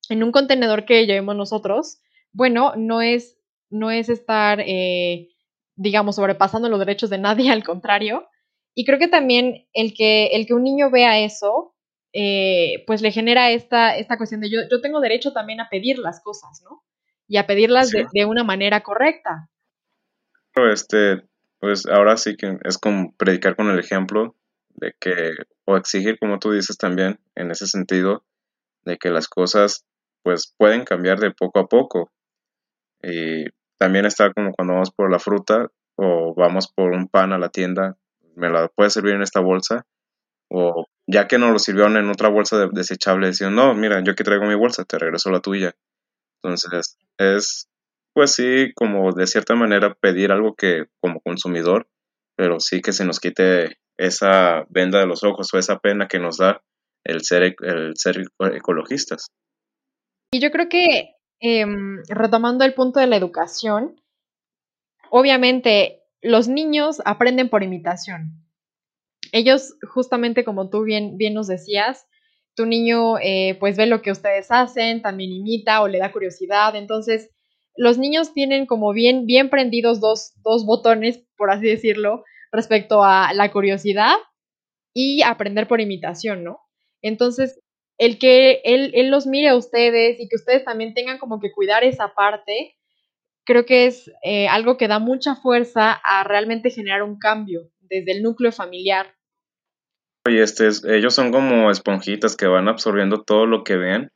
en 0.10 0.24
un 0.24 0.32
contenedor 0.32 0.86
que 0.86 1.06
llevemos 1.06 1.36
nosotros, 1.36 2.00
bueno, 2.32 2.74
no 2.76 3.02
es, 3.02 3.38
no 3.70 3.92
es 3.92 4.10
estar, 4.10 4.62
eh, 4.66 5.30
digamos, 5.76 6.16
sobrepasando 6.16 6.70
los 6.70 6.80
derechos 6.80 7.10
de 7.10 7.18
nadie, 7.18 7.52
al 7.52 7.64
contrario. 7.64 8.28
Y 8.76 8.86
creo 8.86 9.00
que 9.00 9.08
también 9.08 9.68
el 9.74 9.94
que, 9.94 10.28
el 10.28 10.46
que 10.46 10.54
un 10.54 10.64
niño 10.64 10.90
vea 10.90 11.20
eso, 11.20 11.76
eh, 12.14 12.84
pues 12.88 13.02
le 13.02 13.12
genera 13.12 13.52
esta, 13.52 13.96
esta 13.98 14.18
cuestión 14.18 14.42
de 14.42 14.50
yo, 14.50 14.62
yo 14.70 14.82
tengo 14.82 15.00
derecho 15.00 15.32
también 15.32 15.60
a 15.62 15.70
pedir 15.70 16.00
las 16.00 16.22
cosas, 16.22 16.62
¿no? 16.64 16.84
Y 17.28 17.38
a 17.38 17.46
pedirlas 17.46 17.92
de, 17.92 18.26
una 18.26 18.44
manera 18.44 18.82
correcta. 18.82 19.50
Este, 20.56 21.22
pues 21.60 21.86
ahora 21.86 22.18
sí 22.18 22.36
que 22.36 22.58
es 22.64 22.80
como 22.80 23.14
predicar 23.16 23.56
con 23.56 23.70
el 23.70 23.78
ejemplo 23.78 24.36
de 24.70 24.96
que, 25.00 25.34
o 25.66 25.78
exigir, 25.78 26.18
como 26.18 26.40
tú 26.40 26.52
dices 26.52 26.78
también, 26.78 27.20
en 27.36 27.52
ese 27.52 27.68
sentido, 27.68 28.26
de 28.84 28.98
que 28.98 29.12
las 29.12 29.28
cosas 29.28 29.86
pues 30.24 30.54
pueden 30.58 30.86
cambiar 30.86 31.20
de 31.20 31.32
poco 31.32 31.60
a 31.60 31.68
poco. 31.68 32.12
Y 33.04 33.46
también 33.78 34.06
está 34.06 34.34
como 34.34 34.52
cuando 34.52 34.74
vamos 34.74 34.92
por 34.92 35.12
la 35.12 35.20
fruta 35.20 35.68
o 35.96 36.34
vamos 36.36 36.68
por 36.68 36.92
un 36.92 37.08
pan 37.08 37.34
a 37.34 37.38
la 37.38 37.50
tienda, 37.50 37.98
me 38.36 38.50
la 38.50 38.70
puede 38.70 38.90
servir 38.90 39.14
en 39.14 39.22
esta 39.22 39.40
bolsa, 39.40 39.86
o 40.50 40.86
ya 41.08 41.28
que 41.28 41.38
nos 41.38 41.52
lo 41.52 41.60
sirvieron 41.60 41.98
en 41.98 42.10
otra 42.10 42.30
bolsa 42.30 42.68
desechable, 42.72 43.28
decían, 43.28 43.56
no, 43.56 43.74
mira, 43.74 44.04
yo 44.04 44.12
aquí 44.12 44.24
traigo 44.24 44.46
mi 44.46 44.56
bolsa, 44.56 44.86
te 44.86 45.00
regreso 45.00 45.32
la 45.32 45.40
tuya. 45.40 45.76
Entonces, 46.44 46.98
es, 47.18 47.68
pues 48.14 48.34
sí, 48.34 48.72
como 48.76 49.12
de 49.14 49.28
cierta 49.28 49.56
manera 49.56 49.96
pedir 49.96 50.32
algo 50.32 50.56
que 50.56 50.86
como 51.00 51.20
consumidor, 51.22 51.88
pero 52.36 52.60
sí 52.60 52.82
que 52.82 52.94
se 52.94 53.06
nos 53.06 53.20
quite 53.20 53.80
esa 53.98 54.66
venda 54.70 55.00
de 55.00 55.08
los 55.08 55.24
ojos 55.24 55.54
o 55.54 55.58
esa 55.58 55.80
pena 55.80 56.08
que 56.08 56.20
nos 56.20 56.38
da 56.38 56.62
el 57.04 57.24
ser, 57.24 57.56
el 57.62 57.94
ser 57.96 58.24
ecologistas. 58.54 59.28
Y 60.32 60.40
yo 60.40 60.52
creo 60.52 60.70
que, 60.70 61.16
em, 61.40 62.04
retomando 62.08 62.66
el 62.66 62.76
punto 62.76 63.00
de 63.00 63.08
la 63.08 63.18
educación, 63.18 64.00
obviamente 65.10 66.04
los 66.22 66.48
niños 66.48 67.02
aprenden 67.04 67.50
por 67.50 67.64
imitación 67.64 68.49
ellos, 69.32 69.76
justamente 69.94 70.44
como 70.44 70.70
tú 70.70 70.84
bien, 70.84 71.18
bien 71.18 71.34
nos 71.34 71.48
decías, 71.48 72.08
tu 72.56 72.66
niño 72.66 73.18
eh, 73.20 73.56
pues 73.60 73.78
ve 73.78 73.86
lo 73.86 74.02
que 74.02 74.12
ustedes 74.12 74.52
hacen, 74.52 75.02
también 75.02 75.32
imita 75.32 75.82
o 75.82 75.88
le 75.88 76.00
da 76.00 76.12
curiosidad. 76.12 76.76
Entonces, 76.76 77.30
los 77.76 77.98
niños 77.98 78.34
tienen 78.34 78.66
como 78.66 78.92
bien, 78.92 79.26
bien 79.26 79.50
prendidos 79.50 80.00
dos, 80.02 80.34
dos 80.44 80.66
botones, 80.66 81.24
por 81.38 81.52
así 81.52 81.68
decirlo, 81.68 82.24
respecto 82.52 83.04
a 83.04 83.34
la 83.34 83.52
curiosidad 83.52 84.16
y 84.94 85.22
aprender 85.22 85.68
por 85.68 85.80
imitación, 85.80 86.44
¿no? 86.44 86.60
Entonces, 87.02 87.62
el 87.98 88.18
que 88.18 88.62
él, 88.64 88.92
él, 88.94 89.10
los 89.10 89.28
mire 89.28 89.50
a 89.50 89.56
ustedes 89.56 90.20
y 90.20 90.28
que 90.28 90.36
ustedes 90.36 90.66
también 90.66 90.94
tengan 90.94 91.18
como 91.18 91.40
que 91.40 91.52
cuidar 91.52 91.84
esa 91.84 92.14
parte, 92.14 92.76
creo 93.46 93.66
que 93.66 93.86
es 93.86 94.12
eh, 94.24 94.48
algo 94.48 94.78
que 94.78 94.88
da 94.88 95.00
mucha 95.00 95.36
fuerza 95.36 95.94
a 95.94 96.24
realmente 96.24 96.70
generar 96.70 97.04
un 97.04 97.18
cambio 97.18 97.72
desde 97.80 98.12
el 98.12 98.24
núcleo 98.24 98.52
familiar. 98.52 99.16
Y 100.26 100.40
este, 100.40 100.70
ellos 100.96 101.14
son 101.14 101.32
como 101.32 101.72
esponjitas 101.72 102.36
que 102.36 102.48
van 102.48 102.68
absorbiendo 102.68 103.24
todo 103.24 103.46
lo 103.46 103.64
que 103.64 103.78
ven. 103.78 104.12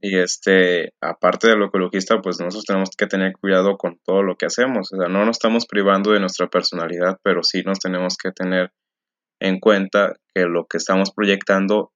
Y 0.00 0.16
este, 0.16 0.92
aparte 1.00 1.48
de 1.48 1.56
lo 1.56 1.66
ecologista, 1.66 2.20
pues 2.20 2.38
nosotros 2.38 2.64
tenemos 2.64 2.90
que 2.96 3.06
tener 3.06 3.32
cuidado 3.32 3.76
con 3.76 3.98
todo 4.04 4.22
lo 4.22 4.36
que 4.36 4.46
hacemos. 4.46 4.92
O 4.92 4.96
sea, 4.96 5.08
no 5.08 5.24
nos 5.24 5.36
estamos 5.38 5.66
privando 5.66 6.12
de 6.12 6.20
nuestra 6.20 6.46
personalidad, 6.48 7.18
pero 7.22 7.42
sí 7.42 7.62
nos 7.64 7.80
tenemos 7.80 8.16
que 8.16 8.30
tener 8.30 8.72
en 9.40 9.58
cuenta 9.58 10.14
que 10.34 10.42
lo 10.42 10.66
que 10.66 10.76
estamos 10.76 11.12
proyectando 11.12 11.92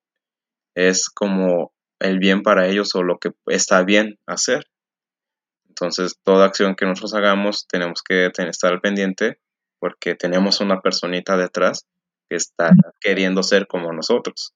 es 0.74 1.08
como 1.08 1.72
el 2.00 2.18
bien 2.18 2.42
para 2.42 2.66
ellos 2.66 2.94
o 2.96 3.04
lo 3.04 3.18
que 3.18 3.30
está 3.46 3.84
bien 3.84 4.18
hacer. 4.26 4.64
Entonces, 5.68 6.18
toda 6.24 6.46
acción 6.46 6.74
que 6.74 6.86
nosotros 6.86 7.14
hagamos 7.14 7.66
tenemos 7.68 8.02
que 8.02 8.26
estar 8.26 8.72
al 8.72 8.80
pendiente 8.80 9.38
porque 9.78 10.14
tenemos 10.14 10.60
una 10.60 10.80
personita 10.80 11.36
detrás 11.36 11.86
que 12.32 12.36
está 12.36 12.70
queriendo 12.98 13.42
ser 13.42 13.66
como 13.66 13.92
nosotros. 13.92 14.54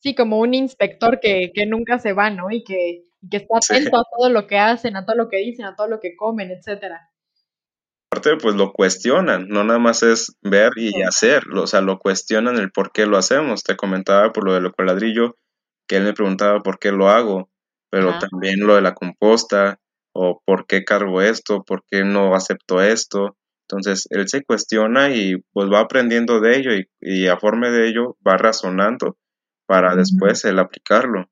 Sí, 0.00 0.16
como 0.16 0.40
un 0.40 0.54
inspector 0.54 1.20
que, 1.20 1.52
nunca 1.68 2.00
se 2.00 2.12
va, 2.12 2.30
¿no? 2.30 2.50
Y 2.50 2.64
que, 2.64 3.04
está 3.30 3.58
atento 3.58 3.96
a 3.96 4.04
todo 4.16 4.28
lo 4.28 4.48
que 4.48 4.58
hacen, 4.58 4.96
a 4.96 5.06
todo 5.06 5.14
lo 5.14 5.28
que 5.28 5.36
dicen, 5.36 5.66
a 5.66 5.76
todo 5.76 5.86
lo 5.86 6.00
que 6.00 6.16
comen, 6.16 6.50
etcétera. 6.50 7.10
Aparte, 8.10 8.36
pues 8.42 8.56
lo 8.56 8.72
cuestionan, 8.72 9.46
no 9.46 9.62
nada 9.62 9.78
más 9.78 10.02
es 10.02 10.36
ver 10.42 10.72
y 10.74 11.02
hacer, 11.02 11.44
o 11.54 11.68
sea, 11.68 11.80
lo 11.80 12.00
cuestionan 12.00 12.56
el 12.56 12.72
por 12.72 12.90
qué 12.90 13.06
lo 13.06 13.16
hacemos. 13.16 13.62
Te 13.62 13.76
comentaba 13.76 14.32
por 14.32 14.44
lo 14.44 14.54
del 14.54 14.72
ladrillo, 14.78 15.36
que 15.86 15.98
él 15.98 16.04
me 16.04 16.12
preguntaba 16.12 16.60
por 16.60 16.80
qué 16.80 16.90
lo 16.90 17.08
hago, 17.08 17.50
pero 17.88 18.18
también 18.18 18.58
lo 18.66 18.74
de 18.74 18.82
la 18.82 18.94
composta, 18.94 19.78
o 20.12 20.42
por 20.44 20.66
qué 20.66 20.82
cargo 20.82 21.22
esto, 21.22 21.62
por 21.62 21.84
qué 21.88 22.02
no 22.02 22.34
acepto 22.34 22.82
esto. 22.82 23.36
Entonces, 23.70 24.08
él 24.10 24.28
se 24.28 24.42
cuestiona 24.42 25.10
y 25.14 25.36
pues 25.52 25.70
va 25.70 25.80
aprendiendo 25.80 26.40
de 26.40 26.56
ello 26.56 26.70
y, 27.00 27.28
a 27.28 27.36
forma 27.36 27.70
de 27.70 27.88
ello 27.88 28.16
va 28.26 28.36
razonando 28.36 29.16
para 29.66 29.94
después 29.94 30.44
el 30.44 30.58
aplicarlo. 30.58 31.30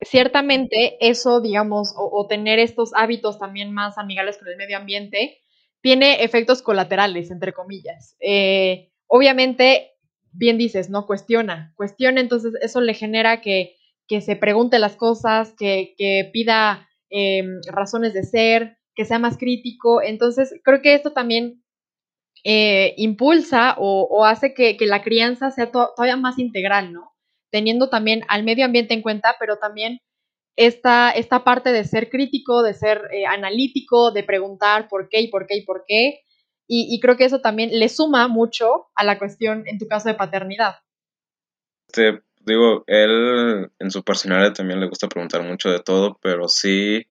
Ciertamente 0.00 0.96
eso, 1.00 1.40
digamos, 1.40 1.94
o, 1.96 2.26
tener 2.28 2.58
estos 2.58 2.90
hábitos 2.94 3.38
también 3.38 3.72
más 3.72 3.98
amigables 3.98 4.38
con 4.38 4.48
el 4.48 4.56
medio 4.56 4.76
ambiente, 4.76 5.38
tiene 5.80 6.24
efectos 6.24 6.62
colaterales, 6.62 7.30
entre 7.30 7.52
comillas. 7.52 8.16
Eh, 8.20 8.90
obviamente, 9.06 9.92
bien 10.32 10.58
dices, 10.58 10.90
¿no? 10.90 11.06
Cuestiona, 11.06 11.72
cuestiona, 11.76 12.20
entonces 12.20 12.54
eso 12.60 12.80
le 12.80 12.94
genera 12.94 13.40
que, 13.40 13.76
se 14.08 14.36
pregunte 14.36 14.78
las 14.78 14.96
cosas, 14.96 15.54
que, 15.56 16.30
pida 16.32 16.88
em, 17.10 17.60
razones 17.70 18.12
de 18.12 18.22
ser, 18.24 18.77
que 18.98 19.04
sea 19.04 19.20
más 19.20 19.38
crítico. 19.38 20.02
Entonces, 20.02 20.52
creo 20.64 20.82
que 20.82 20.92
esto 20.92 21.12
también 21.12 21.62
eh, 22.42 22.94
impulsa 22.96 23.76
o, 23.78 24.24
hace 24.24 24.54
que, 24.54 24.76
la 24.80 25.02
crianza 25.02 25.52
sea 25.52 25.70
todavía 25.70 26.16
más 26.16 26.36
integral, 26.40 26.92
¿no? 26.92 27.12
Teniendo 27.52 27.90
también 27.90 28.24
al 28.26 28.42
medio 28.42 28.64
ambiente 28.64 28.94
en 28.94 29.02
cuenta, 29.02 29.36
pero 29.38 29.56
también 29.58 30.00
esta, 30.56 31.12
esta 31.12 31.44
parte 31.44 31.70
de 31.70 31.84
ser 31.84 32.10
crítico, 32.10 32.64
de 32.64 32.74
ser 32.74 33.02
eh, 33.12 33.24
analítico, 33.24 34.10
de 34.10 34.24
preguntar 34.24 34.88
por 34.88 35.08
qué 35.08 35.20
y 35.20 35.28
por 35.28 35.46
qué 35.46 35.58
y 35.58 35.64
por 35.64 35.84
qué. 35.86 36.22
Y, 36.66 36.98
creo 37.00 37.16
que 37.16 37.24
eso 37.24 37.40
también 37.40 37.70
le 37.78 37.88
suma 37.88 38.26
mucho 38.28 38.88
a 38.96 39.04
la 39.04 39.18
cuestión, 39.18 39.62
en 39.68 39.78
tu 39.78 39.86
caso, 39.86 40.08
de 40.08 40.16
paternidad. 40.16 40.74
Digo, 42.40 42.84
él 42.88 43.70
en 43.78 43.90
su 43.90 44.02
personalidad 44.02 44.52
también 44.52 44.80
le 44.80 44.88
gusta 44.88 45.08
preguntar 45.08 45.44
mucho 45.44 45.70
de 45.70 45.80
todo, 45.80 46.18
pero 46.20 46.46
sí, 46.48 47.06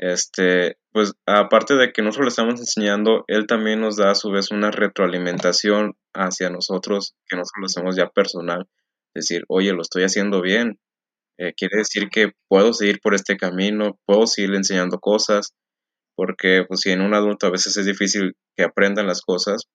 este, 0.00 0.78
pues 0.92 1.12
aparte 1.26 1.76
de 1.76 1.92
que 1.92 2.02
nosotros 2.02 2.26
le 2.26 2.30
estamos 2.30 2.60
enseñando, 2.60 3.24
él 3.28 3.46
también 3.46 3.80
nos 3.80 3.96
da 3.96 4.10
a 4.10 4.14
su 4.14 4.30
vez 4.30 4.50
una 4.50 4.70
retroalimentación 4.70 5.96
hacia 6.14 6.50
nosotros, 6.50 7.14
que 7.26 7.36
nosotros 7.36 7.60
lo 7.60 7.66
hacemos 7.66 7.96
ya 7.96 8.08
personal. 8.08 8.68
Decir, 9.14 9.44
oye, 9.48 9.72
lo 9.72 9.82
estoy 9.82 10.02
haciendo 10.02 10.40
bien. 10.42 10.80
Eh, 11.38 11.54
quiere 11.56 11.78
decir 11.78 12.08
que 12.10 12.32
puedo 12.48 12.72
seguir 12.72 13.00
por 13.00 13.14
este 13.14 13.36
camino, 13.36 13.98
puedo 14.04 14.26
seguir 14.26 14.54
enseñando 14.54 14.98
cosas, 14.98 15.54
porque 16.16 16.64
pues 16.66 16.80
si 16.80 16.90
en 16.90 17.00
un 17.00 17.14
adulto 17.14 17.46
a 17.46 17.50
veces 17.50 17.76
es 17.76 17.86
difícil 17.86 18.36
que 18.56 18.64
aprendan 18.64 19.06
las 19.06 19.22
cosas, 19.22 19.66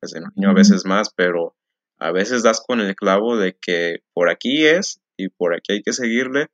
pues 0.00 0.14
en 0.14 0.24
un 0.24 0.32
niño 0.36 0.50
a 0.50 0.54
veces 0.54 0.86
más, 0.86 1.12
pero 1.14 1.54
a 1.98 2.12
veces 2.12 2.42
das 2.42 2.62
con 2.66 2.80
el 2.80 2.94
clavo 2.94 3.36
de 3.36 3.56
que 3.60 3.98
por 4.14 4.30
aquí 4.30 4.66
es 4.66 5.00
y 5.16 5.28
por 5.28 5.54
aquí 5.54 5.74
hay 5.74 5.82
que 5.82 5.92
seguirle 5.92 6.46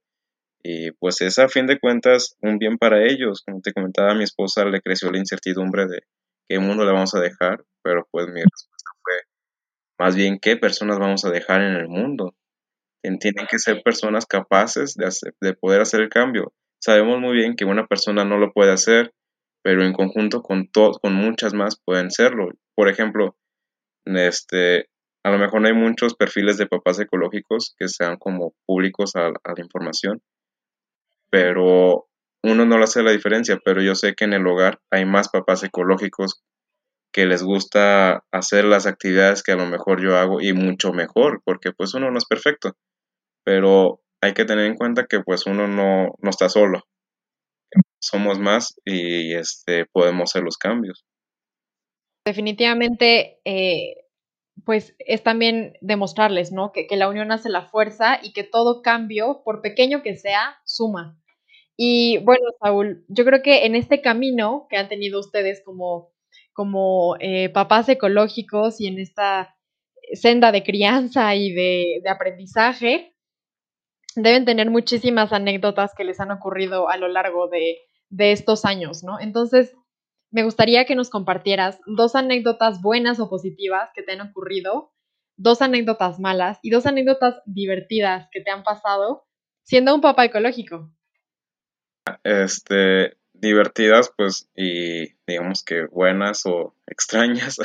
y 0.69 0.91
pues 0.93 1.21
es 1.21 1.39
a 1.39 1.49
fin 1.49 1.69
de 1.69 1.79
cuentas 1.79 2.37
un 2.43 2.59
bien 2.59 2.77
para 2.77 3.05
ellos. 3.05 3.43
Como 3.47 3.61
te 3.61 3.73
comentaba, 3.73 4.11
a 4.11 4.15
mi 4.17 4.25
esposa 4.25 4.65
le 4.65 4.81
creció 4.81 5.13
la 5.13 5.19
incertidumbre 5.19 5.87
de 5.87 6.01
qué 6.49 6.59
mundo 6.59 6.85
le 6.85 6.93
vamos 6.93 7.15
a 7.15 7.21
dejar, 7.21 7.65
pero 7.85 8.09
pues 8.11 8.27
mi 8.27 8.41
respuesta 8.41 8.91
fue 9.01 9.15
más 10.01 10.17
bien 10.17 10.39
qué 10.43 10.57
personas 10.57 10.99
vamos 10.99 11.25
a 11.25 11.31
dejar 11.31 11.63
en 11.63 11.77
el 11.77 11.89
mundo. 11.89 12.35
Tienen 13.21 13.47
que 13.49 13.61
ser 13.61 13.83
personas 13.85 14.27
capaces 14.27 14.95
de, 14.97 15.09
de 15.41 15.55
poder 15.55 15.83
hacer 15.83 16.01
el 16.01 16.09
cambio. 16.09 16.53
Sabemos 16.83 17.21
muy 17.21 17.35
bien 17.35 17.55
que 17.55 17.65
una 17.65 17.87
persona 17.87 18.25
no 18.25 18.37
lo 18.37 18.53
puede 18.53 18.73
hacer, 18.73 19.13
pero 19.63 19.85
en 19.85 19.93
conjunto 19.93 20.43
con, 20.43 20.69
con 20.73 21.15
muchas 21.15 21.55
más 21.55 21.81
pueden 21.85 22.11
serlo. 22.11 22.49
Por 22.75 22.89
ejemplo, 22.89 23.37
este, 24.05 24.89
a 25.25 25.31
lo 25.31 25.39
mejor 25.39 25.65
hay 25.67 25.75
muchos 25.75 26.15
perfiles 26.15 26.59
de 26.59 26.67
papás 26.67 26.99
ecológicos 26.99 27.75
que 27.79 27.89
sean 27.89 28.17
como 28.17 28.55
públicos 28.67 29.15
a, 29.15 29.31
la 29.31 29.63
información, 29.65 30.21
pero 31.31 32.09
uno 32.43 32.65
no 32.65 32.79
lo 32.79 32.85
hace 32.85 33.03
la 33.03 33.13
diferencia, 33.13 33.59
pero 33.65 33.83
yo 33.83 33.95
sé 33.95 34.15
que 34.15 34.25
en 34.25 34.33
el 34.33 34.47
hogar 34.47 34.79
hay 34.91 35.05
más 35.05 35.29
papás 35.29 35.65
ecológicos 35.65 36.43
que 37.13 37.27
les 37.27 37.43
gusta 37.43 38.25
hacer 38.33 38.65
las 38.65 38.87
actividades 38.87 39.43
que 39.43 39.53
a 39.53 39.57
lo 39.57 39.67
mejor 39.67 40.03
yo 40.03 40.17
hago 40.17 40.41
y 40.41 40.53
mucho 40.53 40.93
mejor, 40.93 41.41
porque 41.45 41.73
pues 41.73 41.95
uno 41.95 42.11
no 42.11 42.19
es 42.19 42.27
perfecto, 42.27 42.77
pero 43.45 44.01
hay 44.23 44.35
que 44.35 44.45
tener 44.45 44.67
en 44.67 44.77
cuenta 44.77 45.07
que 45.07 45.21
pues 45.21 45.47
uno 45.47 45.67
no, 45.67 46.15
no 46.21 46.31
está 46.31 46.49
solo, 46.49 46.83
somos 48.01 48.39
más 48.39 48.75
y 48.85 49.35
este 49.35 49.87
podemos 49.87 50.31
hacer 50.31 50.43
los 50.43 50.57
cambios. 50.57 51.05
Definitivamente, 52.25 53.39
eh, 53.45 54.06
pues 54.65 54.95
es 54.99 55.23
también 55.23 55.77
demostrarles, 55.81 56.53
¿no? 56.53 56.73
Que, 56.73 56.89
la 56.97 57.09
unión 57.09 57.33
hace 57.33 57.49
la 57.49 57.67
fuerza 57.67 58.19
y 58.23 58.33
que 58.33 58.45
todo 58.45 58.83
cambio, 58.83 59.43
por 59.45 59.63
pequeño 59.63 60.03
que 60.03 60.17
sea, 60.17 60.59
suma. 60.65 61.19
Y 61.77 62.19
bueno, 62.19 62.45
Saúl, 62.63 63.05
yo 63.09 63.25
creo 63.25 63.43
que 63.43 63.67
en 63.67 63.77
este 63.77 64.01
camino 64.01 64.67
que 64.71 64.77
han 64.77 64.89
tenido 64.89 65.21
ustedes 65.21 65.63
como, 65.65 66.13
como 66.53 67.17
eh, 67.21 67.51
papás 67.51 67.89
ecológicos 67.89 68.81
y 68.81 68.87
en 68.87 68.99
esta 68.99 69.55
senda 70.15 70.53
de 70.53 70.63
crianza 70.63 71.35
y 71.35 71.53
de, 71.53 72.01
de 72.03 72.09
aprendizaje, 72.09 73.15
deben 74.15 74.47
tener 74.47 74.71
muchísimas 74.71 75.33
anécdotas 75.33 75.93
que 75.95 76.05
les 76.05 76.19
han 76.21 76.31
ocurrido 76.31 76.89
a 76.89 76.97
lo 76.97 77.09
largo 77.09 77.49
de, 77.49 77.79
de 78.09 78.33
estos 78.33 78.65
años, 78.65 79.05
¿no? 79.05 79.21
Entonces, 79.21 79.75
me 80.31 80.43
gustaría 80.43 80.85
que 80.85 80.95
nos 80.95 81.11
compartieras 81.11 81.81
dos 81.87 82.15
anécdotas 82.15 82.81
buenas 82.83 83.21
o 83.21 83.29
positivas 83.29 83.91
que 83.95 84.03
te 84.03 84.13
han 84.13 84.21
ocurrido, 84.21 84.93
dos 85.37 85.63
anécdotas 85.63 86.19
malas 86.19 86.59
y 86.63 86.71
dos 86.71 86.87
anécdotas 86.87 87.43
divertidas 87.47 88.29
que 88.33 88.41
te 88.41 88.51
han 88.51 88.63
pasado 88.63 89.27
siendo 89.65 89.95
un 89.95 90.01
papá 90.01 90.25
ecológico. 90.25 90.91
Este, 92.23 93.17
divertidas, 93.33 94.13
pues, 94.17 94.49
y 94.55 95.15
digamos 95.27 95.63
que 95.65 95.87
buenas 95.87 96.47
o 96.47 96.75
extrañas, 96.87 97.59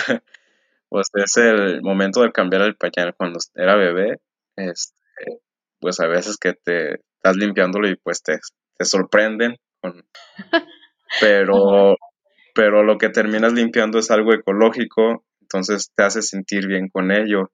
pues 0.90 1.08
es 1.14 1.38
el 1.38 1.82
momento 1.82 2.22
de 2.22 2.32
cambiar 2.32 2.64
el 2.64 2.76
pañal 2.76 3.16
cuando 3.16 3.40
era 3.56 3.76
bebé, 3.76 4.20
este, 4.56 5.42
pues 5.80 6.00
a 6.00 6.08
veces 6.08 6.38
que 6.38 6.54
te 6.54 7.02
estás 7.16 7.36
limpiándolo 7.38 7.88
y 7.88 7.96
pues 7.96 8.24
te, 8.24 8.40
te 8.78 8.86
sorprenden 8.86 9.58
con... 9.82 10.06
Pero 11.20 11.98
pero 12.54 12.84
lo 12.84 12.98
que 12.98 13.10
terminas 13.10 13.54
limpiando 13.54 14.00
es 14.00 14.12
algo 14.12 14.34
ecológico, 14.34 15.26
entonces 15.42 15.92
te 15.96 16.04
hace 16.04 16.22
sentir 16.22 16.68
bien 16.68 16.90
con 16.90 17.12
ello. 17.12 17.52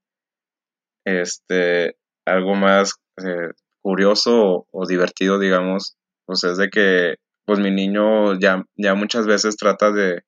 Este, 1.06 1.96
algo 2.26 2.56
más 2.56 2.94
eh, 3.18 3.52
curioso 3.82 4.68
o, 4.70 4.88
divertido, 4.88 5.40
digamos, 5.40 5.98
pues 6.26 6.44
es 6.44 6.58
de 6.58 6.70
que 6.70 7.16
pues 7.46 7.60
mi 7.60 7.72
niño 7.72 8.38
ya, 8.38 8.66
ya 8.76 8.94
muchas 8.94 9.26
veces 9.26 9.56
trata 9.56 9.92
de, 9.92 10.24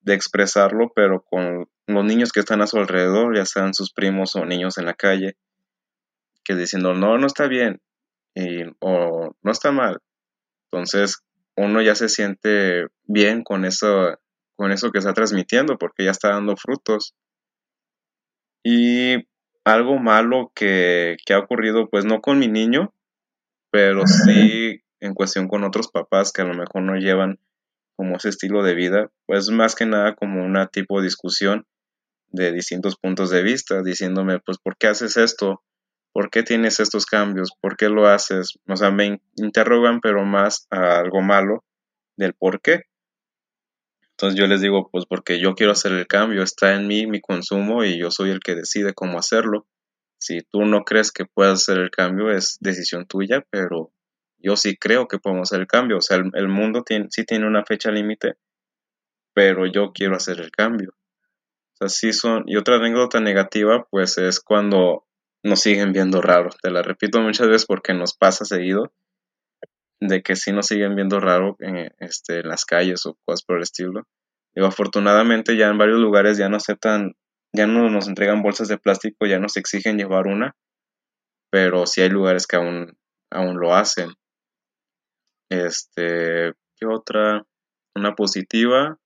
de 0.00 0.14
expresarlo, 0.14 0.92
pero 0.94 1.22
con 1.22 1.68
los 1.88 2.04
niños 2.04 2.30
que 2.32 2.40
están 2.40 2.62
a 2.62 2.68
su 2.68 2.78
alrededor, 2.78 3.36
ya 3.36 3.44
sean 3.44 3.74
sus 3.74 3.92
primos 3.92 4.36
o 4.36 4.44
niños 4.44 4.78
en 4.78 4.86
la 4.86 4.94
calle, 4.94 5.36
que 6.44 6.54
diciendo, 6.54 6.94
no, 6.94 7.18
no 7.18 7.26
está 7.26 7.48
bien, 7.48 7.80
y, 8.34 8.62
o 8.78 9.34
no 9.42 9.50
está 9.50 9.72
mal. 9.72 9.98
Entonces, 10.70 11.24
uno 11.56 11.82
ya 11.82 11.94
se 11.94 12.08
siente 12.08 12.86
bien 13.04 13.42
con 13.42 13.64
eso, 13.64 14.18
con 14.56 14.72
eso 14.72 14.90
que 14.90 14.98
está 14.98 15.14
transmitiendo, 15.14 15.78
porque 15.78 16.04
ya 16.04 16.10
está 16.10 16.30
dando 16.30 16.56
frutos. 16.56 17.14
Y 18.64 19.26
algo 19.64 19.98
malo 19.98 20.52
que, 20.54 21.16
que 21.24 21.34
ha 21.34 21.38
ocurrido, 21.38 21.88
pues 21.88 22.04
no 22.04 22.20
con 22.20 22.38
mi 22.38 22.48
niño, 22.48 22.92
pero 23.70 24.06
sí 24.06 24.82
en 25.00 25.14
cuestión 25.14 25.48
con 25.48 25.64
otros 25.64 25.88
papás 25.88 26.32
que 26.32 26.42
a 26.42 26.46
lo 26.46 26.54
mejor 26.54 26.82
no 26.82 26.96
llevan 26.96 27.38
como 27.96 28.16
ese 28.16 28.28
estilo 28.28 28.62
de 28.62 28.74
vida, 28.74 29.10
pues 29.26 29.48
más 29.50 29.74
que 29.74 29.86
nada 29.86 30.14
como 30.14 30.44
una 30.44 30.66
tipo 30.66 30.98
de 30.98 31.04
discusión 31.04 31.66
de 32.28 32.52
distintos 32.52 32.96
puntos 32.96 33.30
de 33.30 33.42
vista, 33.42 33.82
diciéndome, 33.82 34.40
pues, 34.40 34.58
¿por 34.58 34.76
qué 34.76 34.88
haces 34.88 35.16
esto? 35.16 35.62
¿Por 36.16 36.30
qué 36.30 36.42
tienes 36.42 36.80
estos 36.80 37.04
cambios? 37.04 37.50
¿Por 37.60 37.76
qué 37.76 37.90
lo 37.90 38.06
haces? 38.06 38.58
O 38.66 38.74
sea, 38.74 38.90
me 38.90 39.20
interrogan, 39.34 40.00
pero 40.00 40.24
más 40.24 40.66
a 40.70 40.98
algo 40.98 41.20
malo 41.20 41.62
del 42.16 42.32
por 42.32 42.62
qué. 42.62 42.84
Entonces 44.12 44.40
yo 44.40 44.46
les 44.46 44.62
digo, 44.62 44.88
pues 44.90 45.04
porque 45.04 45.38
yo 45.38 45.54
quiero 45.54 45.72
hacer 45.72 45.92
el 45.92 46.06
cambio, 46.06 46.42
está 46.42 46.74
en 46.74 46.86
mí 46.86 47.06
mi 47.06 47.20
consumo 47.20 47.84
y 47.84 47.98
yo 47.98 48.10
soy 48.10 48.30
el 48.30 48.40
que 48.40 48.54
decide 48.54 48.94
cómo 48.94 49.18
hacerlo. 49.18 49.66
Si 50.16 50.40
tú 50.40 50.64
no 50.64 50.84
crees 50.84 51.12
que 51.12 51.26
puedas 51.26 51.60
hacer 51.60 51.76
el 51.76 51.90
cambio, 51.90 52.30
es 52.30 52.56
decisión 52.62 53.06
tuya, 53.06 53.44
pero 53.50 53.92
yo 54.38 54.56
sí 54.56 54.74
creo 54.78 55.08
que 55.08 55.18
podemos 55.18 55.50
hacer 55.50 55.60
el 55.60 55.66
cambio. 55.66 55.98
O 55.98 56.00
sea, 56.00 56.16
el, 56.16 56.48
mundo 56.48 56.82
tiene, 56.82 57.08
sí 57.10 57.24
tiene 57.26 57.46
una 57.46 57.62
fecha 57.62 57.90
límite, 57.90 58.36
pero 59.34 59.66
yo 59.66 59.92
quiero 59.92 60.16
hacer 60.16 60.40
el 60.40 60.50
cambio. 60.50 60.94
O 61.74 61.76
sea, 61.76 61.88
sí 61.90 62.14
son. 62.14 62.44
Y 62.46 62.56
otra 62.56 62.76
anécdota 62.76 63.20
negativa, 63.20 63.86
pues 63.90 64.16
es 64.16 64.40
cuando 64.40 65.05
nos 65.46 65.60
siguen 65.60 65.92
viendo 65.92 66.20
raro. 66.20 66.50
Te 66.62 66.70
la 66.70 66.82
repito 66.82 67.20
muchas 67.20 67.48
veces 67.48 67.66
porque 67.66 67.94
nos 67.94 68.14
pasa 68.14 68.44
seguido 68.44 68.92
de 70.00 70.22
que 70.22 70.36
sí 70.36 70.52
nos 70.52 70.66
siguen 70.66 70.94
viendo 70.94 71.20
raro 71.20 71.56
en, 71.60 71.90
este, 71.98 72.40
en 72.40 72.48
las 72.48 72.64
calles 72.64 73.06
o 73.06 73.16
cosas 73.24 73.44
por 73.44 73.56
el 73.56 73.62
estilo. 73.62 74.02
Digo, 74.54 74.66
afortunadamente 74.66 75.56
ya 75.56 75.68
en 75.68 75.78
varios 75.78 75.98
lugares 75.98 76.38
ya 76.38 76.48
no 76.48 76.56
aceptan, 76.56 77.14
ya 77.52 77.66
no 77.66 77.88
nos 77.90 78.08
entregan 78.08 78.42
bolsas 78.42 78.68
de 78.68 78.78
plástico, 78.78 79.26
ya 79.26 79.38
nos 79.38 79.56
exigen 79.56 79.98
llevar 79.98 80.26
una, 80.26 80.54
pero 81.50 81.86
sí 81.86 82.02
hay 82.02 82.10
lugares 82.10 82.46
que 82.46 82.56
aún, 82.56 82.96
aún 83.30 83.58
lo 83.58 83.74
hacen. 83.74 84.10
Este, 85.50 86.52
¿qué 86.76 86.86
otra? 86.86 87.46
Una 87.94 88.14
positiva. 88.14 88.98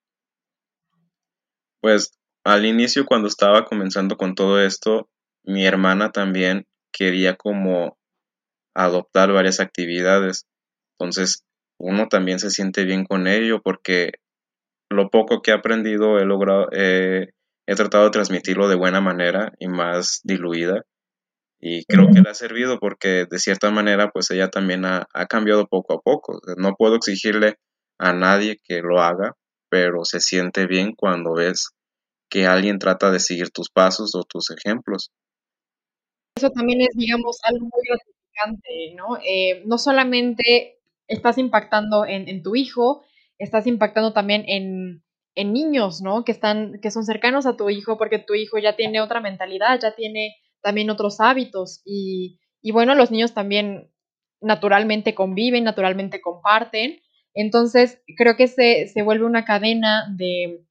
Pues 1.81 2.17
al 2.43 2.65
inicio 2.65 3.05
cuando 3.05 3.27
estaba 3.27 3.65
comenzando 3.65 4.17
con 4.17 4.35
todo 4.35 4.61
esto, 4.61 5.09
mi 5.43 5.65
hermana 5.65 6.11
también 6.11 6.65
quería 6.91 7.35
como 7.35 7.97
adoptar 8.75 9.31
varias 9.31 9.59
actividades. 9.59 10.45
Entonces, 10.97 11.43
uno 11.79 12.07
también 12.07 12.39
se 12.39 12.51
siente 12.51 12.83
bien 12.83 13.05
con 13.05 13.27
ello 13.27 13.61
porque 13.61 14.11
lo 14.89 15.09
poco 15.09 15.41
que 15.41 15.51
he 15.51 15.53
aprendido 15.53 16.19
he 16.19 16.25
logrado, 16.25 16.67
he 16.71 17.75
tratado 17.75 18.05
de 18.05 18.11
transmitirlo 18.11 18.67
de 18.67 18.75
buena 18.75 19.01
manera 19.01 19.51
y 19.59 19.67
más 19.67 20.21
diluida. 20.23 20.83
Y 21.63 21.85
creo 21.85 22.07
que 22.07 22.21
le 22.21 22.29
ha 22.29 22.33
servido 22.33 22.79
porque 22.79 23.27
de 23.29 23.37
cierta 23.37 23.69
manera 23.69 24.09
pues 24.09 24.31
ella 24.31 24.49
también 24.49 24.83
ha, 24.83 25.07
ha 25.13 25.27
cambiado 25.27 25.67
poco 25.67 25.93
a 25.93 26.01
poco. 26.01 26.41
No 26.57 26.73
puedo 26.75 26.95
exigirle 26.95 27.57
a 27.99 28.13
nadie 28.13 28.57
que 28.63 28.81
lo 28.81 28.99
haga, 28.99 29.33
pero 29.69 30.03
se 30.03 30.19
siente 30.19 30.65
bien 30.65 30.93
cuando 30.95 31.33
ves 31.33 31.69
que 32.31 32.47
alguien 32.47 32.79
trata 32.79 33.11
de 33.11 33.19
seguir 33.19 33.51
tus 33.51 33.69
pasos 33.69 34.15
o 34.15 34.23
tus 34.23 34.49
ejemplos 34.49 35.11
eso 36.35 36.49
también 36.51 36.81
es, 36.81 36.95
digamos, 36.95 37.37
algo 37.43 37.65
muy 37.65 37.83
gratificante, 37.87 38.95
¿no? 38.95 39.17
Eh, 39.23 39.63
no 39.65 39.77
solamente 39.77 40.79
estás 41.07 41.37
impactando 41.37 42.05
en, 42.05 42.41
tu 42.41 42.55
hijo, 42.55 43.03
estás 43.37 43.67
impactando 43.67 44.13
también 44.13 44.43
en, 44.47 45.03
niños, 45.35 46.01
¿no? 46.01 46.23
Que 46.23 46.31
están, 46.31 46.79
que 46.81 46.91
son 46.91 47.05
cercanos 47.05 47.45
a 47.45 47.57
tu 47.57 47.69
hijo, 47.69 47.97
porque 47.97 48.19
tu 48.19 48.33
hijo 48.33 48.57
ya 48.59 48.75
tiene 48.75 49.01
otra 49.01 49.21
mentalidad, 49.21 49.79
ya 49.79 49.95
tiene 49.95 50.35
también 50.61 50.89
otros 50.89 51.19
hábitos 51.19 51.81
y, 51.85 52.39
y 52.61 52.71
bueno, 52.71 52.95
los 52.95 53.11
niños 53.11 53.33
también 53.33 53.91
naturalmente 54.41 55.15
conviven, 55.15 55.63
naturalmente 55.63 56.21
comparten. 56.21 57.01
Entonces, 57.33 58.01
creo 58.17 58.35
que 58.35 58.47
se, 58.47 58.87
se 58.87 59.01
vuelve 59.01 59.25
una 59.25 59.45
cadena 59.45 60.07
de, 60.15 60.65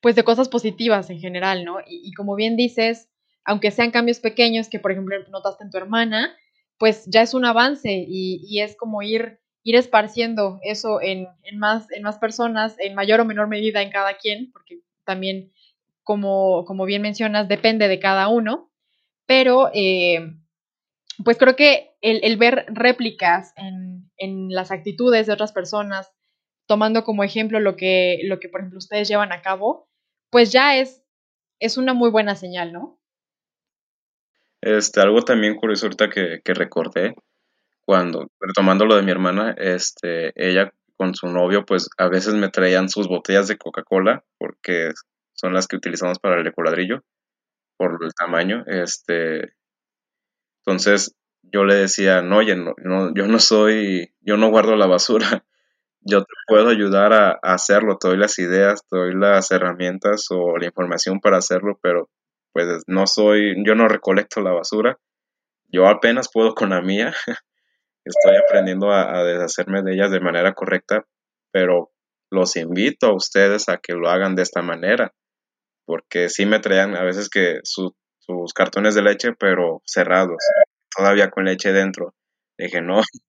pues, 0.00 0.16
de 0.16 0.24
cosas 0.24 0.48
positivas 0.48 1.08
en 1.10 1.20
general, 1.20 1.64
¿no? 1.64 1.78
Y, 1.86 2.12
como 2.12 2.34
bien 2.34 2.56
dices, 2.56 3.08
aunque 3.44 3.70
sean 3.70 3.90
cambios 3.90 4.20
pequeños 4.20 4.68
que, 4.68 4.78
por 4.78 4.92
ejemplo, 4.92 5.16
notaste 5.30 5.64
en 5.64 5.70
tu 5.70 5.76
hermana, 5.76 6.34
pues 6.78 7.04
ya 7.06 7.22
es 7.22 7.34
un 7.34 7.44
avance 7.44 8.04
y, 8.08 8.60
es 8.60 8.76
como 8.76 9.02
ir, 9.02 9.40
ir 9.62 9.76
esparciendo 9.76 10.58
eso 10.62 11.00
en, 11.00 11.28
más, 11.54 11.90
en 11.92 12.02
más 12.02 12.18
personas, 12.18 12.76
en 12.78 12.94
mayor 12.94 13.20
o 13.20 13.24
menor 13.24 13.48
medida 13.48 13.82
en 13.82 13.90
cada 13.90 14.16
quien, 14.16 14.50
porque 14.52 14.80
también, 15.04 15.52
como, 16.02 16.64
como 16.64 16.84
bien 16.84 17.02
mencionas, 17.02 17.48
depende 17.48 17.88
de 17.88 18.00
cada 18.00 18.28
uno, 18.28 18.70
pero 19.26 19.70
eh, 19.72 20.34
pues 21.22 21.38
creo 21.38 21.56
que 21.56 21.94
el, 22.00 22.36
ver 22.36 22.66
réplicas 22.68 23.52
en, 23.56 24.48
las 24.48 24.70
actitudes 24.70 25.26
de 25.26 25.32
otras 25.32 25.52
personas, 25.52 26.10
tomando 26.66 27.04
como 27.04 27.24
ejemplo 27.24 27.60
lo 27.60 27.76
que, 27.76 28.20
lo 28.24 28.40
que, 28.40 28.48
por 28.48 28.60
ejemplo, 28.60 28.78
ustedes 28.78 29.08
llevan 29.08 29.32
a 29.32 29.42
cabo, 29.42 29.88
pues 30.30 30.50
ya 30.50 30.76
es, 30.76 31.02
es 31.58 31.76
una 31.76 31.92
muy 31.92 32.10
buena 32.10 32.36
señal, 32.36 32.72
¿no? 32.72 32.98
Este, 34.64 35.02
algo 35.02 35.20
también 35.20 35.56
curioso 35.56 35.84
ahorita 35.84 36.08
que, 36.08 36.40
que 36.42 36.54
recordé, 36.54 37.14
cuando, 37.84 38.30
retomando 38.40 38.86
lo 38.86 38.96
de 38.96 39.02
mi 39.02 39.10
hermana, 39.10 39.54
este, 39.58 40.32
ella 40.36 40.72
con 40.96 41.14
su 41.14 41.26
novio, 41.26 41.66
pues 41.66 41.90
a 41.98 42.08
veces 42.08 42.32
me 42.32 42.48
traían 42.48 42.88
sus 42.88 43.06
botellas 43.06 43.46
de 43.46 43.58
Coca-Cola, 43.58 44.24
porque 44.38 44.92
son 45.34 45.52
las 45.52 45.66
que 45.66 45.76
utilizamos 45.76 46.18
para 46.18 46.40
el 46.40 46.46
ecoladrillo, 46.46 47.02
por 47.76 47.98
el 48.02 48.14
tamaño, 48.14 48.64
este, 48.66 49.52
entonces 50.60 51.14
yo 51.42 51.64
le 51.64 51.74
decía, 51.74 52.22
no, 52.22 52.38
oye, 52.38 52.56
no, 52.56 52.74
yo 53.14 53.26
no 53.26 53.38
soy, 53.40 54.14
yo 54.22 54.38
no 54.38 54.48
guardo 54.48 54.76
la 54.76 54.86
basura, 54.86 55.44
yo 56.00 56.22
te 56.22 56.32
puedo 56.46 56.70
ayudar 56.70 57.12
a, 57.12 57.38
hacerlo, 57.42 57.98
te 57.98 58.08
doy 58.08 58.16
las 58.16 58.38
ideas, 58.38 58.80
te 58.88 58.96
doy 58.96 59.14
las 59.14 59.50
herramientas 59.50 60.28
o 60.30 60.56
la 60.56 60.64
información 60.64 61.20
para 61.20 61.36
hacerlo, 61.36 61.78
pero 61.82 62.08
pues 62.54 62.84
no 62.86 63.06
soy, 63.06 63.54
yo 63.66 63.74
no 63.74 63.88
recolecto 63.88 64.40
la 64.40 64.52
basura, 64.52 64.98
yo 65.68 65.86
apenas 65.88 66.30
puedo 66.32 66.54
con 66.54 66.70
la 66.70 66.80
mía, 66.80 67.12
estoy 68.04 68.36
aprendiendo 68.36 68.90
a, 68.90 69.22
deshacerme 69.24 69.82
de 69.82 69.92
ellas 69.92 70.10
de 70.10 70.20
manera 70.20 70.54
correcta, 70.54 71.04
pero 71.52 71.90
los 72.30 72.56
invito 72.56 73.08
a 73.08 73.14
ustedes 73.14 73.68
a 73.68 73.76
que 73.76 73.92
lo 73.92 74.08
hagan 74.08 74.36
de 74.36 74.42
esta 74.42 74.62
manera, 74.62 75.12
porque 75.84 76.30
sí 76.30 76.46
me 76.46 76.60
traían 76.60 76.96
a 76.96 77.02
veces 77.02 77.28
que 77.28 77.58
su 77.64 77.94
sus 78.26 78.54
cartones 78.54 78.94
de 78.94 79.02
leche, 79.02 79.32
pero 79.38 79.82
cerrados, 79.84 80.38
todavía 80.96 81.30
con 81.30 81.44
leche 81.44 81.72
dentro. 81.72 82.14
Dije, 82.56 82.80
no, 82.80 83.00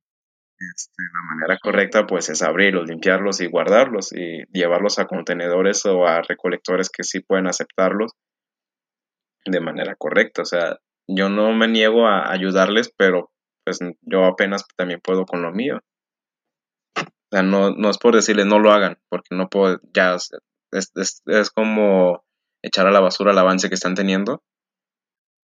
este, 0.76 1.04
la 1.14 1.36
manera 1.36 1.60
correcta 1.62 2.08
pues 2.08 2.30
es 2.30 2.42
abrirlos, 2.42 2.88
limpiarlos 2.88 3.42
y 3.42 3.48
guardarlos 3.48 4.14
y 4.14 4.44
llevarlos 4.54 5.00
a 5.00 5.06
contenedores 5.06 5.86
o 5.86 6.06
a 6.06 6.22
recolectores 6.22 6.90
que 6.90 7.04
sí 7.04 7.20
pueden 7.20 7.48
aceptarlos 7.48 8.14
de 9.46 9.60
manera 9.60 9.96
correcta. 9.96 10.42
O 10.42 10.46
sea, 10.46 10.80
yo 11.08 11.30
no 11.30 11.54
me 11.54 11.68
niego 11.68 12.08
a 12.08 12.32
ayudarles, 12.32 12.92
pero 12.98 13.32
pues 13.64 13.80
yo 14.02 14.26
apenas 14.26 14.66
también 14.76 15.02
puedo 15.02 15.26
con 15.26 15.42
lo 15.42 15.52
mío. 15.52 15.80
O 16.98 17.02
sea, 17.32 17.44
no, 17.44 17.72
no 17.72 17.90
es 17.90 17.98
por 17.98 18.16
decirles 18.16 18.46
no 18.46 18.60
lo 18.60 18.72
hagan, 18.72 18.98
porque 19.10 19.36
no 19.36 19.50
puedo, 19.50 19.80
ya 19.94 20.16
es, 20.16 20.32
es, 20.72 21.22
es 21.26 21.50
como 21.50 22.24
echar 22.62 22.88
a 22.88 22.92
la 22.92 23.00
basura 23.00 23.32
el 23.32 23.38
avance 23.38 23.70
que 23.70 23.76
están 23.76 23.96
teniendo 23.96 24.44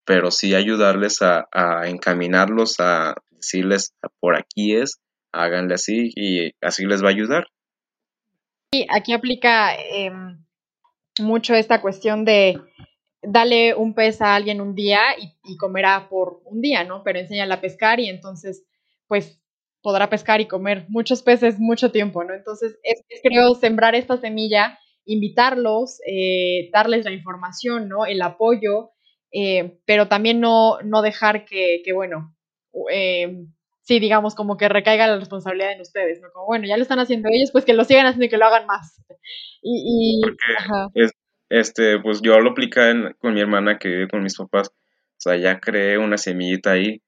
pero 0.06 0.32
sí 0.32 0.56
ayudarles 0.56 1.22
a, 1.22 1.48
encaminarlos, 1.86 2.80
a 2.80 3.16
decirles 3.30 3.94
por 4.20 4.36
aquí 4.36 4.76
es, 4.76 5.00
háganle 5.32 5.76
así 5.76 6.12
y 6.16 6.52
así 6.62 6.86
les 6.86 7.04
va 7.04 7.08
a 7.08 7.12
ayudar. 7.12 7.48
Y 8.74 8.88
aquí 8.90 9.14
aplica 9.14 9.74
em, 9.76 10.44
mucho 11.20 11.54
esta 11.54 11.82
cuestión 11.82 12.26
de 12.26 12.60
dale 13.22 13.76
un 13.76 13.94
pez 13.94 14.22
a 14.22 14.36
alguien 14.36 14.62
un 14.62 14.76
día 14.76 15.02
y, 15.18 15.58
comerá 15.58 16.08
por 16.10 16.42
un 16.46 16.62
día, 16.62 16.84
¿no? 16.84 17.04
Pero 17.04 17.20
enséñale 17.20 17.54
a 17.54 17.62
pescar 17.62 18.00
y 18.00 18.10
entonces, 18.10 18.66
pues, 19.08 19.40
podrá 19.82 20.10
pescar 20.10 20.42
y 20.42 20.48
comer 20.48 20.86
muchos 20.90 21.22
peces 21.22 21.60
mucho 21.60 21.92
tiempo, 21.92 22.24
¿no? 22.24 22.34
Entonces, 22.34 22.80
es, 22.84 23.04
creo 23.24 23.56
sembrar 23.56 23.96
esta 23.96 24.18
semilla, 24.18 24.80
invitarlos, 25.06 26.00
eh, 26.08 26.70
darles 26.72 27.06
la 27.06 27.12
información, 27.12 27.90
¿no? 27.90 28.06
El 28.06 28.22
apoyo, 28.22 28.92
eh, 29.32 29.80
pero 29.86 30.08
también 30.08 30.40
no, 30.40 30.80
no 30.84 31.02
dejar 31.02 31.46
que, 31.46 31.82
que 31.84 31.94
bueno, 31.94 32.36
eh, 32.92 33.46
sí, 33.82 34.00
digamos, 34.00 34.36
como 34.36 34.58
que 34.58 34.70
recaiga 34.70 35.08
la 35.08 35.18
responsabilidad 35.18 35.74
en 35.74 35.82
ustedes, 35.82 36.22
¿no? 36.22 36.30
Como, 36.34 36.46
bueno, 36.46 36.68
ya 36.68 36.78
lo 36.78 36.84
están 36.84 37.00
haciendo 37.00 37.30
ellos, 37.32 37.52
pues 37.52 37.66
que 37.66 37.74
lo 37.74 37.84
sigan 37.84 38.06
haciendo 38.06 38.26
y 38.26 38.30
que 38.30 38.38
lo 38.38 38.46
hagan 38.46 38.66
más. 38.66 39.02
Y, 39.62 40.22
este, 41.52 42.00
pues 42.00 42.22
yo 42.22 42.40
lo 42.40 42.52
apliqué 42.52 42.94
con 43.20 43.34
mi 43.34 43.42
hermana 43.42 43.78
que 43.78 43.90
vive 43.90 44.08
con 44.08 44.24
mis 44.24 44.38
papás, 44.38 44.70
o 44.70 45.20
sea, 45.20 45.38
ya 45.38 45.60
creé 45.60 45.98
una 45.98 46.18
semillita 46.18 46.72
ahí, 46.72 47.02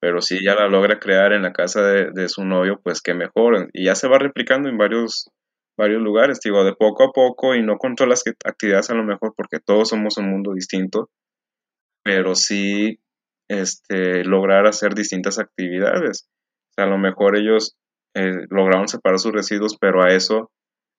pero 0.00 0.22
si 0.22 0.38
ya 0.44 0.54
la 0.54 0.68
logra 0.68 1.00
crear 1.00 1.32
en 1.32 1.42
la 1.42 1.52
casa 1.52 1.82
de, 1.82 2.10
de 2.12 2.28
su 2.28 2.44
novio, 2.44 2.80
pues 2.82 3.02
que 3.02 3.14
mejor, 3.14 3.68
y 3.72 3.86
ya 3.86 3.94
se 3.94 4.08
va 4.08 4.18
replicando 4.18 4.68
en 4.68 4.78
varios 4.78 5.30
varios 5.76 6.02
lugares, 6.02 6.40
digo, 6.42 6.64
de 6.64 6.74
poco 6.74 7.04
a 7.04 7.12
poco 7.12 7.54
y 7.54 7.62
no 7.62 7.78
con 7.78 7.94
todas 7.94 8.08
las 8.08 8.24
actividades 8.44 8.90
a 8.90 8.94
lo 8.94 9.04
mejor, 9.04 9.32
porque 9.36 9.60
todos 9.60 9.88
somos 9.88 10.18
un 10.18 10.28
mundo 10.28 10.52
distinto, 10.52 11.08
pero 12.02 12.34
sí 12.34 12.98
este, 13.48 14.24
lograr 14.24 14.66
hacer 14.66 14.94
distintas 14.94 15.38
actividades. 15.38 16.28
O 16.70 16.72
sea, 16.74 16.84
a 16.84 16.88
lo 16.88 16.98
mejor 16.98 17.36
ellos 17.36 17.76
eh, 18.14 18.46
lograron 18.50 18.88
separar 18.88 19.20
sus 19.20 19.32
residuos, 19.32 19.76
pero 19.80 20.02
a 20.02 20.12
eso 20.12 20.50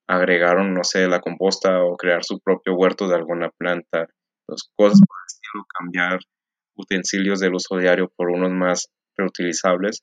agregaron, 0.09 0.73
no 0.73 0.83
sé, 0.83 1.07
la 1.07 1.21
composta 1.21 1.83
o 1.83 1.95
crear 1.95 2.23
su 2.23 2.39
propio 2.39 2.73
huerto 2.73 3.07
de 3.07 3.15
alguna 3.15 3.51
planta. 3.51 4.07
Dos 4.47 4.71
cosas 4.75 4.99
por 4.99 5.15
el 5.21 5.25
estilo, 5.27 5.65
cambiar 5.79 6.19
utensilios 6.75 7.39
del 7.39 7.53
uso 7.53 7.77
diario 7.77 8.11
por 8.15 8.29
unos 8.29 8.51
más 8.51 8.87
reutilizables. 9.15 10.01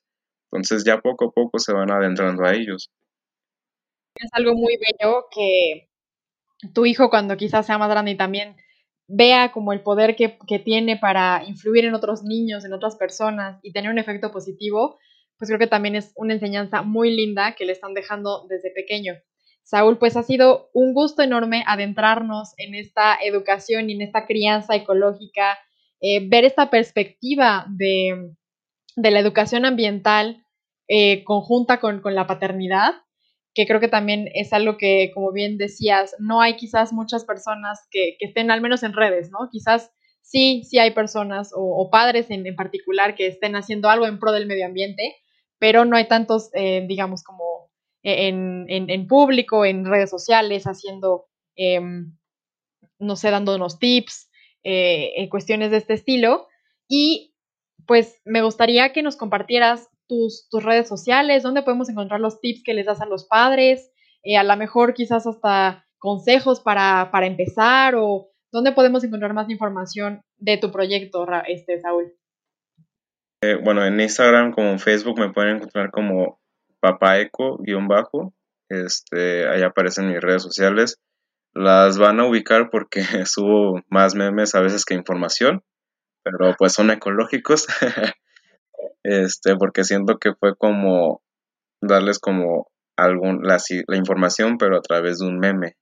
Entonces 0.49 0.85
ya 0.85 1.01
poco 1.01 1.25
a 1.25 1.31
poco 1.31 1.59
se 1.59 1.73
van 1.73 1.91
adentrando 1.91 2.45
a 2.45 2.53
ellos. 2.53 2.89
Es 4.15 4.29
algo 4.31 4.53
muy 4.53 4.77
bello 4.77 5.25
que 5.29 5.89
tu 6.73 6.85
hijo 6.85 7.09
cuando 7.09 7.35
quizás 7.35 7.65
sea 7.65 7.77
más 7.77 7.89
grande 7.89 8.11
y 8.11 8.17
también 8.17 8.55
vea 9.09 9.51
como 9.51 9.73
el 9.73 9.81
poder 9.81 10.15
que, 10.15 10.37
tiene 10.63 10.97
para 10.97 11.43
influir 11.45 11.83
en 11.83 11.93
otros 11.93 12.23
niños, 12.23 12.63
en 12.63 12.73
otras 12.73 12.95
personas 12.95 13.59
y 13.61 13.73
tener 13.73 13.91
un 13.91 13.99
efecto 13.99 14.31
positivo, 14.31 14.97
pues 15.37 15.49
creo 15.49 15.59
que 15.59 15.67
también 15.67 15.95
es 15.95 16.13
una 16.15 16.33
enseñanza 16.33 16.81
muy 16.81 17.13
linda 17.13 17.55
que 17.55 17.65
le 17.65 17.73
están 17.73 17.93
dejando 17.93 18.47
desde 18.47 18.71
pequeño. 18.71 19.13
Saúl, 19.67 19.97
pues 19.97 20.15
ha 20.15 20.23
sido 20.23 20.69
un 20.73 20.93
gusto 20.93 21.23
enorme 21.23 21.63
adentrarnos 21.67 22.53
en 22.57 22.73
esta 22.73 23.17
educación 23.21 23.89
y 23.89 23.93
en 23.93 24.01
esta 24.01 24.25
crianza 24.25 24.75
ecológica, 24.75 25.59
eh, 25.99 26.25
ver 26.25 26.45
esta 26.45 26.69
perspectiva 26.69 27.65
de, 27.69 28.31
la 28.95 29.19
educación 29.19 29.65
ambiental 29.65 30.45
eh, 30.87 31.25
conjunta 31.25 31.81
con, 31.81 31.99
con 31.99 32.15
la 32.15 32.27
paternidad 32.27 32.93
que 33.57 33.65
creo 33.65 33.79
que 33.79 33.87
también 33.87 34.29
es 34.35 34.53
algo 34.53 34.77
que, 34.77 35.09
como 35.15 35.31
bien 35.31 35.57
decías, 35.57 36.15
no 36.19 36.41
hay 36.41 36.57
quizás 36.57 36.93
muchas 36.93 37.25
personas 37.25 37.87
que, 37.89 38.15
estén 38.19 38.51
al 38.51 38.61
menos 38.61 38.83
en 38.83 38.93
redes, 38.93 39.31
¿no? 39.31 39.49
Quizás 39.51 39.91
sí, 40.21 40.61
sí 40.63 40.77
hay 40.77 40.91
personas 40.91 41.51
o, 41.55 41.89
padres 41.89 42.27
en, 42.29 42.55
particular 42.55 43.15
que 43.15 43.25
estén 43.25 43.55
haciendo 43.55 43.89
algo 43.89 44.05
en 44.05 44.19
pro 44.19 44.31
del 44.31 44.45
medio 44.45 44.67
ambiente, 44.67 45.15
pero 45.57 45.85
no 45.85 45.97
hay 45.97 46.07
tantos, 46.07 46.51
eh, 46.53 46.85
digamos, 46.87 47.23
como 47.23 47.56
en, 48.07 49.07
público, 49.07 49.65
en 49.65 49.85
redes 49.85 50.09
sociales, 50.09 50.63
haciendo, 50.65 51.25
em, 51.55 52.15
no 52.99 53.15
sé, 53.15 53.31
dándonos 53.31 53.79
tips, 53.79 54.29
eh, 54.63 55.27
cuestiones 55.29 55.71
de 55.71 55.77
este 55.77 55.93
estilo. 55.93 56.47
Y 56.87 57.33
pues 57.85 58.21
me 58.25 58.41
gustaría 58.41 58.93
que 58.93 59.03
nos 59.03 59.15
compartieras 59.15 59.89
tus, 60.07 60.47
redes 60.51 60.87
sociales, 60.87 61.43
dónde 61.43 61.63
podemos 61.63 61.89
encontrar 61.89 62.19
los 62.19 62.39
tips 62.39 62.63
que 62.63 62.73
les 62.73 62.85
das 62.85 63.01
a 63.01 63.05
los 63.05 63.25
padres, 63.25 63.91
eh, 64.23 64.37
a 64.37 64.43
lo 64.43 64.55
mejor 64.55 64.93
quizás 64.93 65.27
hasta 65.27 65.85
consejos 65.97 66.61
para, 66.61 67.09
empezar 67.23 67.95
o 67.95 68.29
dónde 68.51 68.71
podemos 68.71 69.03
encontrar 69.03 69.33
más 69.33 69.49
información 69.49 70.21
de 70.37 70.57
tu 70.57 70.71
proyecto, 70.71 71.27
este, 71.47 71.79
Saúl. 71.81 72.13
Eh, 73.43 73.55
bueno, 73.55 73.85
en 73.85 73.99
Instagram 73.99 74.51
como 74.51 74.69
en 74.69 74.79
Facebook 74.79 75.19
me 75.19 75.31
pueden 75.31 75.57
encontrar 75.57 75.91
como 75.91 76.36
papaeco-bajo. 76.79 78.33
Este, 78.69 79.47
ahí 79.47 79.63
aparecen 79.63 80.09
mis 80.09 80.21
redes 80.21 80.43
sociales. 80.43 80.99
Las 81.53 81.97
van 81.97 82.19
a 82.19 82.25
ubicar 82.25 82.69
porque 82.69 83.01
subo 83.25 83.81
más 83.89 84.15
memes 84.15 84.55
a 84.55 84.61
veces 84.61 84.85
que 84.85 84.93
información, 84.93 85.63
pero 86.23 86.55
pues 86.57 86.73
son 86.73 86.91
ecológicos. 86.91 87.67
este, 89.03 89.55
porque 89.55 89.83
siento 89.83 90.17
que 90.17 90.33
fue 90.33 90.55
como 90.55 91.21
darles 91.81 92.19
como 92.19 92.67
algún, 92.97 93.43
la, 93.43 93.57
la 93.87 93.97
información, 93.97 94.57
pero 94.57 94.77
a 94.77 94.81
través 94.81 95.19
de 95.19 95.27
un 95.27 95.39
meme, 95.39 95.77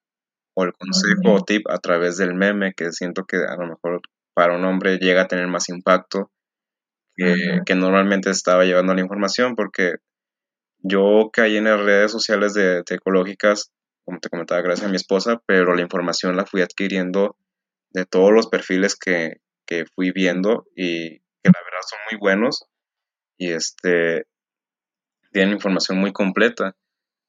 o 0.56 0.64
el 0.64 0.74
consejo 0.74 1.36
o 1.36 1.44
tip 1.44 1.70
a 1.70 1.78
través 1.80 2.18
del 2.18 2.34
meme, 2.34 2.74
que 2.74 2.92
siento 2.92 3.26
que 3.26 3.38
a 3.38 3.56
lo 3.56 3.68
mejor 3.68 4.02
para 4.34 4.56
un 4.56 4.66
hombre 4.66 4.98
llega 4.98 5.24
a 5.24 5.28
tener 5.28 5.48
más 5.48 5.70
impacto 5.70 6.30
que, 7.16 7.76
normalmente 7.76 8.30
estaba 8.30 8.66
llevando 8.66 8.94
la 8.94 9.02
información, 9.02 9.56
porque 9.56 9.96
yo 10.88 11.30
caí 11.34 11.58
en 11.58 11.64
las 11.66 11.80
redes 11.80 12.12
sociales 12.12 12.54
de, 12.54 12.84
ecológicas, 12.88 13.72
como 14.06 14.20
te 14.20 14.30
comentaba, 14.30 14.62
gracias 14.62 14.88
a 14.88 14.90
mi 14.90 14.98
esposa, 14.98 15.42
pero 15.48 15.76
la 15.76 15.82
información 15.82 16.36
la 16.36 16.46
fui 16.46 16.62
adquiriendo 16.62 17.38
de 17.90 18.06
todos 18.06 18.32
los 18.32 18.48
perfiles 18.48 18.96
que, 18.96 19.42
que 19.66 19.86
fui 19.96 20.12
viendo 20.12 20.66
y 20.76 21.20
que 21.20 21.52
la 21.52 21.60
verdad 21.64 21.82
son 21.90 22.00
muy 22.12 22.20
buenos 22.20 22.68
y 23.38 23.52
este 23.52 24.28
tienen 25.32 25.56
información 25.56 25.98
muy 25.98 26.14
completa. 26.14 26.76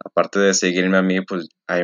Aparte 0.04 0.38
de 0.38 0.54
seguirme 0.54 0.98
a 0.98 1.02
mí, 1.02 1.22
pues 1.22 1.48
hay, 1.66 1.82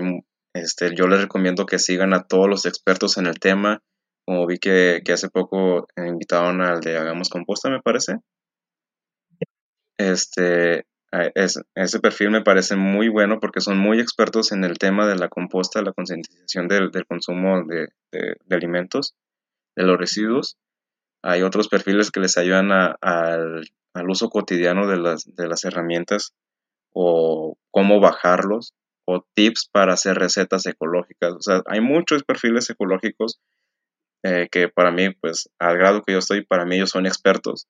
este, 0.55 0.95
yo 0.95 1.09
les 1.09 1.23
recomiendo 1.23 1.67
que 1.67 1.79
sigan 1.81 2.15
a 2.15 2.25
todos 2.25 2.49
los 2.49 2.67
expertos 2.67 3.17
en 3.17 3.27
el 3.27 3.41
tema. 3.41 3.83
Como 4.25 4.47
vi 4.47 4.59
que, 4.59 5.03
hace 5.13 5.31
poco 5.31 5.89
invitaron 5.97 6.61
al 6.61 6.81
de 6.81 6.97
Hagamos 6.97 7.29
Composta, 7.29 7.71
me 7.71 7.81
parece. 7.83 8.19
Este, 9.99 10.85
ese 11.13 12.01
perfil 12.01 12.31
me 12.31 12.41
parece 12.41 12.77
muy 12.77 13.09
bueno 13.09 13.39
porque 13.39 13.61
son 13.61 13.77
muy 13.77 14.01
expertos 14.01 14.51
en 14.53 14.65
el 14.65 14.79
tema 14.79 15.07
de 15.07 15.17
la 15.17 15.29
composta, 15.29 15.83
la 15.83 15.93
concientización 15.93 16.69
del, 16.69 16.91
consumo 17.07 17.65
de, 17.65 17.89
alimentos, 18.51 19.15
de 19.77 19.83
los 19.85 19.99
residuos. 19.99 20.57
Hay 21.23 21.43
otros 21.43 21.69
perfiles 21.69 22.11
que 22.11 22.21
les 22.21 22.39
ayudan 22.39 22.71
al, 22.73 23.69
uso 24.09 24.31
cotidiano 24.31 24.89
de 24.89 24.97
las, 24.97 25.37
de 25.37 25.49
las 25.49 25.65
herramientas 25.65 26.35
o 26.95 27.57
cómo 27.71 28.01
bajarlos 28.01 28.75
o 29.05 29.25
tips 29.35 29.69
para 29.71 29.93
hacer 29.93 30.17
recetas 30.17 30.65
ecológicas. 30.65 31.33
O 31.35 31.43
sea, 31.43 31.63
hay 31.67 31.81
muchos 31.81 32.25
perfiles 32.25 32.71
ecológicos 32.71 33.39
eh, 34.23 34.49
que 34.51 34.69
para 34.69 34.91
mí, 34.91 35.11
pues 35.11 35.51
al 35.59 35.77
grado 35.77 36.03
que 36.03 36.13
yo 36.13 36.19
estoy, 36.19 36.43
para 36.43 36.65
mí 36.65 36.77
ellos 36.77 36.91
son 36.91 37.07
expertos 37.07 37.67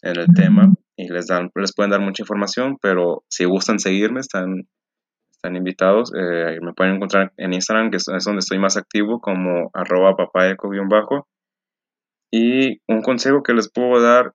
en 0.00 0.18
el 0.18 0.26
tema 0.34 0.72
y 0.98 1.08
les 1.08 1.28
dan, 1.28 1.50
les 1.54 1.72
pueden 1.72 1.92
dar 1.92 2.00
mucha 2.00 2.24
información, 2.24 2.76
pero 2.82 3.22
si 3.28 3.44
gustan 3.44 3.78
seguirme, 3.78 4.18
están, 4.18 4.68
están 5.30 5.54
invitados. 5.54 6.12
Eh, 6.12 6.58
me 6.60 6.74
pueden 6.74 6.96
encontrar 6.96 7.32
en 7.36 7.54
Instagram, 7.54 7.92
que 7.92 7.98
es 7.98 8.24
donde 8.24 8.40
estoy 8.40 8.58
más 8.58 8.76
activo, 8.76 9.20
como 9.20 9.70
arroba 9.74 10.16
papaeco-bajo. 10.16 11.28
Y 12.32 12.80
un 12.88 13.02
consejo 13.02 13.44
que 13.44 13.54
les 13.54 13.70
puedo 13.70 14.02
dar 14.02 14.34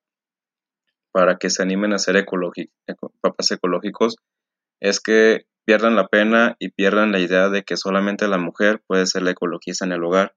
para 1.12 1.36
que 1.36 1.50
se 1.50 1.62
animen 1.62 1.92
a 1.92 2.00
ser 2.00 2.26
papás 3.22 3.52
ecológicos 3.52 4.16
es 4.80 5.02
que 5.02 5.42
pierdan 5.66 5.98
la 5.98 6.08
pena 6.08 6.56
y 6.60 6.70
pierdan 6.70 7.12
la 7.12 7.20
idea 7.20 7.50
de 7.50 7.64
que 7.64 7.76
solamente 7.76 8.28
la 8.30 8.38
mujer 8.38 8.82
puede 8.88 9.06
ser 9.06 9.24
la 9.24 9.32
ecologista 9.32 9.84
en 9.84 9.92
el 9.92 10.04
hogar. 10.04 10.34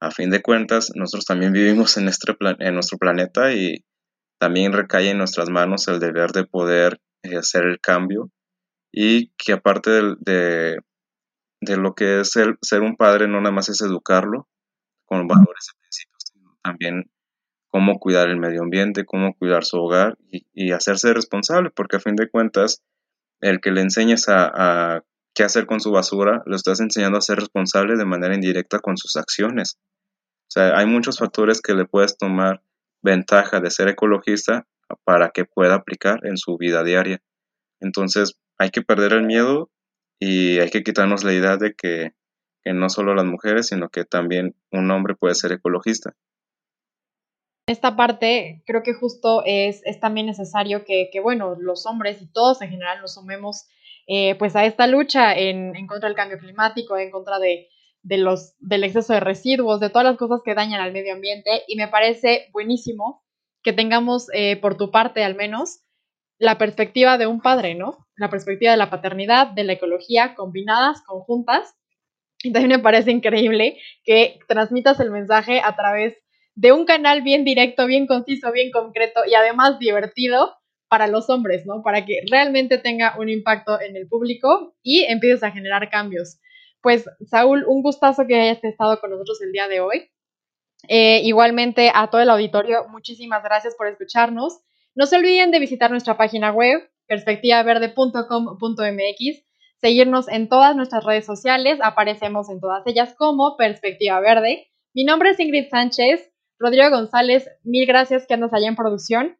A 0.00 0.10
fin 0.10 0.30
de 0.30 0.42
cuentas, 0.42 0.90
nosotros 0.96 1.26
también 1.26 1.52
vivimos 1.52 1.96
en, 1.96 2.08
este 2.08 2.34
en 2.58 2.74
nuestro 2.74 2.98
planeta 2.98 3.52
y 3.52 3.84
también 4.44 4.74
recae 4.74 5.08
en 5.08 5.16
nuestras 5.16 5.48
manos 5.48 5.88
el 5.88 6.00
deber 6.00 6.32
de 6.32 6.44
poder 6.44 7.00
eh, 7.22 7.38
hacer 7.38 7.64
el 7.64 7.80
cambio 7.80 8.30
y 8.92 9.28
que 9.38 9.54
aparte 9.54 9.90
de, 10.18 10.80
de, 11.62 11.76
lo 11.78 11.94
que 11.94 12.20
es 12.20 12.30
ser 12.30 12.82
un 12.82 12.94
padre, 12.96 13.26
no 13.26 13.40
nada 13.40 13.54
más 13.54 13.70
es 13.70 13.80
educarlo 13.80 14.46
con 15.06 15.26
valores 15.26 15.70
y 15.72 15.80
principios, 15.80 16.24
sino 16.30 16.58
también 16.62 17.10
cómo 17.68 17.98
cuidar 17.98 18.28
el 18.28 18.36
medio 18.36 18.60
ambiente, 18.60 19.06
cómo 19.06 19.32
cuidar 19.32 19.64
su 19.64 19.78
hogar 19.78 20.18
y, 20.30 20.72
hacerse 20.72 21.14
responsable, 21.14 21.70
porque 21.70 21.96
a 21.96 22.00
fin 22.00 22.14
de 22.14 22.28
cuentas, 22.28 22.82
el 23.40 23.62
que 23.62 23.70
le 23.70 23.80
enseñes 23.80 24.26
a, 24.28 25.04
qué 25.34 25.44
hacer 25.44 25.64
con 25.64 25.80
su 25.80 25.90
basura, 25.90 26.42
lo 26.44 26.54
estás 26.54 26.80
enseñando 26.80 27.16
a 27.16 27.22
ser 27.22 27.38
responsable 27.38 27.96
de 27.96 28.04
manera 28.04 28.34
indirecta 28.34 28.78
con 28.78 28.98
sus 28.98 29.16
acciones. 29.16 29.78
O 30.42 30.50
sea, 30.50 30.76
hay 30.76 30.84
muchos 30.84 31.18
factores 31.18 31.62
que 31.62 31.72
le 31.72 31.86
puedes 31.86 32.18
tomar 32.18 32.60
ventaja 33.04 33.60
de 33.60 33.70
ser 33.70 33.88
ecologista 33.88 34.66
para 35.04 35.30
que 35.30 35.44
pueda 35.44 35.74
aplicar 35.74 36.20
en 36.24 36.36
su 36.36 36.56
vida 36.56 36.82
diaria. 36.82 37.20
Entonces, 37.80 38.40
hay 38.58 38.70
que 38.70 38.82
perder 38.82 39.12
el 39.12 39.24
miedo 39.24 39.70
y 40.18 40.58
hay 40.58 40.70
que 40.70 40.82
quitarnos 40.82 41.22
la 41.22 41.32
idea 41.32 41.56
de 41.56 41.74
que, 41.74 42.12
no 42.64 42.88
solo 42.88 43.14
las 43.14 43.26
mujeres, 43.26 43.68
sino 43.68 43.90
que 43.90 44.04
también 44.04 44.56
un 44.72 44.90
hombre 44.90 45.14
puede 45.14 45.34
ser 45.34 45.52
ecologista 45.52 46.14
esta 47.66 47.96
parte 47.96 48.62
creo 48.66 48.82
que 48.82 48.92
justo 48.92 49.42
es, 49.46 49.82
también 50.00 50.26
necesario 50.26 50.84
que, 50.84 51.08
bueno, 51.22 51.56
los 51.58 51.86
hombres 51.86 52.20
y 52.20 52.26
todos 52.26 52.60
en 52.62 52.70
general 52.70 53.00
nos 53.00 53.14
sumemos 53.14 53.66
eh, 54.06 54.34
pues 54.34 54.54
a 54.54 54.66
esta 54.66 54.86
lucha 54.86 55.34
en, 55.34 55.86
contra 55.86 56.08
del 56.08 56.16
cambio 56.16 56.38
climático, 56.38 56.96
en 56.98 57.10
contra 57.10 57.38
de, 57.38 57.68
de, 58.04 58.18
los, 58.18 58.54
del 58.60 58.84
exceso 58.84 59.14
de 59.14 59.20
residuos, 59.20 59.80
de 59.80 59.88
todas 59.88 60.04
las 60.04 60.16
cosas 60.16 60.40
que 60.44 60.54
dañan 60.54 60.80
al 60.80 60.92
medio 60.92 61.14
ambiente 61.14 61.62
y 61.66 61.76
me 61.76 61.88
parece 61.88 62.48
buenísimo 62.52 63.24
que 63.62 63.72
tengamos 63.72 64.28
eh, 64.34 64.56
por 64.56 64.76
tu 64.76 64.90
parte 64.90 65.24
al 65.24 65.34
menos 65.34 65.80
la 66.38 66.58
perspectiva 66.58 67.16
de 67.16 67.26
un 67.26 67.40
padre, 67.40 67.74
¿no? 67.74 68.06
La 68.16 68.28
perspectiva 68.28 68.72
de 68.72 68.76
la 68.76 68.90
paternidad, 68.90 69.48
de 69.48 69.64
la 69.64 69.72
ecología, 69.72 70.34
combinadas, 70.34 71.02
conjuntas. 71.02 71.74
Y 72.42 72.52
también 72.52 72.76
me 72.76 72.82
parece 72.82 73.10
increíble 73.10 73.78
que 74.04 74.38
transmitas 74.46 75.00
el 75.00 75.10
mensaje 75.10 75.60
a 75.64 75.74
través 75.74 76.14
de 76.54 76.72
un 76.72 76.84
canal 76.84 77.22
bien 77.22 77.44
directo, 77.44 77.86
bien 77.86 78.06
conciso, 78.06 78.52
bien 78.52 78.70
concreto 78.70 79.20
y 79.26 79.34
además 79.34 79.78
divertido 79.78 80.54
para 80.88 81.06
los 81.06 81.30
hombres, 81.30 81.64
¿no? 81.64 81.82
Para 81.82 82.04
que 82.04 82.20
realmente 82.30 82.76
tenga 82.76 83.14
un 83.18 83.30
impacto 83.30 83.80
en 83.80 83.96
el 83.96 84.06
público 84.06 84.76
y 84.82 85.04
empieces 85.04 85.42
a 85.42 85.50
generar 85.50 85.88
cambios. 85.88 86.38
Pues, 86.84 87.04
Saúl, 87.26 87.64
un 87.66 87.82
gustazo 87.82 88.26
que 88.26 88.38
hayas 88.38 88.62
estado 88.62 89.00
con 89.00 89.10
nosotros 89.10 89.40
el 89.40 89.52
día 89.52 89.68
de 89.68 89.80
hoy. 89.80 90.10
Eh, 90.86 91.22
igualmente 91.24 91.90
a 91.94 92.10
todo 92.10 92.20
el 92.20 92.28
auditorio, 92.28 92.86
muchísimas 92.90 93.42
gracias 93.42 93.74
por 93.74 93.86
escucharnos. 93.86 94.60
No 94.94 95.06
se 95.06 95.16
olviden 95.16 95.50
de 95.50 95.60
visitar 95.60 95.90
nuestra 95.90 96.18
página 96.18 96.52
web, 96.52 96.86
perspectivaverde.com.mx, 97.06 99.46
seguirnos 99.80 100.28
en 100.28 100.50
todas 100.50 100.76
nuestras 100.76 101.04
redes 101.04 101.24
sociales, 101.24 101.78
aparecemos 101.82 102.50
en 102.50 102.60
todas 102.60 102.86
ellas 102.86 103.14
como 103.16 103.56
Perspectiva 103.56 104.20
Verde. 104.20 104.70
Mi 104.92 105.04
nombre 105.04 105.30
es 105.30 105.40
Ingrid 105.40 105.70
Sánchez, 105.70 106.30
Rodrigo 106.58 106.90
González, 106.90 107.48
mil 107.62 107.86
gracias 107.86 108.26
que 108.26 108.34
andas 108.34 108.52
allá 108.52 108.68
en 108.68 108.76
producción. 108.76 109.38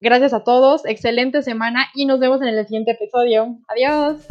Gracias 0.00 0.32
a 0.32 0.44
todos, 0.44 0.86
excelente 0.86 1.42
semana 1.42 1.88
y 1.92 2.06
nos 2.06 2.20
vemos 2.20 2.40
en 2.40 2.46
el 2.48 2.64
siguiente 2.64 2.92
episodio. 2.92 3.58
Adiós. 3.66 4.28